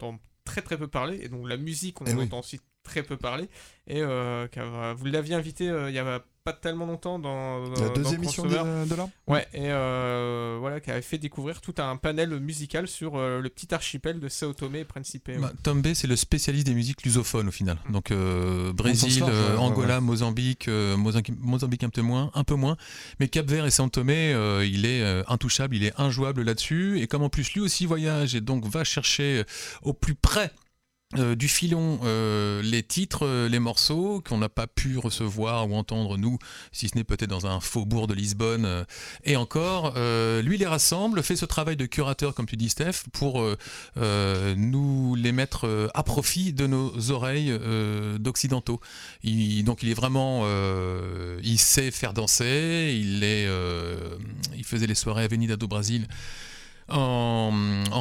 très 0.45 0.63
très 0.63 0.77
peu 0.77 0.89
parlé, 0.89 1.21
et 1.23 1.29
donc 1.29 1.49
la 1.49 1.57
musique 1.57 2.01
on 2.01 2.05
eh 2.07 2.15
entend 2.15 2.41
aussi 2.41 2.61
très 2.83 3.03
peu 3.03 3.17
parler, 3.17 3.49
et 3.87 4.01
euh, 4.03 4.47
vous 4.97 5.07
l'aviez 5.07 5.35
invité 5.35 5.69
euh, 5.69 5.89
il 5.89 5.95
y 5.95 5.99
a 5.99 6.25
pas 6.45 6.53
tellement 6.53 6.87
longtemps 6.87 7.21
dans, 7.21 7.69
dans 7.69 7.93
deux 7.93 8.15
émissions 8.15 8.45
de, 8.45 8.89
de 8.89 8.95
là 8.97 9.09
ouais 9.29 9.47
et 9.55 9.71
euh, 9.71 10.57
voilà 10.59 10.81
qui 10.81 10.91
avait 10.91 11.01
fait 11.01 11.19
découvrir 11.19 11.61
tout 11.61 11.75
un 11.79 11.97
panel 11.97 12.41
musical 12.41 12.89
sur 12.89 13.17
le 13.17 13.49
petit 13.49 13.73
archipel 13.73 14.19
de 14.19 14.29
Sao 14.29 14.53
Tomé 14.53 14.81
et 14.81 14.85
Principe. 14.85 15.31
Bah, 15.39 15.53
Tom 15.63 15.83
B 15.83 15.95
c'est 15.95 16.09
le 16.09 16.17
spécialiste 16.17 16.67
des 16.67 16.75
musiques 16.75 17.05
lusophones 17.05 17.47
au 17.47 17.53
final. 17.53 17.79
Donc 17.91 18.13
Brésil 18.13 19.23
Angola 19.57 20.01
Mozambique 20.01 20.69
Mozambique 20.69 21.85
un 21.85 21.91
peu 21.91 22.03
moins 22.03 22.33
un 22.35 22.43
peu 22.43 22.57
moins. 22.57 22.77
Mais 23.21 23.29
Cap 23.29 23.47
Vert 23.47 23.65
et 23.65 23.71
Sao 23.71 23.89
Tomé 23.89 24.33
il 24.65 24.85
est 24.85 25.25
intouchable 25.29 25.77
il 25.77 25.85
est 25.85 25.93
injouable 25.97 26.43
là-dessus. 26.43 27.01
Et 27.01 27.07
comme 27.07 27.23
en 27.23 27.29
plus 27.29 27.53
lui 27.53 27.61
aussi 27.61 27.87
voyage 27.87 28.35
et 28.35 28.41
donc 28.41 28.67
va 28.67 28.83
chercher 28.83 29.45
au 29.83 29.93
plus 29.93 30.17
près 30.17 30.51
euh, 31.19 31.35
du 31.35 31.47
filon 31.47 32.01
euh, 32.05 32.63
les 32.63 32.83
titres, 32.83 33.27
euh, 33.27 33.47
les 33.47 33.59
morceaux 33.59 34.23
qu'on 34.27 34.39
n'a 34.39 34.49
pas 34.49 34.67
pu 34.67 34.97
recevoir 34.97 35.69
ou 35.69 35.75
entendre 35.75 36.17
nous, 36.17 36.39
si 36.73 36.89
ce 36.89 36.97
n'est 36.97 37.05
peut-être 37.05 37.29
dans 37.29 37.47
un 37.47 37.61
faubourg 37.61 38.07
de 38.07 38.15
Lisbonne. 38.15 38.87
et 39.25 39.37
encore, 39.37 39.95
lui 40.43 40.59
les 40.59 40.67
rassemble, 40.67 41.23
fait 41.23 41.37
ce 41.37 41.45
travail 41.45 41.77
de 41.77 41.87
curateur, 41.87 42.35
comme 42.35 42.47
tu 42.47 42.57
dis 42.57 42.69
Steph, 42.69 43.05
pour 43.13 43.45
nous 43.97 45.15
les 45.15 45.33
mettre 45.33 45.91
à 45.95 46.03
profit 46.03 46.53
de 46.53 46.67
nos 46.67 47.11
oreilles 47.11 47.53
d'occidentaux. 48.19 48.81
donc 49.25 49.83
il 49.83 49.91
est 49.91 49.95
vraiment, 49.95 50.47
il 51.43 51.59
sait 51.59 51.91
faire 51.91 52.13
danser, 52.15 52.99
il, 53.01 53.25
est, 53.25 53.49
il 54.57 54.65
faisait 54.65 54.87
les 54.87 54.95
soirées 54.95 55.23
à 55.23 55.25
Avenida 55.25 55.57
do 55.57 55.67
Brasil 55.67 56.07
en, 56.89 57.53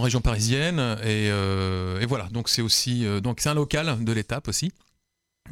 région 0.02 0.22
parisienne. 0.22 0.78
Euh, 0.80 2.00
et, 2.00 2.06
voilà, 2.06 2.28
donc 2.32 2.50
c'est 2.50 2.62
aussi 2.62 3.06
euh, 3.06 3.20
donc 3.20 3.40
c'est 3.40 3.50
un 3.50 3.54
local 3.54 4.04
de 4.04 4.12
l'étape 4.12 4.48
aussi. 4.48 4.72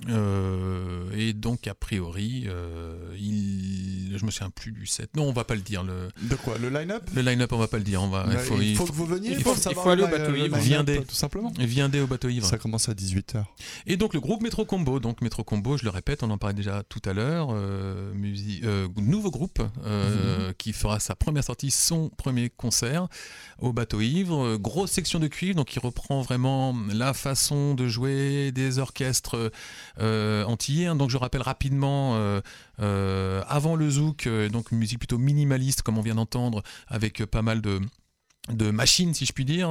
Euh, 0.08 1.12
et 1.16 1.34
donc, 1.34 1.68
a 1.68 1.74
priori, 1.74 2.45
euh, 2.47 2.95
il... 3.18 4.18
je 4.18 4.26
me 4.26 4.32
souviens 4.32 4.50
plus 4.50 4.72
du 4.72 4.86
set. 4.86 5.10
Non, 5.16 5.24
on 5.24 5.34
va 5.34 5.43
pas 5.43 5.56
le 5.56 5.62
dire. 5.62 5.84
Le... 5.84 6.10
De 6.22 6.36
quoi 6.36 6.58
Le 6.58 6.70
line-up? 6.70 7.04
Le 7.14 7.22
line-up, 7.22 7.52
on 7.52 7.58
va 7.58 7.68
pas 7.68 7.78
le 7.78 7.84
dire. 7.84 8.02
On 8.02 8.10
va... 8.10 8.26
il, 8.32 8.38
faut, 8.38 8.62
il, 8.62 8.76
faut, 8.76 8.86
que 8.86 8.91
vous 8.91 9.06
veniez. 9.06 9.32
Il 9.32 9.41
faut, 9.41 9.52
aller 9.89 10.04
au 10.04 10.08
bateau 10.08 10.36
ivre. 10.36 10.58
Viendez. 10.58 11.04
Tout 11.04 11.16
simplement. 11.16 11.52
Viendez 11.58 12.00
au 12.00 12.08
bateau 12.08 12.30
ivre. 12.30 12.45
Ça 12.45 12.58
commence 12.58 12.89
à 12.89 12.93
18h. 12.93 13.43
Et 13.88 13.97
donc, 13.97 14.14
le 14.14 14.20
groupe 14.20 14.41
Métro 14.41 14.66
Combo. 14.66 15.00
Donc, 15.00 15.22
Métro 15.22 15.43
Combo, 15.43 15.78
je 15.78 15.84
le 15.84 15.89
répète, 15.89 16.24
on 16.24 16.30
en 16.30 16.38
parlait 16.38 16.56
déjà 16.56 16.84
tout 16.88 17.02
à 17.06 17.14
l'heure. 17.14 17.50
Euh, 17.52 18.14
euh 18.64 18.88
nouveau 18.97 19.32
groupe 19.32 19.60
mhm. 19.60 20.54
qui 20.58 20.74
fera 20.74 21.00
sa 21.00 21.16
première 21.16 21.43
sortie, 21.43 21.72
son 21.72 22.10
premier 22.10 22.50
concert 22.50 23.08
au 23.60 23.74
bateau 23.74 24.02
ivre. 24.02 24.58
Grosse 24.58 24.91
section 24.91 25.20
de 25.20 25.28
cuivre, 25.28 25.56
donc 25.56 25.68
qui 25.68 25.80
reprend 25.80 26.22
vraiment 26.22 26.76
la 26.91 27.14
façon 27.14 27.74
de 27.74 27.88
jouer 27.88 28.52
des 28.52 28.80
orchestres 28.80 29.52
antillais. 29.98 30.88
Hein. 30.88 30.96
donc 30.96 31.10
je 31.10 31.18
rappelle 31.18 31.42
rapidement, 31.42 32.16
euh, 32.16 32.42
euh, 32.82 33.42
avant 33.48 33.76
le 33.76 33.90
zouk, 33.90 34.28
donc 34.52 34.72
une 34.72 34.78
musique 34.78 35.00
plutôt 35.00 35.18
minimaliste 35.18 35.82
comme 35.82 35.98
on 35.98 36.02
vient 36.02 36.16
d'entendre, 36.16 36.64
avec 36.88 37.26
pas 37.26 37.42
mal 37.42 37.62
de 37.62 37.80
de 38.54 38.72
machines 38.72 39.14
si 39.14 39.28
je 39.28 39.34
puis 39.34 39.46
dire 39.46 39.70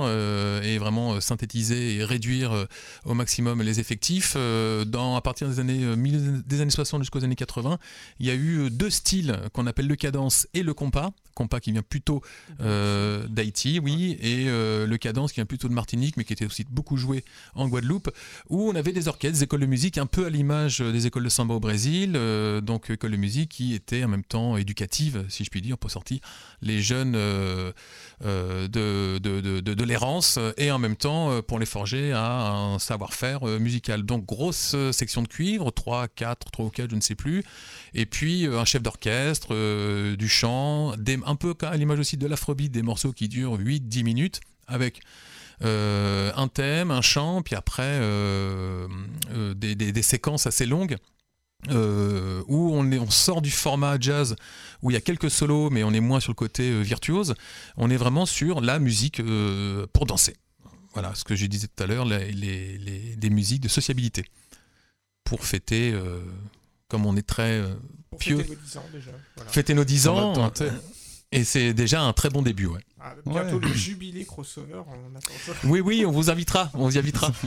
et 0.63 0.79
vraiment 0.79 1.21
synthétiser 1.21 1.97
et 1.97 2.05
réduire 2.05 2.69
au 3.05 3.15
maximum 3.15 3.61
les 3.61 3.81
effectifs 3.81 4.37
dans 4.37 5.17
à 5.17 5.21
partir 5.21 5.49
des 5.49 5.59
années 5.59 5.97
des 6.47 6.61
années 6.61 6.71
60 6.71 7.03
jusqu'aux 7.03 7.25
années 7.25 7.35
80 7.35 7.79
il 8.21 8.27
y 8.27 8.31
a 8.31 8.35
eu 8.37 8.71
deux 8.71 8.91
styles 8.91 9.41
qu'on 9.53 9.67
appelle 9.67 9.89
le 9.89 9.97
cadence 9.97 10.47
et 10.55 10.63
le 10.63 10.75
compas 10.75 11.11
compas 11.39 11.61
qui 11.61 11.71
vient 11.71 11.83
plutôt 11.83 12.21
euh, 12.61 13.29
d'Haïti, 13.29 13.79
oui, 13.81 14.19
et 14.21 14.47
euh, 14.49 14.89
le 14.89 14.97
cadence 14.99 15.31
qui 15.31 15.37
vient 15.37 15.47
plutôt 15.47 15.69
de 15.69 15.73
Martinique, 15.73 16.17
mais 16.17 16.25
qui 16.25 16.33
était 16.33 16.47
aussi 16.47 16.67
beaucoup 16.69 16.97
joué 16.97 17.25
en 17.55 17.69
Guadeloupe, 17.69 18.11
où 18.49 18.69
on 18.69 18.75
avait 18.75 18.91
des 18.91 19.07
orchestres, 19.07 19.39
des 19.39 19.45
écoles 19.45 19.61
de 19.61 19.67
musique 19.67 19.99
un 19.99 20.07
peu 20.07 20.27
à 20.27 20.31
l'image 20.31 20.81
des 20.81 21.07
écoles 21.07 21.23
de 21.23 21.29
samba 21.29 21.55
au 21.55 21.61
Brésil, 21.61 22.15
euh, 22.17 22.61
donc 22.61 22.91
écoles 22.91 23.13
de 23.13 23.17
musique 23.17 23.51
qui 23.51 23.75
étaient 23.75 24.03
en 24.03 24.09
même 24.09 24.25
temps 24.25 24.57
éducatives, 24.57 25.25
si 25.29 25.45
je 25.45 25.51
puis 25.51 25.63
dire, 25.63 25.79
pour 25.79 25.93
sortir 25.93 26.19
les 26.61 26.83
jeunes 26.83 27.13
de, 27.13 27.73
de, 28.67 29.19
de, 29.19 29.61
de, 29.61 29.85
l'errance 29.85 30.41
et 30.57 30.73
en 30.73 30.79
même 30.79 30.97
temps 30.97 31.41
pour 31.43 31.61
les 31.61 31.67
forger 31.67 32.13
à 32.13 32.51
un 32.51 32.81
savoir-faire 32.81 33.45
musical. 33.61 34.03
Donc 34.03 34.27
grosse 34.27 34.75
section 34.91 35.23
de 35.23 35.29
cuivre, 35.29 35.71
3, 35.71 36.09
4, 36.09 36.51
3 36.51 36.67
ou 36.67 36.71
4, 36.71 36.91
je 36.91 36.97
ne 36.97 37.01
sais 37.01 37.15
plus, 37.15 37.45
et 37.95 38.07
puis 38.07 38.47
un 38.47 38.65
chef 38.65 38.83
d'orchestre, 38.83 39.55
du 40.17 40.29
chant, 40.29 40.93
un 40.93 41.37
peu 41.37 41.55
à 41.63 41.77
l'image 41.77 41.99
aussi 41.99 42.17
de 42.17 42.27
l'afrobeat, 42.27 42.71
des 42.71 42.83
morceaux 42.83 43.13
qui 43.13 43.29
durent 43.29 43.59
8-10 43.59 44.05
minutes, 44.05 44.41
avec 44.67 45.01
euh, 45.65 46.31
un 46.37 46.49
thème, 46.49 46.91
un 46.91 47.03
chant, 47.03 47.43
puis 47.43 47.57
après 47.57 47.83
euh, 47.83 48.87
euh, 49.33 49.55
des, 49.55 50.03
séquences 50.03 50.47
assez 50.47 50.67
longues. 50.67 50.97
où 51.69 52.75
on, 52.75 53.11
sort 53.11 53.43
du 53.43 53.51
format 53.51 53.99
jazz 53.99 54.37
où 54.83 54.91
il 54.91 54.95
y 54.95 54.97
a 54.97 55.01
quelques 55.01 55.31
solos, 55.31 55.71
mais 55.71 55.83
on 55.83 55.93
est 55.93 56.01
moins 56.01 56.21
sur 56.21 56.31
le 56.31 56.37
côté 56.37 56.83
virtuose. 56.83 57.35
On 57.77 57.91
est 57.91 57.97
vraiment 57.97 58.27
sur 58.27 58.61
la 58.61 58.79
musique 58.79 59.21
pour 59.93 60.07
danser. 60.07 60.37
Voilà, 60.95 61.15
ce 61.15 61.25
que 61.25 61.35
je 61.35 61.47
disais 61.47 61.67
tout 61.67 61.83
à 61.83 61.87
l'heure, 61.87 62.05
les, 62.05 63.17
des 63.17 63.31
musiques 63.31 63.61
de 63.61 63.69
sociabilité 63.69 64.25
pour 65.25 65.45
fêter, 65.45 65.93
comme 66.89 67.07
on 67.07 67.17
est 67.17 67.27
très 67.27 67.63
pieux. 68.19 68.39
Fêter 68.39 68.55
nos 68.55 68.55
10 68.65 68.77
ans 68.79 68.85
déjà. 68.93 69.11
Fêter 69.49 69.75
nos 69.75 69.85
10 69.85 70.09
ans. 70.09 70.53
Et 71.31 71.45
c'est 71.45 71.75
déjà 71.75 72.01
un 72.03 72.13
très 72.15 72.31
bon 72.31 72.41
début, 72.43 72.67
ouais. 72.67 72.81
Ah, 73.01 73.15
bientôt 73.27 73.59
le 73.59 73.73
jubilé 73.73 74.25
crossover, 74.25 74.83
on 74.87 75.15
attend 75.15 75.33
ça. 75.45 75.53
Oui, 75.65 75.81
oui, 75.81 76.07
on 76.07 76.11
vous 76.11 76.31
invitera, 76.31 76.71
on 76.75 76.89
vous 76.89 76.97
y 76.97 76.99
invitera. 76.99 77.31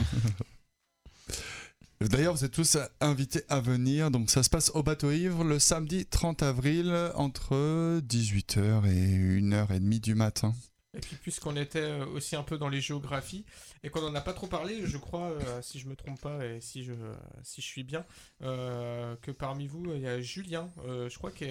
D'ailleurs, 2.00 2.34
vous 2.34 2.44
êtes 2.44 2.52
tous 2.52 2.78
invités 3.00 3.42
à 3.48 3.60
venir. 3.60 4.10
Donc, 4.10 4.30
ça 4.30 4.42
se 4.42 4.50
passe 4.50 4.70
au 4.74 4.82
bateau 4.82 5.10
ivre 5.12 5.44
le 5.44 5.58
samedi 5.58 6.06
30 6.06 6.42
avril 6.42 7.12
entre 7.14 8.00
18h 8.00 8.86
et 8.86 9.40
1h30 9.40 10.00
du 10.00 10.14
matin. 10.14 10.54
Et 10.94 11.00
puis, 11.00 11.16
puisqu'on 11.16 11.56
était 11.56 11.80
euh, 11.80 12.06
aussi 12.06 12.36
un 12.36 12.42
peu 12.42 12.58
dans 12.58 12.68
les 12.68 12.82
géographies 12.82 13.46
et 13.82 13.88
qu'on 13.88 14.02
n'en 14.02 14.14
a 14.14 14.20
pas 14.20 14.34
trop 14.34 14.46
parlé, 14.46 14.82
je 14.84 14.98
crois, 14.98 15.30
euh, 15.30 15.62
si 15.62 15.78
je 15.78 15.88
me 15.88 15.96
trompe 15.96 16.20
pas 16.20 16.44
et 16.44 16.60
si 16.60 16.84
je, 16.84 16.92
si 17.42 17.62
je 17.62 17.66
suis 17.66 17.82
bien, 17.82 18.04
euh, 18.42 19.16
que 19.22 19.30
parmi 19.30 19.66
vous, 19.66 19.82
il 19.94 20.02
y 20.02 20.06
a 20.06 20.20
Julien, 20.20 20.70
je 20.86 21.16
crois, 21.16 21.30
qui, 21.30 21.46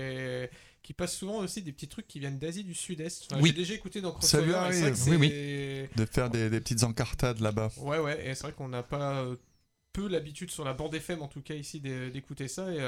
qui 0.84 0.94
passe 0.94 1.16
souvent 1.16 1.38
aussi 1.38 1.64
des 1.64 1.72
petits 1.72 1.88
trucs 1.88 2.08
qui 2.08 2.20
viennent 2.20 2.38
d'Asie 2.38 2.64
du 2.64 2.76
Sud-Est. 2.76 3.34
oui. 3.42 3.50
J'ai 3.50 3.54
déjà 3.54 3.74
écouté 3.74 4.02
dans 4.02 4.12
Crossover. 4.12 4.52
Ça 4.72 5.10
lui 5.10 5.18
oui, 5.18 5.18
oui. 5.18 5.90
De 5.96 6.06
faire 6.06 6.30
des, 6.30 6.52
des 6.52 6.60
petites 6.60 6.84
encartades 6.84 7.40
là-bas. 7.40 7.72
Ouais, 7.78 7.98
ouais, 7.98 8.28
et 8.28 8.36
c'est 8.36 8.44
vrai 8.44 8.54
qu'on 8.54 8.70
n'a 8.70 8.84
pas 8.84 9.26
peu 9.92 10.08
l'habitude 10.08 10.52
sur 10.52 10.64
la 10.64 10.74
bande 10.74 10.96
FM 10.96 11.22
en 11.22 11.28
tout 11.28 11.42
cas 11.42 11.54
ici 11.54 11.82
d'écouter 11.82 12.48
ça 12.48 12.72
et 12.72 12.80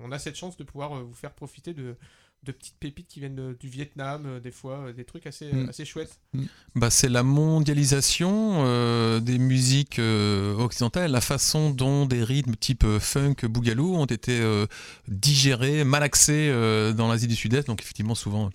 on 0.00 0.10
a 0.10 0.18
cette 0.18 0.34
chance 0.34 0.56
de 0.56 0.64
pouvoir 0.64 0.92
vous 1.04 1.14
faire 1.14 1.32
profiter 1.32 1.74
de, 1.74 1.94
de 2.44 2.52
petites 2.52 2.76
pépites 2.78 3.08
qui 3.08 3.20
viennent 3.20 3.54
du 3.58 3.68
Vietnam, 3.68 4.24
euh, 4.26 4.40
des 4.40 4.50
fois, 4.50 4.86
euh, 4.86 4.92
des 4.92 5.04
trucs 5.04 5.26
assez, 5.26 5.52
mm. 5.52 5.68
assez 5.70 5.84
chouettes. 5.84 6.18
Mm. 6.32 6.44
Bah, 6.76 6.90
c'est 6.90 7.08
la 7.08 7.22
mondialisation 7.22 8.64
euh, 8.64 9.20
des 9.20 9.38
musiques 9.38 10.00
occidentales, 10.58 11.10
la 11.10 11.20
façon 11.20 11.70
dont 11.70 12.06
des 12.06 12.22
rythmes 12.22 12.54
type 12.54 12.84
funk, 12.98 13.36
boogaloo 13.44 13.96
ont 13.96 14.06
été 14.06 14.40
digérés, 15.08 15.84
malaxés 15.84 16.50
dans 16.96 17.08
l'Asie 17.08 17.28
du 17.28 17.36
Sud-Est, 17.36 17.66
donc 17.66 17.80
effectivement 17.80 18.14
souvent 18.14 18.50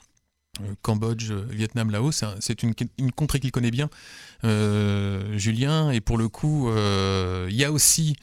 Cambodge, 0.81 1.31
Vietnam, 1.31 1.89
Laos, 1.89 2.23
c'est 2.39 2.63
une, 2.63 2.73
une, 2.97 3.11
contrée 3.11 3.39
qu'il 3.39 3.51
connaît 3.51 3.71
bien, 3.71 3.89
Julien, 4.43 5.91
et 5.91 6.01
pour 6.01 6.17
le 6.17 6.27
coup, 6.27 6.69
il 6.69 7.55
y 7.55 7.63
a 7.63 7.71
aussi 7.71 8.15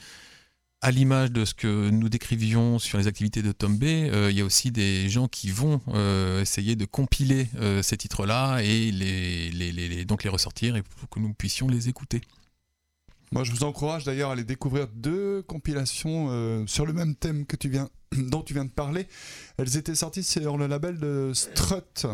à 0.81 0.91
l'image 0.91 1.31
de 1.31 1.43
ce 1.43 1.53
que 1.53 1.89
nous 1.89 2.09
décrivions 2.09 2.77
sur 2.79 2.97
les 2.97 3.07
activités 3.07 3.41
de 3.41 3.51
Tom 3.51 3.77
B, 3.77 3.83
euh, 3.83 4.29
il 4.29 4.37
y 4.37 4.41
a 4.41 4.45
aussi 4.45 4.71
des 4.71 5.09
gens 5.09 5.27
qui 5.27 5.49
vont 5.49 5.81
euh, 5.89 6.41
essayer 6.41 6.75
de 6.75 6.85
compiler 6.85 7.47
euh, 7.55 7.81
ces 7.81 7.97
titres-là 7.97 8.59
et 8.59 8.91
les, 8.91 10.05
donc 10.05 10.23
les 10.23 10.29
ressortir 10.29 10.81
pour 10.83 11.09
que 11.09 11.19
nous 11.19 11.33
puissions 11.33 11.67
les 11.67 11.89
écouter. 11.89 12.21
Moi, 13.31 13.43
je 13.43 13.51
vous 13.51 13.63
encourage 13.63 14.05
d'ailleurs 14.05 14.29
à 14.29 14.33
aller 14.33 14.43
découvrir 14.43 14.87
deux 14.87 15.41
compilations 15.41 16.65
sur 16.65 16.85
le 16.85 16.93
même 16.93 17.13
thème 17.15 17.45
que 17.45 17.57
tu 17.57 17.67
viens, 17.67 17.89
dont 18.15 18.41
tu 18.41 18.53
viens 18.53 18.63
de 18.63 18.69
parler. 18.69 19.07
Elles 19.57 19.75
étaient 19.75 19.95
sorties 19.95 20.23
sur 20.23 20.57
le 20.57 20.67
label 20.67 20.97
de 20.97 21.31
Strut. 21.33 22.05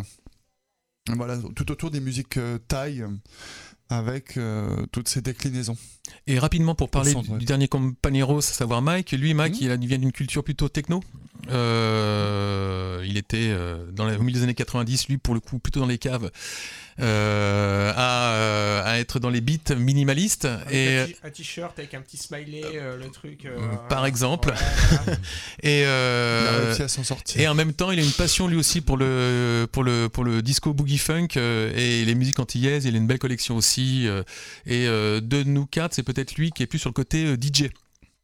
Voilà, 1.16 1.38
tout 1.56 1.70
autour 1.72 1.92
des 1.92 2.00
musiques 2.00 2.40
thaï 2.68 3.04
avec 3.90 4.40
toutes 4.92 5.08
ces 5.08 5.22
déclinaisons. 5.22 5.78
Et 6.28 6.40
rapidement 6.40 6.76
pour 6.76 6.90
parler 6.90 7.14
du, 7.14 7.46
dernier 7.46 7.68
compagnero, 7.68 8.38
à 8.38 8.42
savoir 8.42 8.82
Mike, 8.82 9.12
lui 9.12 9.34
Mike 9.34 9.62
mmh. 9.62 9.80
il, 9.82 9.88
vient 9.88 9.98
d'une 9.98 10.12
culture 10.12 10.44
plutôt 10.44 10.70
techno. 10.70 11.02
Euh, 11.50 13.04
il 13.06 13.18
était 13.18 13.50
euh, 13.50 13.86
dans 13.92 14.08
les, 14.08 14.16
au 14.16 14.24
milieu 14.24 14.40
des 14.40 14.44
années 14.44 14.54
90, 14.54 15.10
lui 15.10 15.18
pour 15.18 15.34
le 15.34 15.40
coup 15.40 15.60
plutôt 15.60 15.82
dans 15.82 15.88
les 15.88 15.98
caves, 15.98 16.32
euh, 17.00 17.92
à, 17.96 18.84
à, 18.86 19.00
être 19.00 19.20
dans 19.20 19.30
les 19.30 19.42
beats 19.42 19.76
minimalistes. 19.76 20.48
et 20.72 21.00
un 21.24 21.30
t-shirt 21.30 21.78
avec 21.80 21.94
un 21.94 22.02
petit 22.02 22.18
smiley, 22.18 22.62
le 22.64 23.10
truc. 23.10 23.48
par 23.90 24.06
exemple. 24.06 24.54
et, 25.64 25.82
il 25.82 25.86
a 25.86 26.52
réussi 26.66 26.84
à 26.84 26.88
s'en 26.88 27.04
sortir. 27.04 27.42
Et 27.42 27.48
en 27.48 27.56
même 27.56 27.74
temps, 27.74 27.92
il 27.92 28.00
a 28.00 28.04
une 28.04 28.12
passion 28.12 28.48
lui 28.48 28.58
aussi 28.58 28.82
pour 28.82 28.98
le, 28.98 29.68
pour 29.72 29.84
le, 29.84 30.08
pour 30.08 30.24
le 30.24 30.42
disco 30.42 30.74
boogie 30.74 30.98
funk 30.98 31.30
et 31.36 32.06
les 32.06 32.16
musiques 32.16 32.40
antillaises. 32.40 32.86
Il 32.86 32.96
a 32.96 32.98
une 32.98 33.08
belle 33.08 33.20
collection 33.20 33.58
aussi. 33.58 34.08
et 34.66 34.86
de 34.86 35.44
nous 35.44 35.66
quatre, 35.66 35.93
c'est 35.94 36.04
peut-être 36.04 36.36
lui 36.36 36.52
qui 36.52 36.64
est 36.64 36.68
plus 36.68 36.80
sur 36.80 36.90
le 36.90 36.94
côté 36.94 37.36
DJ. 37.36 37.70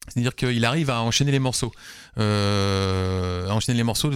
C'est-à-dire 0.09 0.35
qu'il 0.35 0.65
arrive 0.65 0.89
à 0.89 1.01
enchaîner 1.01 1.31
les 1.31 1.39
morceaux, 1.39 1.71
euh, 2.17 3.47
à 3.47 3.53
enchaîner 3.53 3.77
les 3.77 3.83
morceaux 3.83 4.11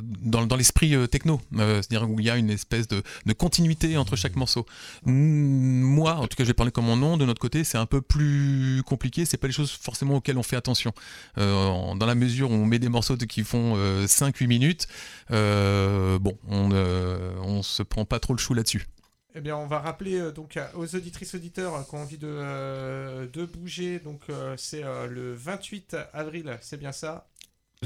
dans, 0.00 0.56
l'esprit 0.56 0.94
euh, 0.94 1.06
techno, 1.06 1.40
euh, 1.56 1.76
c'est-à-dire 1.76 2.10
où 2.10 2.18
il 2.18 2.26
y 2.26 2.30
a 2.30 2.36
une 2.36 2.50
espèce 2.50 2.88
de, 2.88 3.02
continuité 3.34 3.96
entre 3.96 4.16
chaque 4.16 4.36
morceau. 4.36 4.66
Moi, 5.04 6.14
en 6.14 6.26
tout 6.26 6.36
cas, 6.36 6.44
je 6.44 6.48
vais 6.48 6.54
parler 6.54 6.72
comme 6.72 6.86
mon 6.86 6.96
nom. 6.96 7.16
De 7.16 7.24
notre 7.24 7.40
côté, 7.40 7.62
c'est 7.62 7.78
un 7.78 7.86
peu 7.86 8.00
plus 8.00 8.82
compliqué. 8.84 9.24
C'est 9.24 9.36
pas 9.36 9.46
les 9.46 9.52
choses 9.52 9.70
forcément 9.70 10.16
auxquelles 10.16 10.38
on 10.38 10.42
fait 10.42 10.56
attention. 10.56 10.92
dans 11.36 12.06
la 12.06 12.14
mesure 12.14 12.50
où 12.50 12.54
on 12.54 12.66
met 12.66 12.78
des 12.78 12.88
morceaux 12.88 13.16
qui 13.16 13.44
font 13.44 13.76
5-8 14.06 14.46
minutes, 14.48 14.88
bon, 15.30 16.36
on, 16.48 16.72
on 16.72 17.62
se 17.62 17.82
prend 17.82 18.04
pas 18.04 18.18
trop 18.18 18.34
le 18.34 18.38
chou 18.38 18.54
là-dessus. 18.54 18.86
Eh 19.34 19.40
bien, 19.40 19.56
on 19.56 19.66
va 19.66 19.80
rappeler 19.80 20.18
euh, 20.18 20.32
donc 20.32 20.58
aux 20.74 20.94
auditrices 20.94 21.34
auditeurs 21.34 21.74
euh, 21.74 21.82
qui 21.82 21.94
ont 21.94 21.98
envie 22.02 22.16
de, 22.18 22.28
euh, 22.28 23.26
de 23.26 23.44
bouger. 23.44 23.98
Donc, 23.98 24.22
c'est 24.56 24.82
le 24.82 25.34
28 25.34 25.96
avril, 26.12 26.58
c'est 26.60 26.78
bien 26.78 26.92
ça? 26.92 27.26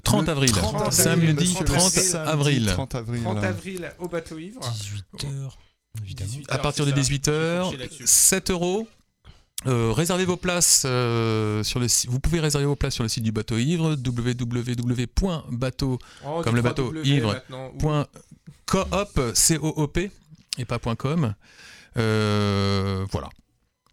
30 0.05 0.29
avril, 0.31 0.53
samedi 0.91 1.53
30 1.53 2.17
avril. 2.17 2.67
30 2.67 2.95
avril. 2.95 3.23
30 3.23 3.45
avril 3.45 3.93
au 3.99 4.09
bateau 4.09 4.39
ivre. 4.39 4.61
18h. 4.61 5.51
Évidemment. 6.03 6.33
à 6.49 6.57
partir 6.57 6.87
de 6.87 6.93
18h, 6.93 8.07
7 8.07 8.51
euros. 8.51 8.89
réservez 9.67 10.25
vos 10.25 10.39
places 10.39 10.81
sur 10.81 10.89
le 10.89 12.09
Vous 12.09 12.21
pouvez 12.21 12.41
réserver 12.41 12.65
vos 12.65 12.77
places 12.77 12.95
sur 12.95 13.03
le 13.03 13.11
site 13.11 13.25
du 13.25 13.33
bateau 13.33 13.59
ivre 13.59 13.95
www.bateau 14.03 15.99
oh, 16.25 16.41
comme 16.43 16.57
le 16.57 16.63
bateau 16.63 16.95
ivre.coop 17.05 18.09
coop 18.65 20.01
et 20.59 20.65
pas 20.65 20.79
.com. 20.79 21.35
Euh, 21.97 23.07
voilà. 23.11 23.31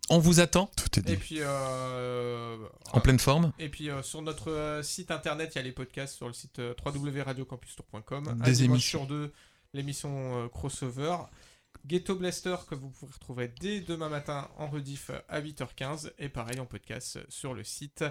On 0.10 0.20
vous 0.20 0.40
attend. 0.40 0.72
Tout 0.76 1.00
est 1.00 1.04
dit. 1.04 1.14
Et 1.14 1.18
puis, 1.18 1.38
euh, 1.40 2.58
en 2.94 3.00
pleine 3.00 3.20
forme. 3.20 3.54
Et 3.60 3.70
puis 3.70 3.92
euh, 3.92 4.02
sur 4.02 4.24
notre 4.24 4.82
site 4.84 5.12
internet, 5.12 5.52
il 5.54 5.60
y 5.60 5.62
a 5.62 5.64
les 5.64 5.72
podcasts 5.72 6.16
sur 6.16 6.26
le 6.28 6.34
site 6.34 6.60
www.radiocampustour.com. 6.84 8.42
Des 8.44 8.64
émissions. 8.64 9.00
sur 9.00 9.08
deux, 9.08 9.32
l'émission 9.74 10.50
crossover. 10.50 11.16
Ghetto 11.86 12.16
Blaster 12.16 12.56
que 12.68 12.74
vous 12.76 12.90
pourrez 12.90 13.14
retrouver 13.14 13.48
dès 13.60 13.80
demain 13.82 14.10
matin 14.10 14.50
en 14.58 14.68
rediff 14.68 15.12
à 15.30 15.40
8h15 15.40 16.12
et 16.18 16.28
pareil 16.28 16.60
en 16.60 16.66
podcast 16.66 17.20
sur 17.30 17.54
le 17.54 17.64
site 17.64 18.04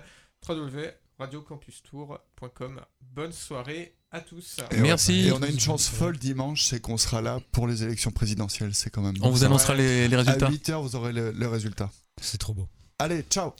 www.radiocampustour.com. 0.49 2.81
Bonne 3.01 3.33
soirée 3.33 3.98
à 4.11 4.21
tous. 4.21 4.57
Merci. 4.79 5.29
et 5.29 5.33
on 5.33 5.43
a 5.43 5.49
une 5.49 5.61
chance 5.61 5.89
folle 5.89 6.17
dimanche, 6.19 6.65
c'est 6.65 6.81
qu'on 6.81 6.97
sera 6.97 7.21
là 7.21 7.41
pour 7.53 7.67
les 7.67 7.83
élections 7.83 8.11
présidentielles. 8.11 8.75
C'est 8.75 8.91
quand 8.91 9.03
même. 9.03 9.15
On 9.21 9.31
vous 9.31 9.45
annoncera 9.45 9.75
les, 9.75 10.07
résultats. 10.07 10.47
À 10.47 10.51
8h, 10.51 10.83
vous 10.83 10.97
aurez 10.97 11.13
les 11.13 11.47
résultats. 11.47 11.91
C'est 12.21 12.39
trop 12.39 12.55
beau. 12.55 12.69
Allez, 12.99 13.23
ciao 13.31 13.53